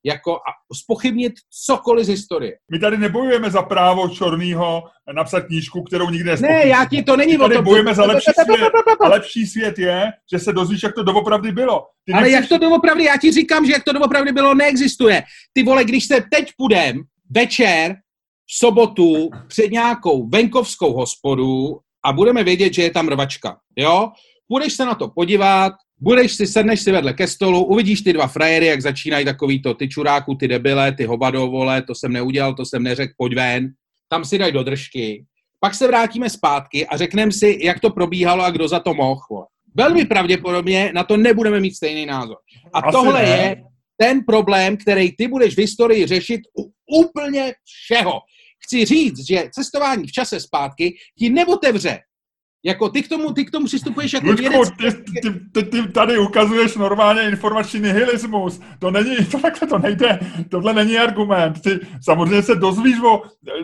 jako 0.06 0.36
a 0.36 0.74
spochybnit 0.76 1.34
cokoliv 1.65 2.06
z 2.06 2.10
historie. 2.10 2.54
My 2.72 2.80
tady 2.80 2.98
nebojujeme 2.98 3.52
za 3.52 3.62
právo 3.62 4.10
Čornýho 4.10 4.84
napsat 5.15 5.41
knížku, 5.41 5.84
kterou 5.84 6.10
nikdy 6.10 6.30
nespochybní. 6.30 6.56
Ne, 6.58 6.68
já 6.68 6.86
ti 6.86 7.04
to 7.04 7.18
není 7.18 7.32
My 7.32 7.38
tady 7.38 7.62
bojujeme 7.62 7.96
za 7.96 8.06
lepší 8.06 8.32
svět. 8.44 8.72
A 9.02 9.08
lepší 9.08 9.48
svět 9.48 9.80
je, 9.80 10.04
že 10.34 10.39
se 10.39 10.54
dozvíš, 10.54 10.84
jak 10.84 10.96
to 10.96 11.04
doopravdy 11.04 11.52
bylo. 11.52 11.88
Ty 12.06 12.13
Ale 12.13 12.30
jak 12.30 12.48
to 12.48 12.58
doopravdy, 12.58 13.04
já 13.04 13.18
ti 13.18 13.32
říkám, 13.32 13.65
že 13.65 13.72
jak 13.72 13.84
to 13.84 13.94
doopravdy 13.94 14.32
bylo, 14.32 14.54
neexistuje. 14.54 15.24
Ty 15.54 15.63
vole, 15.63 15.84
když 15.84 16.08
se 16.08 16.24
teď 16.32 16.52
půjdem 16.58 17.02
večer 17.30 17.96
v 18.48 18.58
sobotu 18.58 19.30
před 19.48 19.72
nějakou 19.72 20.30
venkovskou 20.30 20.94
hospodu 20.94 21.80
a 22.06 22.13
budeme 22.13 22.44
vědět, 22.44 22.74
že 22.74 22.82
je 22.82 22.91
tam 22.91 23.08
rvačka, 23.08 23.58
jo? 23.78 24.12
Půjdeš 24.48 24.74
se 24.74 24.86
na 24.86 24.96
to 24.96 25.08
podívat, 25.08 25.74
budeš 26.02 26.34
si, 26.34 26.48
sedneš 26.48 26.82
si 26.82 26.92
vedle 26.92 27.14
ke 27.14 27.28
stolu, 27.28 27.66
uvidíš 27.66 28.02
ty 28.02 28.14
dva 28.14 28.28
frajery, 28.28 28.66
jak 28.66 28.82
začínají 28.82 29.26
takový 29.26 29.62
to, 29.62 29.74
ty 29.74 29.90
čuráku, 29.90 30.36
ty 30.36 30.48
debile, 30.48 30.92
ty 30.92 31.06
hovado, 31.06 31.48
vole, 31.48 31.82
to 31.82 31.96
jsem 31.96 32.14
neudělal, 32.14 32.54
to 32.54 32.66
jsem 32.66 32.84
neřekl, 32.84 33.14
pojď 33.18 33.36
ven, 33.36 33.70
tam 34.10 34.26
si 34.26 34.38
dají 34.38 34.52
do 34.52 34.64
držky, 34.64 35.26
pak 35.60 35.76
se 35.76 35.88
vrátíme 35.88 36.30
zpátky 36.30 36.88
a 36.88 36.98
řekneme 36.98 37.32
si, 37.32 37.58
jak 37.62 37.80
to 37.80 37.90
probíhalo 37.90 38.44
a 38.44 38.52
kdo 38.52 38.68
za 38.68 38.80
to 38.80 38.94
mohl. 38.94 39.22
Vole. 39.30 39.46
Velmi 39.76 40.06
pravděpodobně 40.06 40.92
na 40.96 41.04
to 41.04 41.18
nebudeme 41.18 41.60
mít 41.60 41.76
stejný 41.76 42.06
názor. 42.06 42.38
A 42.74 42.80
Asi 42.80 42.92
tohle 42.92 43.24
ne. 43.24 43.30
je 43.30 43.64
ten 43.98 44.22
problém, 44.28 44.78
který 44.78 45.12
ty 45.16 45.28
budeš 45.28 45.56
v 45.56 45.58
historii 45.58 46.08
řešit 46.08 46.42
u 46.60 46.72
úplně 47.06 47.54
všeho. 47.64 48.20
Chci 48.66 48.86
říct, 48.86 49.28
že 49.28 49.50
cestování 49.52 50.08
v 50.08 50.12
čase 50.12 50.40
zpátky 50.40 50.96
ti 51.20 51.30
neotevře 51.30 52.00
jako 52.65 52.89
ty 52.89 53.04
k 53.04 53.10
tomu, 53.10 53.34
ty 53.34 53.45
k 53.45 53.51
tomu 53.51 53.65
přistupuješ 53.65 54.13
jako 54.13 54.28
Ludku, 54.28 54.41
vědec. 54.41 54.69
Ty, 54.78 55.21
ty, 55.21 55.39
ty, 55.51 55.63
ty, 55.63 55.88
tady 55.88 56.17
ukazuješ 56.17 56.75
normálně 56.75 57.21
informační 57.21 57.80
nihilismus. 57.80 58.60
To 58.80 58.91
není, 58.91 59.15
to 59.32 59.39
takhle 59.39 59.67
to 59.67 59.80
nejde. 59.80 60.19
Tohle 60.49 60.73
není 60.73 60.97
argument. 60.97 61.62
Ty 61.62 61.80
samozřejmě 62.01 62.43
se 62.43 62.56
dozvíš 62.56 62.99
o, 62.99 63.21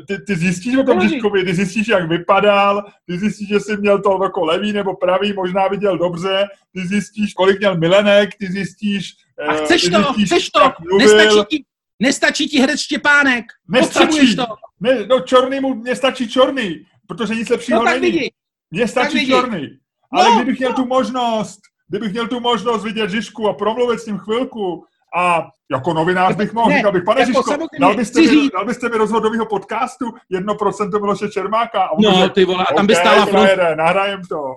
ty, 0.07 0.17
ty 0.27 0.35
zjistíš 0.35 0.77
o 0.77 0.83
tom 0.83 1.01
Žižkovi, 1.01 1.45
ty 1.45 1.55
zjistíš, 1.55 1.87
jak 1.87 2.09
vypadal, 2.09 2.85
ty 3.05 3.17
zjistíš, 3.17 3.47
že 3.47 3.59
jsi 3.59 3.77
měl 3.77 4.01
to 4.01 4.09
oko 4.09 4.45
levý 4.45 4.73
nebo 4.73 4.95
pravý, 4.95 5.33
možná 5.33 5.67
viděl 5.67 5.97
dobře, 5.97 6.45
ty 6.73 6.87
zjistíš, 6.87 7.33
kolik 7.33 7.59
měl 7.59 7.77
milenek, 7.77 8.29
ty 8.39 8.51
zjistíš, 8.51 9.13
A 9.47 9.53
chceš 9.53 9.81
to, 9.81 9.89
zjistíš, 9.89 10.25
chceš 10.25 10.49
to, 10.49 10.71
nestačí 10.97 11.45
ti, 11.49 11.63
nestačí 11.99 12.47
ti 12.47 12.59
herec 12.59 12.79
Štěpánek, 12.79 13.45
nestačí, 13.69 14.35
to. 14.35 14.45
Ne, 14.79 15.05
no 15.09 15.19
čorný 15.19 15.59
mu, 15.59 15.83
nestačí 15.83 16.29
čorný, 16.29 16.85
protože 17.07 17.35
nic 17.35 17.49
lepšího 17.49 17.79
no, 17.79 17.85
tak 17.85 18.01
není. 18.01 18.11
Vidí. 18.11 18.29
Mně 18.71 18.87
stačí 18.87 19.27
černý. 19.27 19.69
Ale 20.11 20.29
no, 20.29 20.35
kdybych 20.35 20.59
měl 20.59 20.71
no. 20.71 20.75
tu 20.75 20.85
možnost, 20.85 21.59
kdybych 21.89 22.11
měl 22.11 22.27
tu 22.27 22.39
možnost 22.39 22.83
vidět 22.83 23.09
Žižku 23.09 23.47
a 23.47 23.53
promluvit 23.53 23.99
s 23.99 24.05
ním 24.05 24.17
chvilku, 24.17 24.85
a 25.15 25.47
jako 25.71 25.93
novinář 25.93 26.35
bych 26.35 26.53
mohl 26.53 26.71
říkat, 26.71 26.91
bych, 26.91 27.03
pane 27.03 27.21
jako 27.21 27.31
Žižko, 27.31 27.67
dal 27.79 27.95
byste, 27.95 28.21
mi, 28.21 28.49
dal 28.53 28.65
byste 28.65 28.89
mi 28.89 28.97
rozhodového 28.97 29.45
podcastu 29.45 30.05
1% 30.33 31.01
Miloše 31.01 31.29
Čermáka. 31.29 31.83
A 31.83 31.89
no, 31.99 32.29
ty 32.29 32.45
vole, 32.45 32.65
a 32.69 32.73
tam 32.73 32.87
by 32.87 32.95
stála 32.95 33.25
front... 33.25 33.49
nahrajem 33.75 34.21
to. 34.29 34.55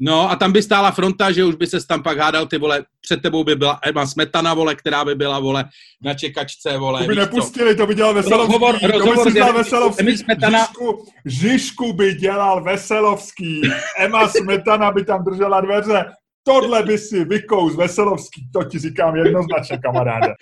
No 0.00 0.30
a 0.30 0.36
tam 0.36 0.52
by 0.52 0.62
stála 0.62 0.90
fronta, 0.90 1.32
že 1.32 1.44
už 1.44 1.54
by 1.54 1.66
se 1.66 1.86
tam 1.86 2.02
pak 2.02 2.18
hádal, 2.18 2.46
ty 2.46 2.58
vole, 2.58 2.84
před 3.00 3.22
tebou 3.22 3.44
by 3.44 3.56
byla 3.56 3.78
Emma 3.84 4.06
Smetana, 4.06 4.54
vole, 4.54 4.74
která 4.74 5.04
by 5.04 5.14
byla, 5.14 5.40
vole, 5.40 5.64
na 6.04 6.14
čekačce, 6.14 6.78
vole. 6.78 7.00
To 7.00 7.08
by 7.08 7.14
nepustili, 7.14 7.74
to 7.74 7.86
by 7.86 7.94
dělal 7.94 8.14
Veselovský. 8.14 8.52
Rozhovor, 8.52 8.78
to 8.80 8.86
rozhovor, 8.86 9.16
by 9.24 9.30
si 9.30 9.34
dělal 9.34 9.52
Veselovský. 9.52 10.16
Smetana... 10.16 10.58
Žižku, 10.58 11.04
Žižku 11.24 11.92
by 11.92 12.14
dělal 12.14 12.64
Veselovský. 12.64 13.60
Emma 13.98 14.28
Smetana 14.28 14.92
by 14.92 15.04
tam 15.04 15.24
držela 15.24 15.60
dveře. 15.60 16.04
Tohle 16.42 16.82
by 16.82 16.98
si 16.98 17.24
vykous 17.24 17.76
Veselovský, 17.76 18.48
to 18.52 18.64
ti 18.64 18.78
říkám 18.78 19.16
jednoznačně, 19.16 19.78
kamaráde. 19.78 20.34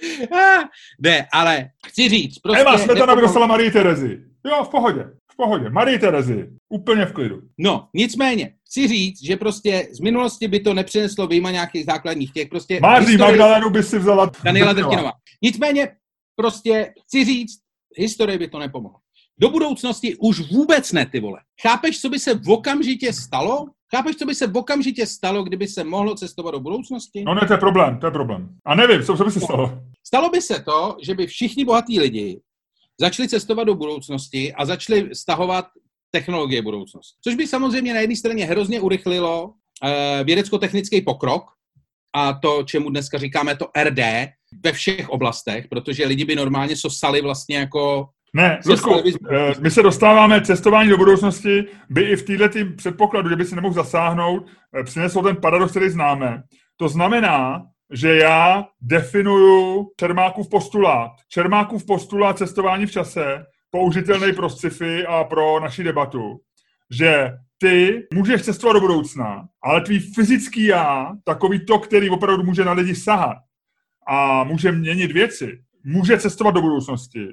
ne, 1.03 1.27
ale 1.33 1.69
chci 1.87 2.09
říct, 2.09 2.39
prostě... 2.39 2.61
Emma 2.61 2.79
Smetana 2.79 3.15
by 3.15 3.21
dostala 3.21 3.47
Marie 3.47 3.71
Terezy. 3.71 4.19
Jo, 4.47 4.65
v 4.65 4.69
pohodě 4.69 5.05
pohodě. 5.39 5.71
Marie 5.71 5.99
Terezy, 5.99 6.51
úplně 6.69 7.07
v 7.07 7.13
klidu. 7.13 7.41
No, 7.59 7.89
nicméně, 7.95 8.55
chci 8.71 8.89
říct, 8.89 9.25
že 9.25 9.37
prostě 9.37 9.89
z 9.93 10.01
minulosti 10.01 10.49
by 10.49 10.61
to 10.61 10.75
nepřineslo 10.75 11.27
vyjma 11.27 11.51
nějakých 11.51 11.85
základních 11.85 12.33
těch 12.33 12.49
prostě... 12.49 12.81
Máří. 12.81 13.17
Magdalenu 13.17 13.71
by 13.71 13.83
si 13.83 13.99
vzala... 13.99 14.31
Daniela 14.45 14.73
Drtinová. 14.73 15.13
Nicméně, 15.43 15.89
prostě 16.37 16.95
chci 17.07 17.25
říct, 17.25 17.59
historie 17.97 18.39
by 18.39 18.49
to 18.49 18.59
nepomohlo. 18.59 18.99
Do 19.41 19.51
budoucnosti 19.51 20.17
už 20.17 20.53
vůbec 20.53 20.93
ne, 20.93 21.07
ty 21.07 21.21
vole. 21.21 21.41
Chápeš, 21.63 22.01
co 22.01 22.09
by 22.09 22.19
se 22.19 22.35
v 22.35 22.51
okamžitě 22.51 23.13
stalo? 23.13 23.67
Chápeš, 23.97 24.17
co 24.17 24.27
by 24.27 24.35
se 24.35 24.47
v 24.47 24.57
okamžitě 24.57 25.07
stalo, 25.07 25.43
kdyby 25.43 25.69
se 25.69 25.85
mohlo 25.85 26.15
cestovat 26.15 26.55
do 26.55 26.61
budoucnosti? 26.61 27.25
No 27.27 27.35
ne, 27.35 27.41
to 27.47 27.53
je 27.53 27.59
problém, 27.59 27.99
to 27.99 28.07
je 28.07 28.11
problém. 28.11 28.49
A 28.67 28.75
nevím, 28.75 29.03
co, 29.03 29.17
co 29.17 29.25
by 29.25 29.31
se 29.31 29.41
stalo. 29.41 29.83
Stalo 30.07 30.31
by 30.31 30.43
se 30.43 30.63
to, 30.63 30.97
že 31.03 31.15
by 31.15 31.27
všichni 31.27 31.65
bohatí 31.65 32.01
lidi 32.01 32.41
začali 33.01 33.29
cestovat 33.29 33.67
do 33.67 33.75
budoucnosti 33.75 34.53
a 34.53 34.65
začali 34.65 35.15
stahovat 35.15 35.67
technologie 36.11 36.63
budoucnosti. 36.63 37.19
Což 37.25 37.35
by 37.35 37.47
samozřejmě 37.47 37.95
na 37.95 38.01
jedné 38.01 38.17
straně 38.17 38.47
hrozně 38.47 38.81
urychlilo 38.81 39.53
eh, 39.85 40.25
vědecko-technický 40.25 41.01
pokrok 41.01 41.45
a 42.15 42.33
to, 42.33 42.63
čemu 42.63 42.91
dneska 42.91 43.19
říkáme 43.19 43.57
to 43.57 43.69
RD, 43.85 44.01
ve 44.65 44.73
všech 44.73 45.09
oblastech, 45.09 45.69
protože 45.69 46.07
lidi 46.07 46.25
by 46.25 46.37
normálně 46.37 46.77
sosali 46.77 47.23
vlastně 47.23 47.59
jako 47.59 48.09
ne, 48.35 48.59
Zuzku, 48.65 48.95
eh, 49.33 49.55
my 49.61 49.71
se 49.71 49.83
dostáváme 49.83 50.41
cestování 50.41 50.91
do 50.91 50.97
budoucnosti, 50.97 51.65
by 51.91 52.03
i 52.03 52.17
v 52.17 52.23
této 52.23 52.59
předpokladu, 52.77 53.29
že 53.29 53.37
by 53.37 53.45
si 53.45 53.55
nemohl 53.55 53.75
zasáhnout, 53.75 54.47
eh, 54.81 54.85
přinesl 54.85 55.23
ten 55.23 55.37
paradox, 55.37 55.71
který 55.71 55.91
známe. 55.91 56.43
To 56.77 56.89
znamená, 56.89 57.63
že 57.93 58.17
já 58.17 58.67
definuju 58.81 59.89
Čermákův 60.01 60.49
postulát. 60.49 61.11
Čermákův 61.29 61.87
postulát 61.87 62.39
cestování 62.39 62.87
v 62.87 62.91
čase, 62.91 63.45
použitelný 63.71 64.33
pro 64.33 64.51
sci-fi 64.51 65.07
a 65.07 65.25
pro 65.25 65.61
naši 65.61 65.85
debatu, 65.85 66.41
že 66.91 67.33
ty 67.59 68.07
můžeš 68.15 68.43
cestovat 68.43 68.75
do 68.75 68.81
budoucna, 68.81 69.49
ale 69.63 69.81
tvý 69.81 70.01
fyzický 70.01 70.65
já, 70.65 71.13
takový 71.25 71.67
to, 71.67 71.79
který 71.79 72.11
opravdu 72.11 72.43
může 72.45 72.65
na 72.65 72.73
lidi 72.73 72.95
sahat 72.95 73.37
a 74.09 74.45
může 74.45 74.73
měnit 74.73 75.13
věci, 75.13 75.59
může 75.85 76.19
cestovat 76.19 76.55
do 76.55 76.61
budoucnosti, 76.61 77.29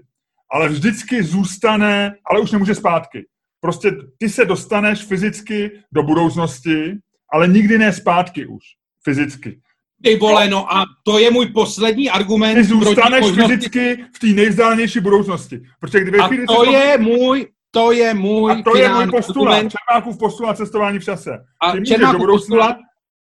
ale 0.52 0.69
vždycky 0.69 1.24
zůstane, 1.24 2.15
ale 2.30 2.39
už 2.39 2.52
nemůže 2.52 2.76
zpátky. 2.76 3.26
Prostě 3.60 3.91
ty 4.17 4.30
se 4.30 4.45
dostaneš 4.45 5.04
fyzicky 5.04 5.71
do 5.91 6.04
budoucnosti, 6.04 6.98
ale 7.34 7.48
nikdy 7.48 7.78
ne 7.78 7.93
zpátky 7.93 8.45
už, 8.45 8.63
fyzicky. 9.04 9.62
Ty 10.06 10.15
vole, 10.15 10.50
no 10.50 10.74
a 10.76 10.86
to 11.04 11.20
je 11.20 11.32
můj 11.32 11.46
poslední 11.46 12.10
argument. 12.10 12.56
Ty 12.56 12.63
zůstaneš 12.63 13.20
proti 13.20 13.41
fyzicky 13.41 14.06
v 14.15 14.20
té 14.20 14.28
nejvzdálenější 14.28 15.00
budoucnosti. 15.00 15.62
Protože 15.80 16.00
kdyby 16.00 16.20
a 16.20 16.30
to 16.48 16.72
je 16.72 16.98
můj, 16.98 17.48
to 17.72 17.91
je 17.91 18.13
můj 18.13 18.52
A 18.52 18.62
to 18.62 18.78
je 18.78 18.89
můj 18.89 19.08
postulát, 19.08 19.58
Čermákův 19.58 20.18
postulát 20.18 20.58
cestování 20.58 21.00
v 21.00 21.04
čase. 21.04 21.38
A 21.62 21.72
Ty 21.72 21.80
můžeš 21.80 21.98
do 21.98 22.18
budoucna, 22.18 22.28
postulát, 22.34 22.78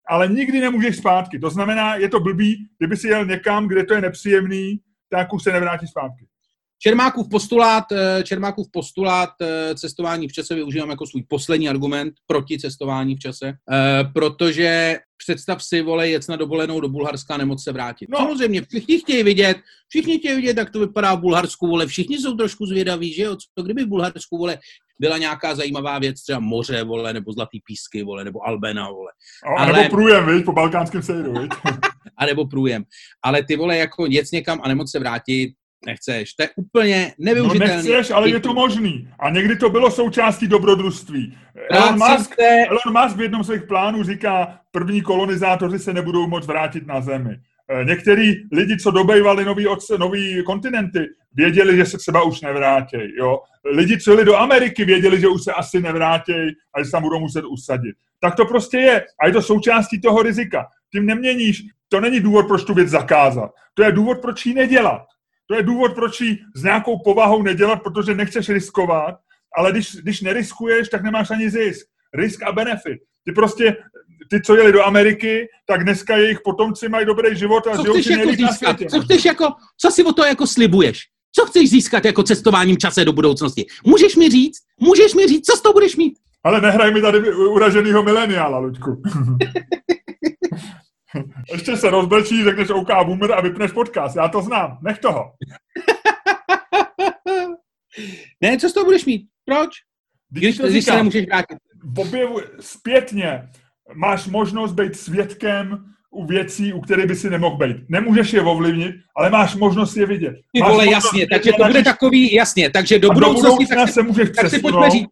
ale 0.09 0.29
nikdy 0.29 0.61
nemůžeš 0.61 0.97
zpátky. 0.97 1.39
To 1.39 1.51
znamená, 1.51 1.95
je 1.95 2.09
to 2.09 2.21
blbý, 2.21 2.57
kdyby 2.79 2.97
si 2.97 3.09
jel 3.09 3.25
někam, 3.25 3.69
kde 3.69 3.85
to 3.85 3.95
je 3.95 4.01
nepříjemný, 4.01 4.81
tak 5.11 5.33
už 5.33 5.43
se 5.43 5.53
nevrátí 5.53 5.87
zpátky. 5.87 6.27
Čermákův 6.83 7.29
postulát, 7.29 7.85
eh, 7.93 8.23
Čermákův 8.23 8.67
postulát 8.73 9.31
eh, 9.43 9.75
cestování 9.75 10.29
v 10.29 10.33
čase 10.33 10.55
využívám 10.55 10.91
jako 10.91 11.07
svůj 11.07 11.23
poslední 11.29 11.69
argument 11.69 12.15
proti 12.27 12.59
cestování 12.59 13.17
v 13.17 13.19
čase, 13.19 13.49
eh, 13.49 14.05
protože 14.15 14.99
představ 15.17 15.65
si, 15.65 15.83
vole, 15.83 16.09
jet 16.09 16.29
na 16.29 16.37
dovolenou 16.37 16.81
do 16.81 16.89
Bulharska 16.89 17.35
a 17.35 17.37
nemoc 17.37 17.65
se 17.65 17.73
vrátit. 17.73 18.09
No. 18.11 18.19
Samozřejmě, 18.19 18.63
všichni 18.63 18.99
chtějí 18.99 19.23
vidět, 19.23 19.57
všichni 19.89 20.19
chtějí 20.19 20.37
vidět, 20.37 20.57
jak 20.57 20.71
to 20.71 20.81
vypadá 20.81 21.15
v 21.15 21.21
Bulharsku, 21.21 21.67
vole, 21.67 21.87
všichni 21.87 22.19
jsou 22.19 22.37
trošku 22.37 22.67
zvědaví, 22.67 23.13
že 23.13 23.23
jo, 23.23 23.37
co 23.37 23.63
kdyby 23.63 23.85
v 23.85 23.89
Bulharsku, 23.89 24.39
vole, 24.39 24.59
byla 25.01 25.19
nějaká 25.19 25.55
zajímavá 25.55 25.99
věc, 25.99 26.23
třeba 26.23 26.39
moře, 26.39 26.85
vole, 26.85 27.13
nebo 27.13 27.33
zlatý 27.33 27.61
písky, 27.65 28.03
vole, 28.03 28.25
nebo 28.25 28.49
Albena, 28.49 28.91
vole. 28.91 29.11
No, 29.47 29.59
Ale... 29.59 29.73
Nebo 29.73 29.91
průjem, 29.91 30.27
viď, 30.27 30.45
po 30.45 30.53
balkánském 30.53 31.03
sejdu, 31.03 31.33
viď? 31.33 31.51
a 32.19 32.27
nebo 32.27 32.47
průjem. 32.47 32.85
Ale 33.25 33.45
ty 33.45 33.57
vole, 33.57 33.77
jako 33.77 34.07
jet 34.07 34.27
někam 34.33 34.61
a 34.63 34.69
nemoc 34.69 34.91
se 34.91 34.99
vrátit, 34.99 35.55
Nechceš, 35.87 36.35
to 36.35 36.43
je 36.43 36.49
úplně 36.57 37.13
nevyužitelné. 37.19 37.77
No 37.77 37.83
nechceš, 37.83 38.11
ale 38.11 38.31
je 38.31 38.41
to 38.41 38.55
možný. 38.55 39.09
A 39.19 39.31
někdy 39.31 39.57
to 39.57 39.71
bylo 39.71 39.91
součástí 39.91 40.47
dobrodružství. 40.47 41.39
Elon 41.71 41.99
Musk, 41.99 42.35
Elon 42.69 43.03
Musk 43.03 43.17
v 43.17 43.21
jednom 43.21 43.45
svých 43.45 43.63
plánů 43.63 44.03
říká, 44.03 44.59
první 44.71 45.03
kolonizátoři 45.03 45.79
se 45.79 45.93
nebudou 45.93 46.27
moc 46.27 46.47
vrátit 46.47 46.87
na 46.87 47.01
Zemi. 47.01 47.37
Eh, 47.71 47.85
některý 47.85 48.35
lidi, 48.53 48.77
co 48.77 48.91
dobejvali 48.91 49.45
nový, 49.45 49.67
nový 49.99 50.43
kontinenty, 50.47 51.07
věděli, 51.35 51.77
že 51.77 51.87
se 51.87 51.99
třeba 51.99 52.23
už 52.23 52.41
nevrátí. 52.41 52.97
Jo? 53.19 53.39
Lidi, 53.73 54.01
co 54.01 54.11
jeli 54.11 54.25
do 54.25 54.37
Ameriky, 54.37 54.85
věděli, 54.85 55.21
že 55.21 55.29
už 55.29 55.45
se 55.45 55.53
asi 55.53 55.81
nevrátí 55.81 56.33
a 56.75 56.79
že 56.79 56.85
se 56.85 56.91
tam 56.91 57.03
budou 57.03 57.21
muset 57.21 57.45
usadit. 57.45 57.95
Tak 58.21 58.35
to 58.35 58.45
prostě 58.45 58.79
je. 58.79 59.05
A 59.21 59.27
je 59.27 59.33
to 59.33 59.43
součástí 59.43 60.01
toho 60.01 60.23
rizika. 60.23 60.67
Tím 60.93 61.07
neměníš. 61.07 61.63
To 61.89 62.01
není 62.01 62.21
důvod, 62.21 62.47
proč 62.47 62.65
tu 62.65 62.75
věc 62.75 62.89
zakázat. 62.89 63.51
To 63.75 63.83
je 63.83 63.93
důvod, 63.93 64.19
proč 64.21 64.47
ji 64.47 64.55
nedělat. 64.55 65.03
To 65.51 65.57
je 65.57 65.63
důvod, 65.63 65.95
proč 65.95 66.21
ji 66.21 66.39
s 66.55 66.63
nějakou 66.63 66.99
povahou 66.99 67.43
nedělat, 67.43 67.77
protože 67.77 68.15
nechceš 68.15 68.49
riskovat, 68.49 69.15
ale 69.57 69.73
když, 69.73 69.97
když 69.97 70.21
neriskuješ, 70.21 70.89
tak 70.89 71.03
nemáš 71.03 71.31
ani 71.31 71.51
zisk. 71.51 71.87
Risk 72.15 72.43
a 72.43 72.53
benefit. 72.53 72.99
Ty 73.25 73.33
prostě, 73.33 73.77
ty, 74.31 74.41
co 74.43 74.57
jeli 74.57 74.73
do 74.73 74.85
Ameriky, 74.85 75.49
tak 75.67 75.85
dneska 75.85 76.17
jejich 76.17 76.39
potomci 76.45 76.89
mají 76.89 77.07
dobrý 77.07 77.37
život 77.37 77.67
a 77.67 77.77
co 77.77 77.83
žijou 77.83 78.03
si 78.03 78.13
jako 78.13 78.33
získat? 78.33 78.77
Co 78.91 79.01
chceš 79.01 79.25
jako, 79.25 79.49
co 79.81 79.91
si 79.91 80.05
o 80.05 80.13
to 80.13 80.25
jako 80.25 80.47
slibuješ? 80.47 81.01
Co 81.33 81.47
chceš 81.47 81.71
získat 81.71 82.05
jako 82.05 82.23
cestováním 82.23 82.77
čase 82.77 83.05
do 83.05 83.13
budoucnosti? 83.13 83.67
Můžeš 83.87 84.17
mi 84.17 84.29
říct? 84.29 84.59
Můžeš 84.81 85.15
mi 85.15 85.27
říct, 85.27 85.47
co 85.47 85.57
z 85.57 85.61
toho 85.63 85.73
budeš 85.73 85.97
mít? 85.97 86.19
Ale 86.45 86.61
nehraj 86.61 86.95
mi 86.95 87.03
tady 87.03 87.35
uraženýho 87.35 88.03
mileniála, 88.03 88.59
Luďku. 88.59 89.03
Ještě 91.53 91.77
se 91.77 91.91
rozbrčí, 91.91 92.45
řekneš 92.45 92.71
OK 92.71 92.89
boomer 93.05 93.33
a 93.33 93.41
vypneš 93.41 93.73
podcast. 93.73 94.17
Já 94.17 94.29
to 94.29 94.43
znám. 94.43 94.79
Nech 94.83 94.99
toho. 94.99 95.25
ne, 98.41 98.59
co 98.59 98.69
z 98.69 98.73
toho 98.73 98.85
budeš 98.85 99.05
mít? 99.05 99.29
Proč? 99.45 99.71
Když, 100.31 100.59
když, 100.59 100.71
když 100.71 100.85
se 100.85 100.97
nemůžeš 100.97 101.27
vrátit. 101.27 101.59
Objevu, 101.97 102.41
zpětně 102.61 103.49
máš 103.95 104.27
možnost 104.27 104.73
být 104.73 104.97
svědkem 104.97 105.85
u 106.11 106.27
věcí, 106.27 106.73
u 106.73 106.81
kterých 106.81 107.07
by 107.07 107.17
si 107.17 107.31
nemohl 107.31 107.57
být. 107.57 107.77
Nemůžeš 107.89 108.33
je 108.33 108.43
ovlivnit, 108.43 108.97
ale 109.17 109.31
máš 109.31 109.55
možnost 109.55 109.97
je 109.97 110.07
vidět. 110.07 110.35
Ty 110.55 110.63
vole, 110.63 110.91
jasně, 110.91 111.27
takže 111.33 111.51
to 111.59 111.65
bude 111.65 111.83
takový, 111.83 112.35
jasně, 112.35 112.71
takže 112.71 112.99
do 112.99 113.11
budoucnosti... 113.11 113.67
tak, 113.67 113.89
se 113.89 114.03
můžeš 114.03 114.31
tak 114.37 114.51
si 114.51 114.59
pojďme 114.59 114.91
říct, 114.91 115.09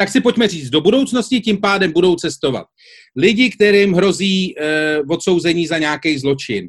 tak 0.00 0.08
si 0.08 0.20
pojďme 0.20 0.48
říct, 0.48 0.70
do 0.70 0.80
budoucnosti 0.80 1.40
tím 1.40 1.60
pádem 1.60 1.92
budou 1.92 2.14
cestovat. 2.16 2.66
Lidi, 3.16 3.50
kterým 3.50 3.94
hrozí 3.94 4.54
uh, 4.54 5.12
odsouzení 5.12 5.66
za 5.66 5.78
nějaký 5.78 6.18
zločin. 6.18 6.68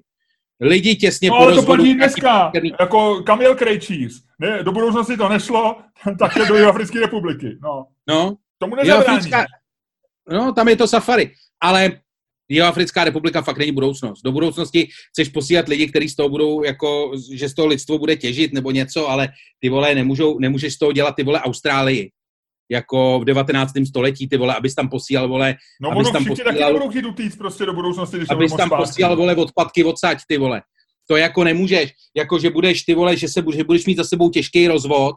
Lidi 0.62 0.96
těsně 0.96 1.30
no, 1.30 1.38
po 1.38 1.44
ale 1.44 1.56
to 1.56 1.64
platí 1.64 1.94
dneska, 1.94 2.50
který... 2.50 2.72
jako 2.80 3.24
Kamil 3.24 3.56
Krejčíř. 3.56 4.24
Ne, 4.40 4.64
do 4.64 4.72
budoucnosti 4.72 5.18
to 5.18 5.30
nešlo, 5.30 5.76
tak 6.20 6.36
je 6.36 6.46
do 6.46 6.70
Africké 6.70 7.00
republiky. 7.00 7.58
No. 7.64 7.86
no. 8.08 8.36
Tomu 8.58 8.76
nezabrání. 8.76 9.32
No, 10.32 10.54
tam 10.54 10.68
je 10.68 10.76
to 10.76 10.88
safari. 10.88 11.32
Ale 11.62 11.92
Jihoafrická 12.50 13.04
republika 13.04 13.42
fakt 13.42 13.58
není 13.58 13.72
budoucnost. 13.72 14.22
Do 14.22 14.32
budoucnosti 14.32 14.88
chceš 15.10 15.30
posílat 15.30 15.68
lidi, 15.68 15.88
kteří 15.88 16.10
z 16.10 16.16
toho 16.16 16.30
budou, 16.30 16.64
jako, 16.64 17.12
že 17.34 17.50
z 17.50 17.54
toho 17.54 17.68
lidstvo 17.68 18.00
bude 18.00 18.16
těžit 18.16 18.54
nebo 18.54 18.72
něco, 18.72 19.10
ale 19.10 19.30
ty 19.60 19.70
vole 19.70 19.96
nemůžou, 19.96 20.40
nemůžeš 20.40 20.74
z 20.74 20.78
toho 20.78 20.92
dělat 20.92 21.16
ty 21.16 21.24
vole 21.24 21.42
Austrálii 21.42 22.12
jako 22.72 23.20
v 23.20 23.26
19. 23.26 23.72
století, 23.88 24.30
ty 24.30 24.38
vole, 24.38 24.56
abys 24.56 24.76
tam 24.76 24.90
posílal, 24.90 25.28
vole, 25.28 25.56
no, 25.82 25.92
abys 25.92 26.12
tam 26.12 26.26
posílal, 26.26 26.54
taky 26.54 26.64
nebudou 26.64 26.90
chtít 26.90 27.06
utíct 27.06 27.38
prostě 27.38 27.66
do 27.66 27.74
budoucnosti, 27.74 28.18
když 28.18 28.30
abys 28.30 28.54
tam 28.54 28.70
posílal, 28.70 29.16
vole, 29.16 29.36
odpadky 29.36 29.84
odsaď, 29.84 30.18
ty 30.28 30.38
vole. 30.38 30.62
To 31.10 31.18
jako 31.18 31.44
nemůžeš, 31.44 31.94
jako 32.18 32.40
že 32.40 32.50
budeš, 32.50 32.84
ty 32.84 32.96
vole, 32.96 33.18
že 33.18 33.28
se 33.28 33.44
že 33.54 33.64
budeš 33.64 33.86
mít 33.86 33.98
za 33.98 34.04
sebou 34.04 34.30
těžký 34.30 34.68
rozvod, 34.68 35.16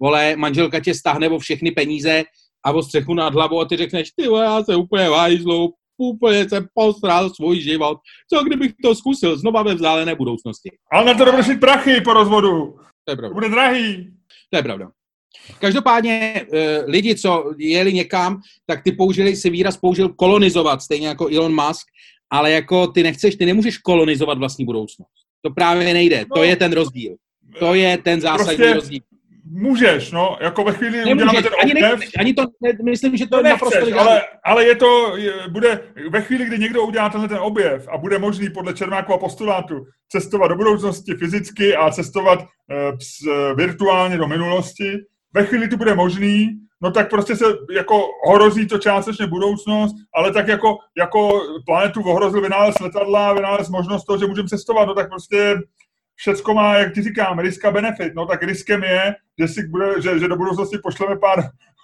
vole, 0.00 0.36
manželka 0.36 0.80
tě 0.80 0.94
stáhne 0.94 1.28
o 1.28 1.38
všechny 1.38 1.70
peníze 1.70 2.22
a 2.66 2.72
o 2.72 2.82
střechu 2.82 3.14
nad 3.14 3.34
hlavou 3.34 3.60
a 3.60 3.64
ty 3.64 3.76
řekneš, 3.76 4.10
ty 4.16 4.28
vole, 4.28 4.44
já 4.44 4.64
se 4.64 4.76
úplně 4.76 5.08
vážlu, 5.08 5.74
úplně 5.98 6.48
jsem 6.48 6.66
posral 6.74 7.30
svůj 7.30 7.60
život. 7.60 7.98
Co 8.32 8.44
kdybych 8.44 8.72
to 8.82 8.94
zkusil 8.94 9.38
znova 9.38 9.62
ve 9.62 9.74
vzdálené 9.74 10.14
budoucnosti? 10.14 10.70
Ale 10.92 11.04
na 11.04 11.14
to 11.14 11.30
budeš 11.30 11.58
prachy 11.60 12.00
po 12.00 12.12
rozvodu. 12.12 12.76
To 13.04 13.12
je 13.12 13.16
pravda. 13.16 13.28
To 13.28 13.34
bude 13.34 13.48
drahý. 13.48 14.10
To 14.50 14.56
je 14.56 14.62
pravda. 14.62 14.90
Každopádně 15.58 16.46
eh, 16.52 16.82
lidi, 16.86 17.14
co 17.14 17.54
jeli 17.58 17.92
někam, 17.92 18.40
tak 18.66 18.82
ty 18.82 18.92
použili, 18.92 19.36
si 19.36 19.50
výraz 19.50 19.76
použil 19.76 20.08
kolonizovat, 20.08 20.82
stejně 20.82 21.08
jako 21.08 21.28
Elon 21.28 21.54
Musk, 21.54 21.86
ale 22.30 22.50
jako 22.50 22.86
ty 22.86 23.02
nechceš, 23.02 23.36
ty 23.36 23.46
nemůžeš 23.46 23.78
kolonizovat 23.78 24.38
vlastní 24.38 24.64
budoucnost. 24.64 25.12
To 25.42 25.50
právě 25.50 25.94
nejde, 25.94 26.18
no, 26.20 26.34
to 26.34 26.42
je 26.42 26.56
ten 26.56 26.72
rozdíl. 26.72 27.14
To 27.58 27.74
je 27.74 27.98
ten 27.98 28.20
zásadní 28.20 28.56
prostě, 28.56 28.74
rozdíl. 28.74 29.00
Můžeš, 29.44 30.10
no, 30.10 30.38
jako 30.40 30.64
ve 30.64 30.72
chvíli 30.72 31.04
Nemůžeš, 31.04 31.14
uděláme 31.14 31.42
ten 31.42 31.52
ani, 31.62 31.72
objev, 31.72 32.00
ani 32.18 32.34
to, 32.34 32.42
ne, 32.60 32.72
myslím, 32.84 33.16
že 33.16 33.26
to, 33.26 33.36
to 33.36 33.42
nechceš, 33.42 33.60
naprosto 33.70 34.00
ale, 34.00 34.22
ale 34.44 34.64
je 34.64 34.76
to, 34.76 35.16
je, 35.16 35.32
bude, 35.48 35.80
ve 36.10 36.22
chvíli, 36.22 36.44
kdy 36.44 36.58
někdo 36.58 36.82
udělá 36.82 37.08
tenhle 37.08 37.28
ten 37.28 37.38
objev 37.38 37.88
a 37.88 37.98
bude 37.98 38.18
možný 38.18 38.50
podle 38.50 38.74
Čermákova 38.74 39.18
postulátu 39.18 39.86
cestovat 40.08 40.48
do 40.48 40.56
budoucnosti 40.56 41.14
fyzicky 41.14 41.76
a 41.76 41.90
cestovat 41.90 42.40
e, 42.40 42.96
ps, 42.96 43.18
virtuálně 43.56 44.16
do 44.16 44.28
minulosti, 44.28 44.98
ve 45.34 45.44
chvíli 45.44 45.68
to 45.68 45.76
bude 45.76 45.94
možný, 45.94 46.50
no 46.82 46.90
tak 46.90 47.10
prostě 47.10 47.36
se 47.36 47.44
jako 47.74 48.02
horozí 48.26 48.66
to 48.66 48.78
částečně 48.78 49.26
budoucnost, 49.26 49.94
ale 50.14 50.32
tak 50.32 50.48
jako, 50.48 50.78
jako 50.98 51.40
planetu 51.66 52.02
ohrozil 52.02 52.40
vynález 52.40 52.74
letadla, 52.80 53.32
vynález 53.32 53.68
možnost 53.68 54.04
toho, 54.04 54.18
že 54.18 54.26
můžeme 54.26 54.48
cestovat, 54.48 54.88
no 54.88 54.94
tak 54.94 55.08
prostě 55.08 55.54
všecko 56.16 56.54
má, 56.54 56.74
jak 56.74 56.94
ti 56.94 57.02
říkám, 57.02 57.38
risk 57.38 57.64
a 57.64 57.70
benefit. 57.70 58.14
No 58.14 58.26
tak 58.26 58.42
riskem 58.42 58.84
je, 58.84 59.14
že, 59.38 59.48
si 59.48 59.68
bude, 59.68 60.02
že, 60.02 60.18
že 60.18 60.28
do 60.28 60.36
budoucnosti 60.36 60.78
pošleme 60.82 61.16
pár, 61.16 61.38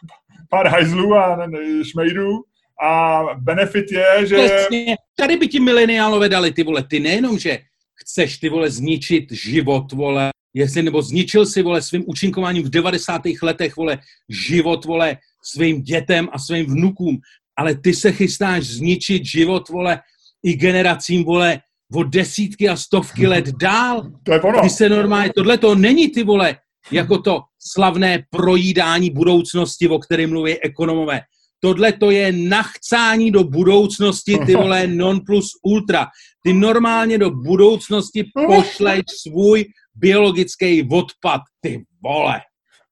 pár 0.51 0.67
hajzlů 0.67 1.15
a 1.15 1.49
šmejdů, 1.91 2.43
a 2.83 3.23
benefit 3.37 3.93
je, 3.93 4.27
že... 4.27 4.37
Přesně. 4.37 4.97
Tady 5.17 5.37
by 5.37 5.49
ti 5.49 5.61
mileniálové 5.61 6.29
dali 6.29 6.53
ty 6.53 6.63
vole, 6.63 6.83
ty 6.83 7.01
nejenom, 7.01 7.39
že 7.39 7.59
chceš 7.95 8.39
ty 8.39 8.49
vole 8.49 8.71
zničit 8.71 9.33
život, 9.33 9.93
vole, 9.93 10.31
jestli 10.55 10.83
nebo 10.83 11.03
zničil 11.03 11.47
si, 11.47 11.63
vole, 11.63 11.83
svým 11.83 12.05
účinkováním 12.07 12.63
v 12.63 12.71
90. 12.71 13.23
letech, 13.43 13.77
vole, 13.77 13.99
život, 14.29 14.85
vole, 14.85 15.17
svým 15.45 15.83
dětem 15.83 16.29
a 16.33 16.39
svým 16.39 16.67
vnukům, 16.67 17.19
ale 17.59 17.75
ty 17.75 17.95
se 17.95 18.13
chystáš 18.13 18.65
zničit 18.67 19.25
život, 19.25 19.69
vole, 19.69 20.01
i 20.45 20.55
generacím, 20.55 21.25
vole, 21.25 21.61
o 21.95 22.03
desítky 22.03 22.69
a 22.69 22.77
stovky 22.77 23.27
let 23.27 23.49
dál. 23.49 24.11
To 24.23 24.33
je 24.33 24.41
ono. 24.41 24.63
Ty 24.63 24.71
se 24.71 24.89
normálně, 24.89 25.33
tohle 25.35 25.59
to 25.59 25.75
není, 25.75 26.09
ty 26.09 26.25
vole, 26.25 26.57
jako 26.91 27.19
to 27.19 27.41
slavné 27.59 28.25
projídání 28.31 29.11
budoucnosti, 29.11 29.89
o 29.89 29.99
kterém 29.99 30.31
mluví 30.31 30.63
ekonomové. 30.63 31.21
Tohle 31.61 31.93
to 31.93 32.11
je 32.11 32.33
nachcání 32.33 33.31
do 33.31 33.45
budoucnosti, 33.45 34.39
ty 34.47 34.55
vole, 34.57 34.87
non 34.87 35.21
plus 35.27 35.51
ultra. 35.63 36.07
Ty 36.43 36.53
normálně 36.53 37.19
do 37.19 37.31
budoucnosti 37.31 38.25
pošleš 38.47 39.03
svůj 39.23 39.65
biologický 39.99 40.89
odpad, 40.93 41.41
ty 41.61 41.85
vole. 42.03 42.41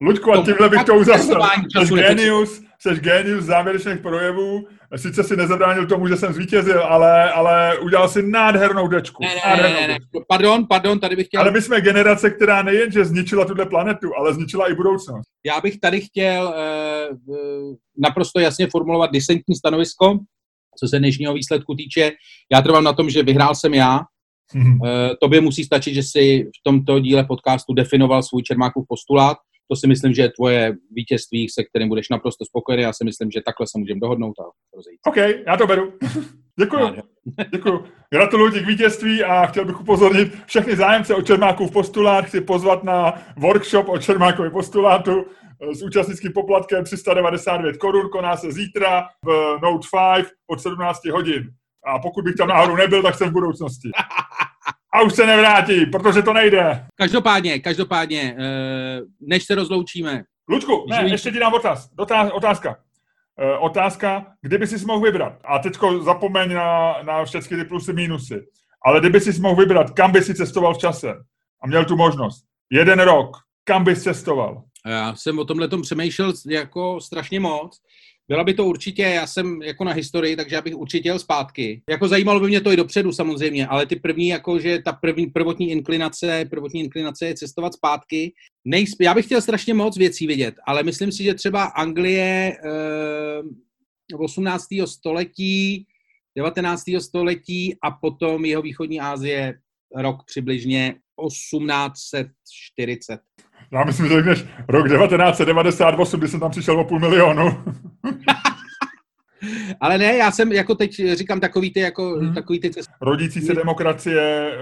Luďku, 0.00 0.32
a 0.32 0.44
tímhle 0.44 0.68
bych 0.68 0.84
to 0.84 0.94
uzavřel. 0.94 1.42
Jsi 1.84 1.94
genius, 1.94 2.62
jsi 2.78 3.00
genius 3.00 3.44
závěrečných 3.44 4.00
projevů. 4.00 4.66
Sice 4.96 5.24
si 5.24 5.36
nezabránil 5.36 5.86
tomu, 5.86 6.08
že 6.08 6.16
jsem 6.16 6.32
zvítězil, 6.32 6.84
ale, 6.84 7.32
ale 7.32 7.78
udělal 7.78 8.08
si 8.08 8.22
nádhernou 8.22 8.88
dečku. 8.88 9.22
Ne, 9.22 9.28
ne, 9.28 9.40
nádhernou 9.46 9.80
ne, 9.80 9.88
ne, 9.88 9.88
ne. 9.88 9.98
Pardon, 10.28 10.66
pardon, 10.68 11.00
tady 11.00 11.16
bych 11.16 11.26
chtěl... 11.26 11.40
Ale 11.40 11.50
my 11.50 11.62
jsme 11.62 11.80
generace, 11.80 12.30
která 12.30 12.62
nejenže 12.62 13.04
zničila 13.04 13.44
tuhle 13.44 13.66
planetu, 13.66 14.10
ale 14.18 14.34
zničila 14.34 14.70
i 14.70 14.74
budoucnost. 14.74 15.26
Já 15.46 15.60
bych 15.60 15.80
tady 15.80 16.00
chtěl 16.00 16.54
uh, 17.26 17.74
naprosto 17.98 18.40
jasně 18.40 18.66
formulovat 18.66 19.10
disentní 19.10 19.56
stanovisko, 19.56 20.18
co 20.78 20.88
se 20.88 20.98
dnešního 20.98 21.34
výsledku 21.34 21.74
týče. 21.74 22.12
Já 22.52 22.62
trvám 22.62 22.84
na 22.84 22.92
tom, 22.92 23.10
že 23.10 23.22
vyhrál 23.22 23.54
jsem 23.54 23.74
já, 23.74 24.00
Mm-hmm. 24.54 25.16
Tobě 25.20 25.40
musí 25.40 25.64
stačit, 25.64 25.94
že 25.94 26.02
si 26.02 26.44
v 26.44 26.62
tomto 26.62 27.00
díle 27.00 27.24
podcastu 27.24 27.74
definoval 27.74 28.22
svůj 28.22 28.42
Čermákův 28.42 28.86
postulát. 28.88 29.36
To 29.70 29.76
si 29.76 29.86
myslím, 29.86 30.14
že 30.14 30.22
je 30.22 30.30
tvoje 30.30 30.74
vítězství, 30.90 31.48
se 31.48 31.64
kterým 31.64 31.88
budeš 31.88 32.08
naprosto 32.08 32.44
spokojený. 32.44 32.82
Já 32.82 32.92
si 32.92 33.04
myslím, 33.04 33.30
že 33.30 33.40
takhle 33.46 33.66
se 33.66 33.78
můžeme 33.78 34.00
dohodnout 34.00 34.34
a 34.40 34.44
rozejít. 34.76 35.00
OK, 35.06 35.16
já 35.46 35.56
to 35.56 35.66
beru. 35.66 35.92
Děkuji. 36.58 37.02
Děkuji. 37.52 37.84
Gratuluji 38.12 38.52
ti 38.52 38.60
k 38.60 38.66
vítězství 38.66 39.24
a 39.24 39.46
chtěl 39.46 39.64
bych 39.64 39.80
upozornit 39.80 40.32
všechny 40.46 40.76
zájemce 40.76 41.14
o 41.14 41.22
Čermákův 41.22 41.70
postulát. 41.70 42.24
Chci 42.24 42.40
pozvat 42.40 42.84
na 42.84 43.14
workshop 43.36 43.88
o 43.88 43.98
Čermákově 43.98 44.50
postulátu 44.50 45.24
s 45.72 45.82
účastnickým 45.82 46.32
poplatkem 46.32 46.84
399 46.84 47.76
korun. 47.76 48.08
Koná 48.12 48.36
se 48.36 48.52
zítra 48.52 49.08
v 49.24 49.58
Note 49.62 49.88
5 50.16 50.26
od 50.46 50.60
17 50.60 51.04
hodin. 51.06 51.50
A 51.86 51.98
pokud 51.98 52.24
bych 52.24 52.34
tam 52.34 52.48
náhodou 52.48 52.76
nebyl, 52.76 53.02
tak 53.02 53.14
jsem 53.14 53.28
v 53.28 53.32
budoucnosti. 53.32 53.90
A 54.96 55.02
už 55.02 55.14
se 55.14 55.26
nevrátí, 55.26 55.86
protože 55.86 56.22
to 56.22 56.32
nejde. 56.32 56.86
Každopádně, 56.94 57.58
každopádně, 57.58 58.36
eh, 58.38 59.00
než 59.20 59.44
se 59.44 59.54
rozloučíme. 59.54 60.22
Lučku, 60.48 60.86
ne, 60.88 61.08
ještě 61.08 61.30
ti 61.30 61.38
dám 61.38 61.54
otáz, 61.54 61.88
Dotaz, 61.94 62.30
otázka. 62.32 62.76
E, 63.38 63.58
otázka, 63.58 64.26
kdyby 64.42 64.66
si 64.66 64.86
mohl 64.86 65.00
vybrat, 65.00 65.32
a 65.44 65.58
teďko 65.58 66.02
zapomeň 66.02 66.54
na, 66.54 66.94
na 67.02 67.24
všechny 67.24 67.56
ty 67.56 67.64
plusy, 67.64 67.92
mínusy, 67.92 68.46
ale 68.84 69.00
kdyby 69.00 69.20
si 69.20 69.40
mohl 69.40 69.56
vybrat, 69.56 69.90
kam 69.90 70.12
by 70.12 70.22
si 70.22 70.34
cestoval 70.34 70.74
v 70.74 70.78
čase 70.78 71.14
a 71.62 71.66
měl 71.66 71.84
tu 71.84 71.96
možnost, 71.96 72.44
Jeden 72.70 73.00
rok. 73.00 73.36
Kam 73.64 73.84
bys 73.84 74.02
cestoval? 74.02 74.62
Já 74.86 75.14
jsem 75.14 75.38
o 75.38 75.44
tomhle 75.44 75.68
tom 75.68 75.82
přemýšlel 75.82 76.32
jako 76.46 77.00
strašně 77.00 77.40
moc. 77.40 77.80
Byla 78.28 78.44
by 78.44 78.54
to 78.54 78.66
určitě, 78.66 79.02
já 79.02 79.26
jsem 79.26 79.62
jako 79.62 79.84
na 79.84 79.92
historii, 79.92 80.36
takže 80.36 80.54
já 80.54 80.62
bych 80.62 80.76
určitě 80.76 81.08
jel 81.08 81.18
zpátky. 81.18 81.82
Jako 81.90 82.08
zajímalo 82.08 82.40
by 82.40 82.46
mě 82.46 82.60
to 82.60 82.72
i 82.72 82.76
dopředu 82.76 83.12
samozřejmě, 83.12 83.66
ale 83.66 83.86
ty 83.86 83.96
první, 83.96 84.28
jako 84.28 84.58
že 84.58 84.78
ta 84.84 84.92
první, 84.92 85.26
prvotní 85.26 85.70
inklinace, 85.70 86.44
prvotní 86.50 86.80
inklinace 86.80 87.26
je 87.26 87.34
cestovat 87.34 87.74
zpátky. 87.74 88.34
Nejsp, 88.64 89.00
já 89.00 89.14
bych 89.14 89.24
chtěl 89.24 89.40
strašně 89.40 89.74
moc 89.74 89.96
věcí 89.98 90.26
vidět, 90.26 90.54
ale 90.66 90.82
myslím 90.82 91.12
si, 91.12 91.24
že 91.24 91.34
třeba 91.34 91.64
Anglie 91.64 92.56
eh, 94.12 94.18
18. 94.18 94.66
století, 94.84 95.86
19. 96.36 96.82
století 96.98 97.76
a 97.82 97.90
potom 97.90 98.44
jeho 98.44 98.62
východní 98.62 99.00
Asie 99.00 99.58
rok 99.94 100.24
přibližně 100.26 100.94
1840. 101.26 103.20
Já 103.72 103.84
myslím, 103.84 104.08
že 104.08 104.14
řekneš 104.14 104.44
rok 104.68 104.88
1998, 104.88 106.20
kdy 106.20 106.28
jsem 106.28 106.40
tam 106.40 106.50
přišel 106.50 106.80
o 106.80 106.84
půl 106.84 106.98
milionu. 106.98 107.64
Ale 109.80 109.98
ne, 109.98 110.16
já 110.16 110.30
jsem 110.30 110.52
jako 110.52 110.74
teď 110.74 110.90
říkám 111.12 111.40
takový 111.40 111.72
ty, 111.72 111.80
jako, 111.80 112.10
hmm. 112.10 112.34
takový 112.34 112.60
ty 112.60 112.70
cesty. 112.70 112.92
Rodící 113.00 113.40
se 113.40 113.54
demokracie, 113.54 114.52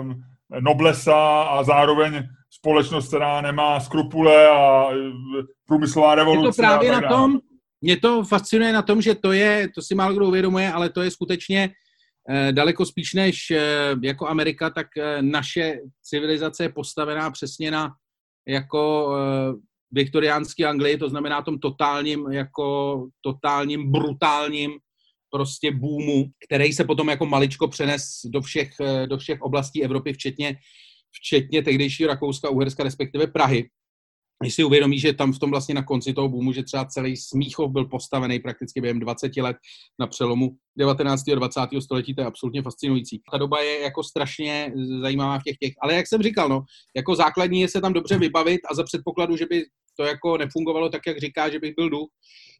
um, 0.00 0.22
noblesa 0.60 1.42
a 1.42 1.62
zároveň 1.62 2.22
společnost, 2.50 3.08
která 3.08 3.40
nemá 3.40 3.80
skrupule 3.80 4.48
a 4.48 4.88
průmyslová 5.66 6.14
revoluce. 6.14 6.46
Je 6.46 6.52
to 6.52 6.72
právě 6.72 6.92
na 6.92 7.08
tom, 7.08 7.38
mě 7.80 7.96
to 7.96 8.24
fascinuje 8.24 8.72
na 8.72 8.82
tom, 8.82 9.02
že 9.02 9.14
to 9.14 9.32
je, 9.32 9.68
to 9.74 9.82
si 9.82 9.94
málo 9.94 10.14
kdo 10.14 10.26
uvědomuje, 10.26 10.72
ale 10.72 10.90
to 10.90 11.02
je 11.02 11.10
skutečně 11.10 11.70
eh, 12.30 12.52
daleko 12.52 12.86
spíš 12.86 13.14
než 13.14 13.50
eh, 13.50 13.94
jako 14.02 14.28
Amerika, 14.28 14.70
tak 14.70 14.86
eh, 14.96 15.22
naše 15.22 15.78
civilizace 16.02 16.62
je 16.62 16.68
postavená 16.68 17.30
přesně 17.30 17.70
na 17.70 17.90
jako 18.48 19.06
uh, 19.06 19.60
viktoriánský 19.92 20.64
Anglii, 20.64 20.96
to 20.96 21.08
znamená 21.08 21.42
tom 21.42 21.58
totálním, 21.58 22.32
jako 22.32 23.06
totálním, 23.20 23.92
brutálním 23.92 24.70
prostě 25.30 25.72
boomu, 25.72 26.24
který 26.46 26.72
se 26.72 26.84
potom 26.84 27.08
jako 27.08 27.26
maličko 27.26 27.68
přenes 27.68 28.20
do 28.24 28.40
všech, 28.40 28.70
eh, 28.80 29.06
do 29.06 29.18
všech 29.18 29.42
oblastí 29.42 29.84
Evropy, 29.84 30.12
včetně, 30.12 30.56
včetně 31.10 31.62
tehdejšího 31.62 32.08
Rakouska, 32.08 32.50
Uherska, 32.50 32.84
respektive 32.84 33.26
Prahy 33.26 33.68
když 34.42 34.54
si 34.54 34.64
uvědomí, 34.64 34.98
že 34.98 35.12
tam 35.12 35.32
v 35.32 35.38
tom 35.38 35.50
vlastně 35.50 35.74
na 35.74 35.82
konci 35.82 36.12
toho 36.12 36.28
boomu, 36.28 36.52
že 36.52 36.62
třeba 36.62 36.84
celý 36.84 37.16
Smíchov 37.16 37.70
byl 37.70 37.84
postavený 37.84 38.38
prakticky 38.38 38.80
během 38.80 39.00
20 39.00 39.36
let 39.36 39.56
na 39.98 40.06
přelomu 40.06 40.50
19. 40.76 41.28
a 41.28 41.34
20. 41.34 41.60
století, 41.80 42.14
to 42.14 42.20
je 42.20 42.26
absolutně 42.26 42.62
fascinující. 42.62 43.22
Ta 43.32 43.38
doba 43.38 43.62
je 43.62 43.80
jako 43.80 44.02
strašně 44.02 44.72
zajímavá 45.00 45.38
v 45.38 45.42
těch 45.42 45.56
těch, 45.56 45.72
ale 45.82 45.94
jak 45.94 46.06
jsem 46.06 46.22
říkal, 46.22 46.48
no, 46.48 46.62
jako 46.96 47.14
základní 47.14 47.60
je 47.60 47.68
se 47.68 47.80
tam 47.80 47.92
dobře 47.92 48.18
vybavit 48.18 48.60
a 48.70 48.74
za 48.74 48.82
předpokladu, 48.82 49.36
že 49.36 49.46
by 49.46 49.64
to 49.96 50.04
jako 50.04 50.36
nefungovalo 50.36 50.88
tak, 50.88 51.02
jak 51.06 51.18
říká, 51.18 51.50
že 51.50 51.58
bych 51.58 51.74
byl 51.76 51.90
duch, 51.90 52.08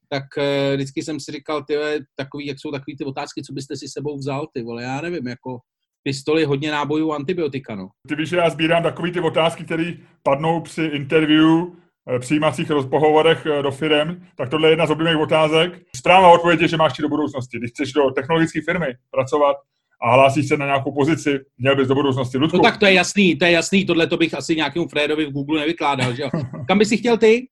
tak 0.08 0.24
uh, 0.36 0.74
vždycky 0.74 1.02
jsem 1.02 1.20
si 1.20 1.32
říkal, 1.32 1.64
ty 1.64 1.74
takový, 2.16 2.46
jak 2.46 2.60
jsou 2.60 2.70
takový 2.70 2.96
ty 2.96 3.04
otázky, 3.04 3.42
co 3.42 3.52
byste 3.52 3.76
si 3.76 3.88
sebou 3.88 4.18
vzal, 4.18 4.46
ty 4.54 4.62
vole, 4.62 4.82
já 4.82 5.00
nevím, 5.00 5.26
jako 5.26 5.58
pistoli, 6.02 6.44
hodně 6.44 6.70
nábojů, 6.70 7.12
antibiotika, 7.12 7.74
no. 7.74 7.88
Ty 8.08 8.14
víš, 8.14 8.28
že 8.28 8.36
já 8.36 8.50
sbírám 8.50 8.82
takový 8.82 9.12
ty 9.12 9.20
otázky, 9.20 9.64
které 9.64 9.92
padnou 10.22 10.60
při 10.60 10.84
interview, 10.84 11.64
eh, 12.10 12.18
přijímacích 12.18 12.70
rozpohovorech 12.70 13.46
eh, 13.46 13.62
do 13.62 13.70
firm, 13.70 14.22
tak 14.36 14.48
tohle 14.48 14.68
je 14.68 14.72
jedna 14.72 14.86
z 14.86 14.90
oblíbených 14.90 15.22
otázek. 15.22 15.82
Správná 15.96 16.28
odpověď 16.28 16.60
je, 16.60 16.68
že 16.68 16.76
máš 16.76 16.92
ti 16.92 17.02
do 17.02 17.08
budoucnosti. 17.08 17.58
Když 17.58 17.70
chceš 17.70 17.92
do 17.92 18.10
technologické 18.10 18.60
firmy 18.62 18.86
pracovat 19.10 19.56
a 20.02 20.14
hlásíš 20.14 20.48
se 20.48 20.56
na 20.56 20.66
nějakou 20.66 20.92
pozici, 20.92 21.40
měl 21.58 21.76
bys 21.76 21.88
do 21.88 21.94
budoucnosti. 21.94 22.38
Ludku. 22.38 22.56
No 22.56 22.62
tak 22.62 22.78
to 22.78 22.86
je 22.86 22.92
jasný, 22.92 23.36
to 23.36 23.44
je 23.44 23.50
jasný, 23.50 23.84
tohle 23.84 24.06
to 24.06 24.16
bych 24.16 24.34
asi 24.34 24.56
nějakému 24.56 24.88
Fredovi 24.88 25.26
v 25.26 25.32
Google 25.32 25.60
nevykládal, 25.60 26.14
že 26.14 26.22
jo. 26.22 26.30
Kam 26.68 26.78
bys 26.78 26.88
si 26.88 26.96
chtěl 26.96 27.18
ty? 27.18 27.48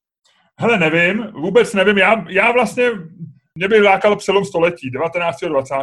Hele, 0.61 0.79
nevím, 0.79 1.27
vůbec 1.35 1.75
nevím. 1.75 1.99
Já, 1.99 2.25
já 2.29 2.53
vlastně, 2.53 2.91
mě 3.55 3.69
by 3.69 3.81
lákal 3.81 4.17
přelom 4.17 4.45
století, 4.45 4.91
19. 4.91 5.43
a 5.43 5.49
20. 5.49 5.75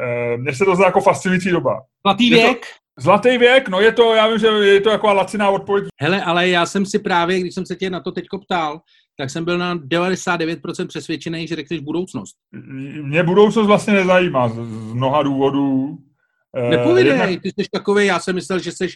Eh, 0.00 0.36
mně 0.36 0.54
se 0.54 0.64
to 0.64 0.76
zdá 0.76 0.84
jako 0.84 1.00
fascinující 1.00 1.50
doba. 1.50 1.80
Zlatý 2.06 2.30
věk? 2.30 2.60
To, 2.60 3.02
zlatý 3.02 3.38
věk, 3.38 3.68
no 3.68 3.80
je 3.80 3.92
to, 3.92 4.14
já 4.14 4.28
vím, 4.28 4.38
že 4.38 4.46
je 4.46 4.80
to 4.80 4.90
jako 4.90 5.14
laciná 5.14 5.50
odpověď. 5.50 5.88
Hele, 6.00 6.22
ale 6.22 6.48
já 6.48 6.66
jsem 6.66 6.86
si 6.86 6.98
právě, 6.98 7.40
když 7.40 7.54
jsem 7.54 7.66
se 7.66 7.76
tě 7.76 7.90
na 7.90 8.00
to 8.00 8.12
teďko 8.12 8.38
ptal, 8.38 8.80
tak 9.16 9.30
jsem 9.30 9.44
byl 9.44 9.58
na 9.58 9.76
99% 9.76 10.86
přesvědčený, 10.86 11.46
že 11.46 11.56
řekneš 11.56 11.80
budoucnost. 11.80 12.36
Mě 13.02 13.22
budoucnost 13.22 13.66
vlastně 13.66 13.94
nezajímá 13.94 14.48
z, 14.48 14.54
z 14.54 14.92
mnoha 14.92 15.22
důvodů. 15.22 15.98
Eh, 16.56 16.70
Nepovídej, 16.70 17.12
Jednak... 17.12 17.42
ty 17.42 17.48
jsi 17.48 17.68
takový, 17.72 18.06
já 18.06 18.20
jsem 18.20 18.34
myslel, 18.34 18.58
že 18.58 18.72
jsi, 18.72 18.88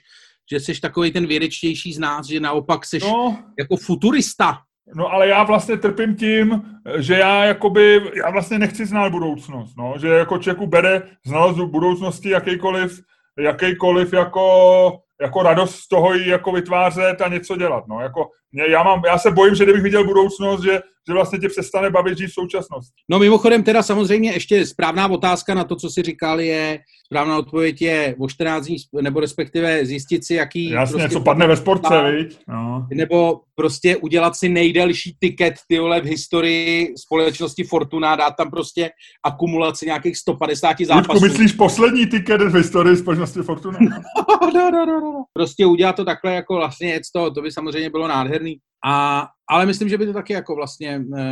že 0.50 0.61
jsi 0.61 0.80
takový 0.80 1.12
ten 1.12 1.26
vědečtější 1.26 1.92
z 1.92 1.98
nás, 1.98 2.26
že 2.26 2.40
naopak 2.40 2.86
jsi 2.86 2.98
no, 2.98 3.38
jako 3.59 3.76
futurista. 3.76 4.59
No 4.95 5.12
ale 5.12 5.28
já 5.28 5.45
vlastně 5.45 5.76
trpím 5.76 6.16
tím, 6.16 6.62
že 6.97 7.18
já 7.18 7.45
jakoby, 7.45 8.11
já 8.14 8.30
vlastně 8.30 8.59
nechci 8.59 8.87
znát 8.87 9.09
budoucnost, 9.09 9.76
no, 9.76 9.95
že 10.01 10.09
jako 10.09 10.39
člověku 10.39 10.66
bere 10.66 11.03
znalost 11.26 11.59
budoucnosti 11.59 12.30
jakýkoliv, 12.30 13.01
jakýkoliv 13.39 14.12
jako 14.12 15.05
jako 15.20 15.43
radost 15.43 15.74
z 15.74 15.89
toho 15.89 16.14
jí 16.14 16.28
jako 16.28 16.53
vytvářet 16.53 17.20
a 17.20 17.28
něco 17.28 17.57
dělat. 17.57 17.85
No. 17.89 18.01
Jako, 18.01 18.28
já, 18.68 18.82
mám, 18.82 19.02
já 19.07 19.18
se 19.18 19.30
bojím, 19.30 19.55
že 19.55 19.64
kdybych 19.64 19.82
viděl 19.82 20.05
budoucnost, 20.05 20.62
že, 20.62 20.80
že 21.09 21.12
vlastně 21.12 21.38
tě 21.38 21.48
přestane 21.48 21.90
bavit 21.90 22.18
žít 22.18 22.26
v 22.26 22.34
současnosti. 22.34 22.92
No 23.11 23.18
mimochodem 23.18 23.62
teda 23.62 23.82
samozřejmě 23.82 24.32
ještě 24.32 24.66
správná 24.66 25.09
otázka 25.09 25.55
na 25.55 25.64
to, 25.64 25.76
co 25.76 25.90
si 25.90 26.02
říkal, 26.02 26.40
je, 26.40 26.78
správná 27.07 27.38
odpověď 27.38 27.82
je 27.82 28.14
o 28.18 28.28
14 28.28 28.66
dní, 28.66 28.76
nebo 29.02 29.20
respektive 29.20 29.86
zjistit 29.86 30.24
si, 30.24 30.34
jaký... 30.34 30.70
Jasně, 30.70 30.98
prostě 30.98 31.09
co 31.09 31.20
padne 31.20 31.46
ve 31.46 31.57
sportce, 31.57 32.12
viď? 32.12 32.38
No. 32.48 32.86
Nebo 32.94 33.40
prostě 33.55 33.96
udělat 33.96 34.36
si 34.36 34.48
nejdelší 34.48 35.16
tiket 35.20 35.55
ty 35.68 35.78
vole, 35.78 36.00
v 36.00 36.05
historii 36.05 36.94
společnosti 36.96 37.64
Fortuna, 37.64 38.16
dát 38.16 38.30
tam 38.36 38.50
prostě 38.50 38.90
akumulaci 39.24 39.86
nějakých 39.86 40.16
150 40.16 40.76
zápasů. 40.80 41.12
Ludku, 41.12 41.24
myslíš 41.24 41.52
poslední 41.52 42.07
tiket 42.07 42.40
v 42.40 42.55
historii 42.55 42.96
společnosti 42.96 43.42
Fortuna? 43.42 43.78
no, 44.44 44.50
no, 44.55 44.70
no, 44.70 44.86
no, 44.86 45.00
no. 45.00 45.24
Prostě 45.32 45.66
udělat 45.66 45.96
to 45.96 46.05
takhle 46.05 46.34
jako 46.34 46.55
vlastně 46.55 47.00
toho, 47.14 47.30
to 47.30 47.42
by 47.42 47.52
samozřejmě 47.52 47.90
bylo 47.90 48.09
nádherný. 48.45 48.59
A, 48.84 49.26
ale 49.49 49.66
myslím, 49.66 49.88
že 49.88 49.99
by 49.99 50.07
to 50.07 50.12
taky 50.12 50.32
jako 50.32 50.57
vlastně 50.57 51.01
e, 51.18 51.24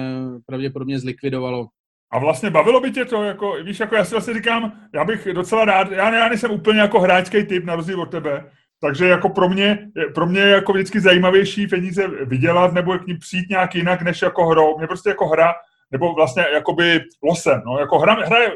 pravděpodobně 0.46 0.98
zlikvidovalo 0.98 1.66
a 2.12 2.18
vlastně 2.18 2.50
bavilo 2.50 2.80
by 2.80 2.90
tě 2.90 3.04
to, 3.04 3.22
jako, 3.22 3.56
víš, 3.62 3.80
jako 3.80 3.94
já 3.94 4.04
si 4.04 4.14
vlastně 4.14 4.34
říkám, 4.34 4.72
já 4.94 5.04
bych 5.04 5.28
docela 5.32 5.64
rád, 5.64 5.90
já, 5.90 6.14
já 6.14 6.28
nejsem 6.28 6.50
úplně 6.50 6.80
jako 6.80 7.00
hráčský 7.00 7.44
typ, 7.44 7.64
na 7.64 7.76
rozdíl 7.76 8.00
od 8.00 8.10
tebe, 8.10 8.50
takže 8.80 9.08
jako 9.08 9.28
pro 9.28 9.48
mě, 9.48 9.88
pro 10.14 10.26
mě 10.26 10.40
je 10.40 10.48
jako 10.48 10.72
vždycky 10.72 11.00
zajímavější 11.00 11.66
peníze 11.66 12.08
vydělat 12.08 12.72
nebo 12.72 12.98
k 12.98 13.06
ním 13.06 13.18
přijít 13.18 13.50
nějak 13.50 13.74
jinak 13.74 14.02
než 14.02 14.22
jako 14.22 14.46
hrou. 14.46 14.78
Mě 14.78 14.86
prostě 14.86 15.08
jako 15.08 15.26
hra, 15.26 15.54
nebo 15.90 16.14
vlastně 16.14 16.44
jakoby 16.52 17.00
losem, 17.22 17.62
no, 17.66 17.78
jako 17.78 17.98
hra, 17.98 18.14
hra 18.14 18.38
je, 18.38 18.52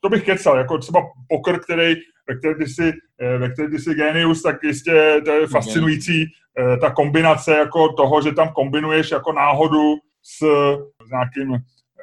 to 0.00 0.08
bych 0.08 0.24
kecal, 0.24 0.58
jako 0.58 0.78
třeba 0.78 1.00
poker, 1.28 1.60
který, 1.60 1.94
ve 2.30 2.36
kterém 2.36 2.58
ty 2.58 2.66
jsi, 2.66 2.92
eh, 3.20 3.38
ve 3.38 3.50
kterém 3.50 3.70
ty 3.70 3.78
jsi 3.78 3.94
genius, 3.94 4.42
tak 4.42 4.62
jistě 4.62 5.20
to 5.24 5.30
je 5.30 5.46
fascinující 5.46 6.24
eh, 6.58 6.76
ta 6.76 6.90
kombinace 6.90 7.52
jako 7.52 7.92
toho, 7.92 8.22
že 8.22 8.32
tam 8.32 8.52
kombinuješ 8.52 9.10
jako 9.10 9.32
náhodu 9.32 9.94
s, 10.22 10.38
s 11.06 11.10
nějakým 11.10 11.58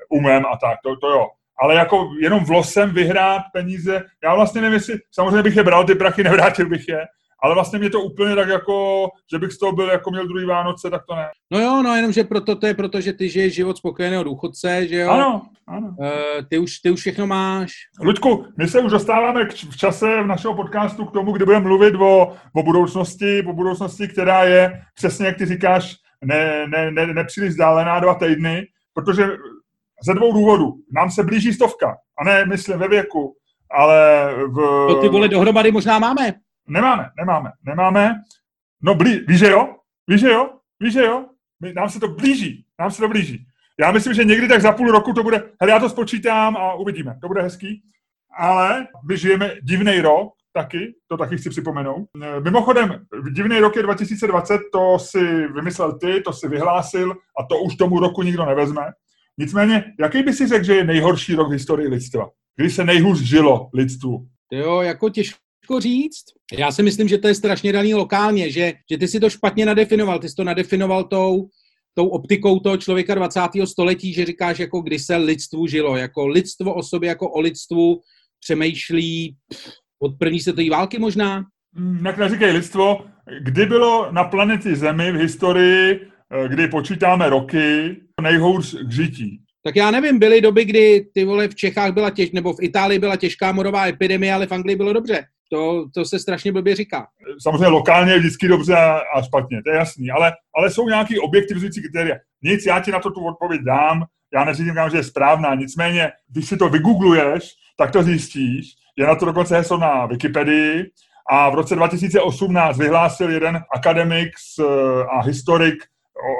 umem 0.09 0.45
a 0.45 0.57
tak, 0.57 0.79
to, 0.83 0.95
to 0.95 1.09
jo. 1.09 1.27
Ale 1.59 1.75
jako 1.75 2.09
jenom 2.21 2.45
v 2.45 2.49
losem 2.49 2.93
vyhrát 2.93 3.41
peníze, 3.53 4.03
já 4.23 4.35
vlastně 4.35 4.61
nevím, 4.61 4.73
jestli, 4.73 4.97
samozřejmě 5.11 5.43
bych 5.43 5.55
je 5.55 5.63
bral, 5.63 5.83
ty 5.83 5.95
prachy 5.95 6.23
nevrátil 6.23 6.69
bych 6.69 6.87
je, 6.87 7.05
ale 7.43 7.53
vlastně 7.53 7.79
mě 7.79 7.89
to 7.89 8.01
úplně 8.01 8.35
tak 8.35 8.47
jako, 8.47 9.07
že 9.31 9.39
bych 9.39 9.51
z 9.51 9.59
toho 9.59 9.71
byl 9.71 9.89
jako 9.89 10.11
měl 10.11 10.27
druhý 10.27 10.45
Vánoce, 10.45 10.89
tak 10.89 11.01
to 11.09 11.15
ne. 11.15 11.27
No 11.51 11.59
jo, 11.59 11.83
no 11.83 11.95
jenom, 11.95 12.11
že 12.11 12.23
proto 12.23 12.55
to 12.55 12.67
je 12.67 12.73
proto, 12.73 13.01
že 13.01 13.13
ty 13.13 13.29
žiješ 13.29 13.53
život 13.53 13.77
spokojeného 13.77 14.23
důchodce, 14.23 14.87
že 14.87 14.95
jo? 14.95 15.09
Ano, 15.09 15.41
ano. 15.67 15.95
Uh, 15.99 16.45
ty, 16.49 16.57
už, 16.57 16.79
ty 16.79 16.91
už 16.91 16.99
všechno 16.99 17.27
máš. 17.27 17.71
Luďku, 18.01 18.45
my 18.57 18.67
se 18.67 18.79
už 18.79 18.91
dostáváme 18.91 19.45
k, 19.45 19.53
v 19.53 19.77
čase 19.77 20.23
v 20.23 20.27
našeho 20.27 20.55
podcastu 20.55 21.05
k 21.05 21.11
tomu, 21.11 21.31
kdy 21.31 21.45
budeme 21.45 21.63
mluvit 21.63 21.95
o, 21.95 22.33
o 22.53 22.63
budoucnosti, 22.63 23.43
o 23.43 23.53
budoucnosti, 23.53 24.07
která 24.07 24.43
je 24.43 24.81
přesně, 24.95 25.25
jak 25.25 25.37
ty 25.37 25.45
říkáš, 25.45 25.95
ne, 26.25 26.67
ne, 26.67 26.91
ne, 26.91 27.13
nepříliš 27.13 27.49
vzdálená 27.49 27.99
dva 27.99 28.13
týdny, 28.13 28.67
protože 28.93 29.27
ze 30.05 30.13
dvou 30.13 30.33
důvodů. 30.33 30.73
Nám 30.91 31.11
se 31.11 31.23
blíží 31.23 31.53
stovka, 31.53 31.97
a 32.19 32.23
ne, 32.23 32.45
myslím, 32.45 32.79
ve 32.79 32.87
věku, 32.87 33.35
ale 33.71 34.29
v... 34.47 34.55
To 34.87 35.01
ty 35.01 35.09
vole 35.09 35.27
dohromady 35.27 35.71
možná 35.71 35.99
máme. 35.99 36.33
Nemáme, 36.67 37.09
nemáme, 37.19 37.51
nemáme. 37.65 38.15
No, 38.81 38.95
blí, 38.95 39.19
víš, 39.27 39.39
že 39.39 39.49
jo? 39.49 39.75
Víš, 40.07 40.21
že 40.21 40.29
jo? 40.29 40.49
Víš, 40.79 40.93
že 40.93 41.05
jo? 41.05 41.25
My, 41.61 41.73
nám 41.73 41.89
se 41.89 41.99
to 41.99 42.07
blíží, 42.07 42.65
nám 42.79 42.91
se 42.91 43.01
to 43.01 43.07
blíží. 43.07 43.45
Já 43.79 43.91
myslím, 43.91 44.13
že 44.13 44.23
někdy 44.23 44.47
tak 44.47 44.61
za 44.61 44.71
půl 44.71 44.91
roku 44.91 45.13
to 45.13 45.23
bude, 45.23 45.43
hele, 45.61 45.71
já 45.71 45.79
to 45.79 45.89
spočítám 45.89 46.57
a 46.57 46.73
uvidíme, 46.73 47.17
to 47.21 47.27
bude 47.27 47.41
hezký. 47.41 47.81
Ale 48.39 48.87
my 49.09 49.17
žijeme 49.17 49.55
divný 49.63 50.01
rok, 50.01 50.33
taky, 50.53 50.93
to 51.07 51.17
taky 51.17 51.37
chci 51.37 51.49
připomenout. 51.49 52.07
Mimochodem, 52.43 53.05
divný 53.33 53.59
rok 53.59 53.75
je 53.75 53.83
2020, 53.83 54.61
to 54.73 54.99
si 54.99 55.47
vymyslel 55.47 55.99
ty, 55.99 56.21
to 56.21 56.33
si 56.33 56.47
vyhlásil 56.47 57.11
a 57.11 57.43
to 57.49 57.59
už 57.59 57.75
tomu 57.75 57.99
roku 57.99 58.23
nikdo 58.23 58.45
nevezme. 58.45 58.81
Nicméně, 59.37 59.83
jaký 59.99 60.23
by 60.23 60.33
si 60.33 60.47
řekl, 60.47 60.63
že 60.63 60.75
je 60.75 60.83
nejhorší 60.83 61.35
rok 61.35 61.47
v 61.47 61.51
historii 61.51 61.87
lidstva? 61.87 62.29
Kdy 62.55 62.69
se 62.69 62.85
nejhůř 62.85 63.21
žilo 63.21 63.69
lidstvu? 63.73 64.27
Jo, 64.51 64.81
jako 64.81 65.09
těžko 65.09 65.47
těžko 65.67 65.79
říct. 65.79 66.25
Já 66.57 66.71
si 66.71 66.83
myslím, 66.83 67.07
že 67.07 67.17
to 67.17 67.27
je 67.27 67.35
strašně 67.35 67.73
daný 67.73 67.93
lokálně, 67.93 68.51
že, 68.51 68.73
že 68.91 68.97
ty 68.97 69.07
si 69.07 69.19
to 69.19 69.29
špatně 69.29 69.65
nadefinoval. 69.65 70.19
Ty 70.19 70.29
jsi 70.29 70.35
to 70.35 70.43
nadefinoval 70.43 71.03
tou, 71.03 71.47
tou 71.97 72.07
optikou 72.07 72.59
toho 72.59 72.77
člověka 72.77 73.15
20. 73.15 73.41
století, 73.65 74.13
že 74.13 74.25
říkáš, 74.25 74.59
jako 74.59 74.81
kdy 74.81 74.99
se 74.99 75.15
lidstvu 75.15 75.67
žilo. 75.67 75.97
Jako 75.97 76.27
lidstvo 76.27 76.73
o 76.73 76.83
sobě, 76.83 77.09
jako 77.09 77.29
o 77.29 77.39
lidstvu 77.39 78.01
přemýšlí 78.39 79.35
pff, 79.49 79.73
od 79.99 80.17
první 80.19 80.39
světové 80.39 80.69
války 80.69 80.99
možná? 80.99 81.43
Hmm, 81.75 82.05
jak 82.05 82.17
neříkej 82.17 82.51
lidstvo, 82.51 83.05
kdy 83.41 83.65
bylo 83.65 84.11
na 84.11 84.23
planetě 84.23 84.75
Zemi 84.75 85.11
v 85.11 85.15
historii, 85.15 86.01
eh, 86.01 86.47
kdy 86.47 86.67
počítáme 86.67 87.29
roky, 87.29 87.95
nejhůř 88.21 88.75
k 88.83 88.91
žití? 88.91 89.39
Tak 89.63 89.75
já 89.75 89.91
nevím, 89.91 90.19
byly 90.19 90.41
doby, 90.41 90.65
kdy 90.65 91.07
ty 91.13 91.25
vole 91.25 91.47
v 91.47 91.55
Čechách 91.55 91.93
byla 91.93 92.09
těž, 92.09 92.31
nebo 92.31 92.53
v 92.53 92.61
Itálii 92.61 92.99
byla 92.99 93.15
těžká 93.15 93.51
morová 93.51 93.87
epidemie, 93.87 94.33
ale 94.33 94.47
v 94.47 94.51
Anglii 94.51 94.75
bylo 94.75 94.93
dobře. 94.93 95.25
To, 95.51 95.85
to 95.93 96.05
se 96.05 96.19
strašně 96.19 96.51
blbě 96.51 96.75
říká. 96.75 97.07
Samozřejmě 97.43 97.67
lokálně 97.67 98.11
je 98.11 98.19
vždycky 98.19 98.47
dobře 98.47 98.75
a, 98.75 99.01
a 99.15 99.21
špatně, 99.21 99.63
to 99.63 99.69
je 99.69 99.75
jasný, 99.75 100.11
ale, 100.11 100.31
ale 100.57 100.69
jsou 100.69 100.87
nějaký 100.87 101.19
objektivizující 101.19 101.81
kritéria. 101.81 102.15
Nic, 102.41 102.65
já 102.65 102.79
ti 102.79 102.91
na 102.91 102.99
to 102.99 103.11
tu 103.11 103.25
odpověď 103.25 103.61
dám, 103.61 104.03
já 104.33 104.43
neříkám, 104.45 104.89
že 104.89 104.97
je 104.97 105.03
správná, 105.03 105.55
nicméně, 105.55 106.11
když 106.27 106.47
si 106.47 106.57
to 106.57 106.69
vygoogluješ, 106.69 107.53
tak 107.77 107.91
to 107.91 108.03
zjistíš. 108.03 108.73
Je 108.97 109.07
na 109.07 109.15
to 109.15 109.25
dokonce 109.25 109.57
heslo 109.57 109.77
na 109.77 110.05
Wikipedii 110.05 110.91
a 111.29 111.49
v 111.49 111.55
roce 111.55 111.75
2018 111.75 112.77
vyhlásil 112.77 113.29
jeden 113.29 113.59
akademik 113.75 114.29
a 115.11 115.21
historik 115.21 115.83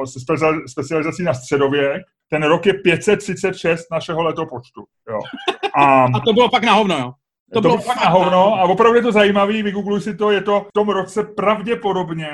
se 0.05 0.20
specializací 0.68 1.24
na 1.24 1.34
středověk, 1.34 2.01
ten 2.30 2.43
rok 2.43 2.66
je 2.66 2.74
536 2.74 3.86
našeho 3.91 4.24
letopočtu. 4.24 4.84
Jo. 5.10 5.20
A, 5.76 6.03
a 6.03 6.20
to 6.26 6.34
bylo 6.34 6.49
fakt 6.49 6.64
na 6.64 6.74
hovno, 6.74 6.97
jo? 6.97 7.14
To, 7.54 7.62
to 7.62 7.62
bylo 7.62 7.78
fakt 7.78 8.04
na 8.06 8.10
hovno 8.10 8.54
a 8.54 8.64
opravdu 8.64 8.95
je 8.95 9.02
to 9.02 9.12
zajímavý, 9.12 9.64
vygoogluj 9.64 10.02
si 10.02 10.16
to, 10.16 10.32
je 10.32 10.41
to 10.41 10.66
v 10.70 10.74
tom 10.74 10.89
roce 10.89 11.24
pravděpodobně 11.24 12.30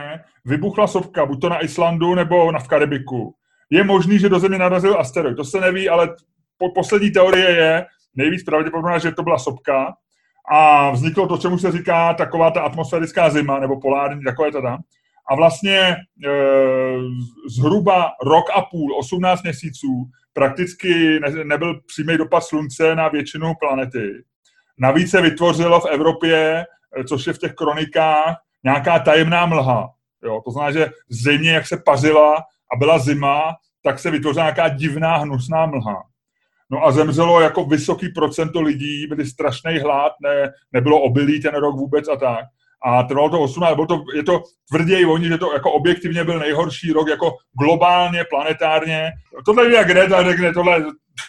vybuchla 0.46 0.88
sopka, 0.88 1.26
buď 1.26 1.42
to 1.42 1.50
na 1.50 1.64
Islandu 1.64 2.16
nebo 2.16 2.52
na 2.52 2.60
v 2.60 2.68
Karibiku. 2.68 3.36
Je 3.70 3.84
možný, 3.84 4.20
že 4.20 4.30
do 4.30 4.40
Země 4.40 4.58
narazil 4.58 5.00
asteroid, 5.00 5.38
to 5.38 5.44
se 5.44 5.60
neví, 5.60 5.90
ale 5.90 6.16
po, 6.58 6.72
poslední 6.72 7.12
teorie 7.12 7.50
je 7.50 7.86
nejvíc 8.16 8.44
pravděpodobná, 8.44 8.98
že 8.98 9.12
to 9.12 9.24
byla 9.24 9.40
sopka 9.40 9.94
a 10.52 10.92
vzniklo 10.92 11.28
to, 11.28 11.38
čemu 11.38 11.58
se 11.58 11.72
říká 11.72 12.14
taková 12.14 12.52
ta 12.52 12.62
atmosférická 12.62 13.30
zima, 13.30 13.60
nebo 13.60 13.80
polární, 13.80 14.24
takové 14.24 14.52
teda. 14.52 14.78
A 15.30 15.36
vlastně 15.36 15.78
e, 15.80 15.96
zhruba 17.50 18.12
rok 18.24 18.46
a 18.56 18.62
půl, 18.62 18.98
18 18.98 19.44
měsíců, 19.44 20.10
prakticky 20.34 21.20
ne, 21.20 21.44
nebyl 21.44 21.82
přímý 21.88 22.18
dopad 22.18 22.42
slunce 22.42 22.96
na 22.96 23.08
většinu 23.08 23.54
planety. 23.60 24.24
Navíc 24.80 25.12
se 25.12 25.22
vytvořilo 25.22 25.80
v 25.80 25.86
Evropě, 25.86 26.66
e, 27.00 27.04
což 27.04 27.28
je 27.28 27.34
v 27.34 27.38
těch 27.38 27.54
kronikách, 27.54 28.36
nějaká 28.64 29.00
tajemná 29.00 29.46
mlha. 29.46 29.90
Jo, 30.24 30.42
to 30.46 30.52
znamená, 30.52 30.72
že 30.72 30.90
země, 31.10 31.52
jak 31.52 31.68
se 31.68 31.78
pařila 31.78 32.36
a 32.74 32.78
byla 32.78 33.00
zima, 33.00 33.42
tak 33.84 34.00
se 34.00 34.12
vytvořila 34.12 34.46
nějaká 34.46 34.70
divná, 34.70 35.18
hnusná 35.18 35.66
mlha. 35.66 36.04
No 36.70 36.86
a 36.86 36.92
zemřelo 36.92 37.42
jako 37.42 37.66
vysoký 37.66 38.10
procento 38.10 38.62
lidí, 38.62 39.08
byli 39.08 39.26
strašný 39.26 39.80
hlad, 39.80 40.12
ne, 40.22 40.54
nebylo 40.72 41.02
obilí 41.02 41.42
ten 41.42 41.56
rok 41.56 41.76
vůbec 41.76 42.08
a 42.08 42.16
tak. 42.16 42.46
A 42.86 43.04
trvalo 43.04 43.30
to 43.30 43.42
18, 43.42 43.76
bylo 43.76 43.88
to, 43.88 44.04
je 44.16 44.24
to 44.24 44.44
tvrději 44.70 45.06
oni, 45.06 45.28
že 45.28 45.38
to 45.38 45.54
jako 45.54 45.72
objektivně 45.72 46.24
byl 46.24 46.40
nejhorší 46.40 46.92
rok, 46.92 47.08
jako 47.08 47.32
globálně, 47.60 48.24
planetárně. 48.30 49.12
Tohle 49.46 49.66
je 49.66 49.74
jak 49.74 49.88
Greta 49.88 50.24
řekne, 50.24 50.54
tohle, 50.54 50.86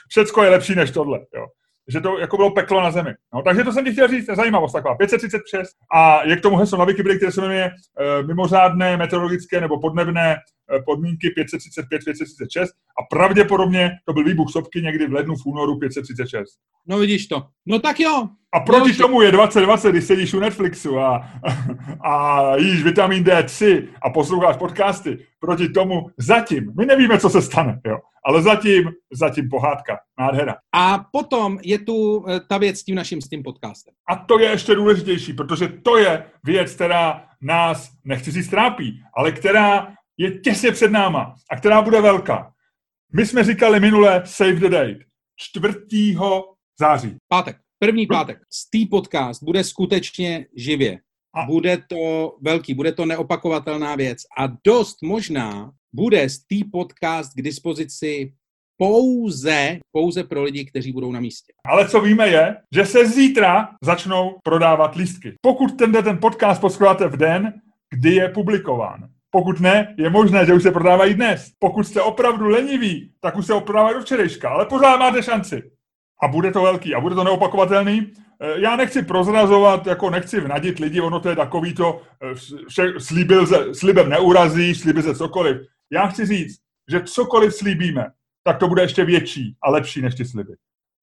všecko 0.09 0.43
je 0.43 0.51
lepší 0.51 0.75
než 0.75 0.91
tohle. 0.91 1.19
Jo 1.35 1.47
že 1.89 2.01
to 2.01 2.19
jako 2.19 2.37
bylo 2.37 2.51
peklo 2.51 2.81
na 2.81 2.91
zemi. 2.91 3.15
No, 3.35 3.43
takže 3.43 3.65
to 3.65 3.73
jsem 3.73 3.85
ti 3.85 3.93
chtěl 3.93 4.09
říct, 4.09 4.27
zajímavost 4.27 4.73
taková. 4.73 4.95
536 4.95 5.71
a 5.95 6.25
je 6.25 6.37
k 6.37 6.41
tomu 6.41 6.57
heslo 6.57 6.79
na 6.79 6.85
Wikipedii, 6.85 7.17
které 7.17 7.33
se 7.33 7.41
jmenuje 7.41 7.65
e, 7.65 8.23
mimořádné 8.23 8.97
meteorologické 8.97 9.61
nebo 9.61 9.81
podnebné 9.81 10.37
podmínky 10.87 11.31
535, 11.31 12.05
536 12.05 12.71
a 12.71 13.03
pravděpodobně 13.11 13.91
to 14.07 14.13
byl 14.13 14.25
výbuch 14.25 14.51
sopky 14.51 14.83
někdy 14.83 15.07
v 15.07 15.13
lednu, 15.13 15.35
v 15.37 15.47
únoru 15.47 15.79
536. 15.79 16.59
No 16.87 16.99
vidíš 16.99 17.27
to. 17.27 17.43
No 17.67 17.79
tak 17.79 18.01
jo. 18.01 18.29
A 18.55 18.61
proti 18.61 18.93
no, 18.93 18.99
tomu 18.99 19.23
je 19.23 19.33
2020, 19.33 19.93
když 19.93 20.05
sedíš 20.05 20.35
u 20.35 20.41
Netflixu 20.41 20.99
a, 20.99 21.31
a 22.05 22.43
jíš 22.57 22.83
vitamin 22.83 23.25
D3 23.25 23.87
a 24.03 24.11
posloucháš 24.11 24.57
podcasty. 24.57 25.19
Proti 25.41 25.69
tomu 25.69 26.07
zatím, 26.19 26.73
my 26.79 26.87
nevíme, 26.87 27.19
co 27.19 27.31
se 27.31 27.43
stane, 27.43 27.81
jo. 27.87 27.99
Ale 28.27 28.43
zatím, 28.43 28.91
zatím 29.13 29.49
pohádka, 29.49 29.99
nádhera. 30.19 30.55
A 30.75 31.05
potom 31.13 31.59
je 31.63 31.79
tu 31.79 32.25
eh, 32.29 32.41
ta 32.49 32.59
věc 32.59 32.79
s 32.79 32.85
tím 32.85 32.95
naším 32.95 33.21
s 33.21 33.29
tím 33.29 33.43
podcastem. 33.43 33.95
A 34.09 34.17
to 34.17 34.39
je 34.39 34.51
ještě 34.51 34.75
důležitější, 34.75 35.33
protože 35.33 35.69
to 35.69 35.97
je 35.97 36.25
věc, 36.45 36.75
která 36.75 37.25
nás, 37.43 37.91
nechci 38.05 38.31
říct 38.31 38.49
trápí, 38.49 39.03
ale 39.17 39.33
která 39.33 39.89
je 40.17 40.39
těsně 40.39 40.73
před 40.73 40.91
náma 40.91 41.35
a 41.51 41.57
která 41.57 41.83
bude 41.83 42.01
velká. 42.01 42.53
My 43.13 43.27
jsme 43.27 43.45
říkali 43.45 43.81
minule 43.81 44.23
save 44.25 44.53
the 44.53 44.69
date. 44.69 44.99
4. 45.37 46.17
září. 46.81 47.17
Pátek. 47.29 47.57
První 47.79 48.07
pátek. 48.07 48.39
Stý 48.53 48.87
podcast 48.87 49.43
bude 49.43 49.65
skutečně 49.65 50.47
živě. 50.57 50.99
A 51.35 51.47
bude 51.47 51.79
to 51.89 52.37
velký, 52.41 52.75
bude 52.75 52.93
to 52.93 53.07
neopakovatelná 53.07 53.97
věc. 53.97 54.19
A 54.39 54.47
dost 54.67 55.03
možná 55.03 55.73
bude 55.93 56.29
Stý 56.29 56.65
podcast 56.65 57.33
k 57.35 57.43
dispozici 57.43 58.33
pouze, 58.77 59.79
pouze 59.93 60.25
pro 60.25 60.43
lidi, 60.43 60.65
kteří 60.65 60.93
budou 60.93 61.13
na 61.13 61.21
místě. 61.21 61.53
Ale 61.67 61.89
co 61.89 62.01
víme 62.01 62.29
je, 62.29 62.57
že 62.75 62.87
se 62.87 63.07
zítra 63.07 63.69
začnou 63.83 64.39
prodávat 64.45 64.97
lístky. 64.97 65.35
Pokud 65.41 65.79
ten, 65.79 65.93
ten 65.93 66.19
podcast 66.19 66.61
posloucháte 66.61 67.09
v 67.09 67.17
den, 67.17 67.53
kdy 67.91 68.15
je 68.15 68.29
publikován. 68.29 69.14
Pokud 69.35 69.61
ne, 69.61 69.95
je 69.99 70.11
možné, 70.11 70.47
že 70.47 70.55
už 70.55 70.63
se 70.63 70.71
prodávají 70.71 71.15
dnes. 71.15 71.53
Pokud 71.59 71.87
jste 71.87 72.03
opravdu 72.03 72.49
leniví, 72.49 73.13
tak 73.21 73.37
už 73.37 73.47
se 73.47 73.61
prodávají 73.61 73.95
do 73.95 74.01
včerejška, 74.01 74.49
ale 74.51 74.67
pořád 74.67 74.97
máte 74.97 75.23
šanci. 75.23 75.63
A 76.23 76.29
bude 76.29 76.53
to 76.53 76.63
velký 76.63 76.95
a 76.95 77.01
bude 77.01 77.15
to 77.15 77.25
neopakovatelný. 77.25 78.13
Eh, 78.41 78.61
já 78.61 78.77
nechci 78.77 79.03
prozrazovat, 79.03 79.87
jako 79.87 80.11
nechci 80.11 80.41
vnadit 80.41 80.79
lidi, 80.79 81.01
ono 81.01 81.21
to 81.21 81.29
je 81.29 81.37
takový 81.37 81.75
to, 81.75 82.03
eh, 82.23 82.35
vše, 82.69 82.93
slíbil 82.99 83.47
se, 83.47 83.75
slibem 83.75 84.09
neurazí, 84.09 84.75
slíbil 84.75 85.03
se 85.03 85.15
cokoliv. 85.15 85.57
Já 85.93 86.07
chci 86.07 86.27
říct, 86.27 86.59
že 86.91 87.03
cokoliv 87.03 87.55
slíbíme, 87.55 88.07
tak 88.45 88.59
to 88.59 88.69
bude 88.69 88.83
ještě 88.83 89.05
větší 89.05 89.57
a 89.63 89.71
lepší 89.71 90.03
než 90.03 90.15
ty 90.15 90.25
sliby. 90.25 90.53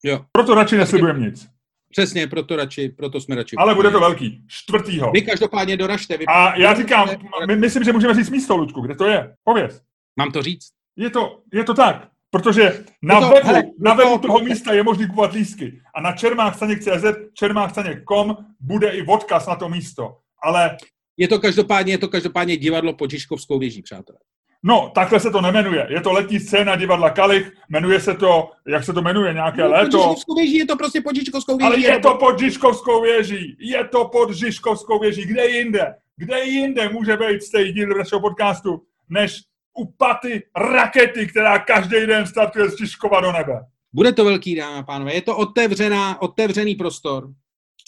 Jo. 0.04 0.24
Proto 0.32 0.54
radši 0.54 0.76
neslibujeme 0.76 1.20
nic. 1.20 1.48
Přesně, 1.92 2.26
proto, 2.26 2.56
radši, 2.56 2.88
proto 2.88 3.20
jsme 3.20 3.36
radši. 3.36 3.56
Ale 3.56 3.74
bude 3.74 3.90
to 3.90 4.00
velký. 4.00 4.44
Čtvrtýho. 4.48 5.10
Vy 5.10 5.22
každopádně 5.22 5.76
doražte. 5.76 6.16
Vy... 6.16 6.26
A 6.26 6.58
já 6.58 6.74
říkám, 6.74 7.08
my, 7.46 7.56
myslím, 7.56 7.84
že 7.84 7.92
můžeme 7.92 8.14
říct 8.14 8.30
místo, 8.30 8.56
Ludku, 8.56 8.80
kde 8.80 8.94
to 8.94 9.06
je. 9.06 9.34
Pověz. 9.44 9.82
Mám 10.16 10.32
to 10.32 10.42
říct? 10.42 10.68
Je 10.96 11.10
to, 11.10 11.40
je 11.52 11.64
to 11.64 11.74
tak. 11.74 12.08
Protože 12.30 12.84
na 13.02 13.20
to, 13.20 13.28
webu, 13.28 13.46
hele, 13.46 13.62
na 13.80 13.94
webu 13.94 14.18
to, 14.18 14.26
toho 14.26 14.38
místa 14.38 14.72
je 14.72 14.82
možný 14.82 15.06
kupovat 15.06 15.32
lístky. 15.32 15.80
A 15.94 16.00
na 16.00 16.12
čermáchstaněk.cz, 16.12 17.04
čermáchstaněk.com 17.34 18.36
bude 18.60 18.90
i 18.90 19.06
odkaz 19.06 19.46
na 19.46 19.56
to 19.56 19.68
místo. 19.68 20.16
Ale... 20.42 20.76
Je 21.16 21.28
to 21.28 21.38
každopádně, 21.38 21.92
je 21.92 21.98
to 21.98 22.08
každopádně 22.08 22.56
divadlo 22.56 22.92
pod 22.92 23.10
Žižkovskou 23.10 23.58
věží, 23.58 23.82
přátelé. 23.82 24.18
No, 24.64 24.92
takhle 24.94 25.20
se 25.20 25.30
to 25.30 25.40
nemenuje. 25.40 25.86
Je 25.90 26.00
to 26.00 26.12
letní 26.12 26.40
scéna 26.40 26.76
divadla 26.76 27.10
Kalich, 27.10 27.52
jmenuje 27.68 28.00
se 28.00 28.14
to, 28.14 28.50
jak 28.66 28.84
se 28.84 28.92
to 28.92 29.02
jmenuje, 29.02 29.34
nějaké 29.34 29.62
no, 29.62 29.70
léto. 29.70 30.14
Pod 30.26 30.34
věží 30.36 30.56
je 30.56 30.66
to 30.66 30.76
prostě 30.76 31.00
pod 31.00 31.16
Žižkovskou 31.16 31.56
věží. 31.56 31.86
Ale 31.86 31.94
je 31.94 31.98
to 31.98 32.14
pod 32.14 32.38
Žižkovskou 32.38 33.02
věží. 33.02 33.56
Je 33.60 33.84
to 33.84 34.08
pod 34.08 34.30
Žižkovskou 34.30 34.98
věží. 34.98 35.22
Kde 35.24 35.46
jinde? 35.46 35.94
Kde 36.16 36.44
jinde 36.44 36.88
může 36.88 37.16
být 37.16 37.42
stejný 37.42 37.72
díl 37.72 37.88
našeho 37.88 38.20
podcastu, 38.20 38.82
než 39.10 39.40
u 39.78 39.92
paty 39.92 40.42
rakety, 40.56 41.26
která 41.26 41.58
každý 41.58 42.06
den 42.06 42.26
startuje 42.26 42.68
z 42.70 42.78
Žižkova 42.78 43.20
do 43.20 43.32
nebe. 43.32 43.60
Bude 43.92 44.12
to 44.12 44.24
velký, 44.24 44.54
dámy 44.54 44.78
a 44.78 44.82
pánové. 44.82 45.14
Je 45.14 45.22
to 45.22 45.36
otevřená, 45.36 46.22
otevřený 46.22 46.74
prostor. 46.74 47.28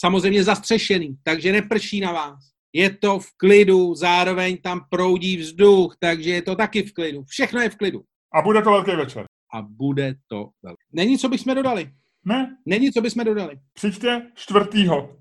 Samozřejmě 0.01 0.45
zastřešený, 0.45 1.17
takže 1.23 1.53
neprší 1.53 2.01
na 2.01 2.13
vás. 2.13 2.54
Je 2.77 2.91
to 2.91 3.19
v 3.19 3.27
klidu, 3.37 3.95
zároveň 3.95 4.57
tam 4.57 4.81
proudí 4.91 5.37
vzduch, 5.37 5.97
takže 6.01 6.31
je 6.31 6.43
to 6.43 6.57
taky 6.57 6.83
v 6.83 6.93
klidu. 6.93 7.25
Všechno 7.25 7.61
je 7.61 7.71
v 7.71 7.77
klidu. 7.77 8.03
A 8.33 8.43
bude 8.43 8.63
to 8.63 8.71
velký 8.71 8.91
večer. 8.91 9.25
A 9.55 9.63
bude 9.63 10.15
to 10.29 10.51
velký. 10.63 10.83
Není, 10.93 11.19
co 11.19 11.29
bychom 11.29 11.55
dodali. 11.55 11.91
Ne. 12.25 12.57
Není, 12.67 12.93
co 12.93 13.01
bychom 13.01 13.25
dodali. 13.25 13.59
Přijďte 13.73 14.31
4. 14.35 14.61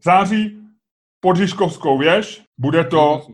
září 0.03 0.57
pod 1.19 1.37
Žižkovskou 1.37 1.97
věž. 1.97 2.41
Bude 2.57 2.83
to... 2.83 3.27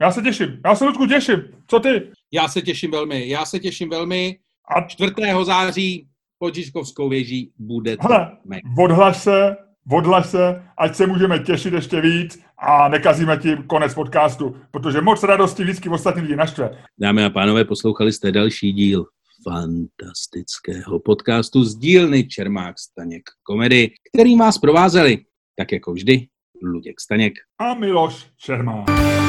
Já 0.00 0.10
se 0.10 0.22
těším. 0.22 0.60
Já 0.64 0.74
se, 0.74 0.84
Ludku, 0.84 1.06
těším. 1.06 1.42
Co 1.66 1.80
ty? 1.80 2.10
Já 2.32 2.48
se 2.48 2.62
těším 2.62 2.90
velmi. 2.90 3.28
Já 3.28 3.44
se 3.44 3.58
těším 3.58 3.90
velmi. 3.90 4.38
A 4.76 4.80
4. 4.80 5.12
září 5.42 6.08
pod 6.38 6.54
Žižkovskou 6.54 7.08
věží 7.08 7.52
bude 7.58 7.96
to. 7.96 8.08
Hele, 8.08 8.36
odhlaš 8.78 9.16
se, 9.16 9.56
odhlaš 9.92 10.26
se, 10.26 10.62
ať 10.78 10.94
se 10.94 11.06
můžeme 11.06 11.38
těšit 11.38 11.72
ještě 11.72 12.00
víc 12.00 12.47
a 12.58 12.88
nekazíme 12.88 13.36
ti 13.36 13.56
konec 13.66 13.94
podcastu, 13.94 14.56
protože 14.70 15.00
moc 15.00 15.22
radosti 15.22 15.62
vždycky 15.62 15.88
ostatní 15.88 16.22
lidi 16.22 16.36
naštve. 16.36 16.70
Dámy 17.00 17.24
a 17.24 17.30
pánové, 17.30 17.64
poslouchali 17.64 18.12
jste 18.12 18.32
další 18.32 18.72
díl 18.72 19.04
fantastického 19.44 21.00
podcastu 21.00 21.64
z 21.64 21.76
dílny 21.76 22.24
Čermák 22.24 22.78
Staněk 22.78 23.22
komedy, 23.42 23.90
který 24.12 24.36
vás 24.36 24.58
provázeli, 24.58 25.18
tak 25.56 25.72
jako 25.72 25.92
vždy, 25.92 26.26
Luděk 26.62 27.00
Staněk 27.00 27.32
a 27.58 27.74
Miloš 27.74 28.26
Čermák. 28.36 29.27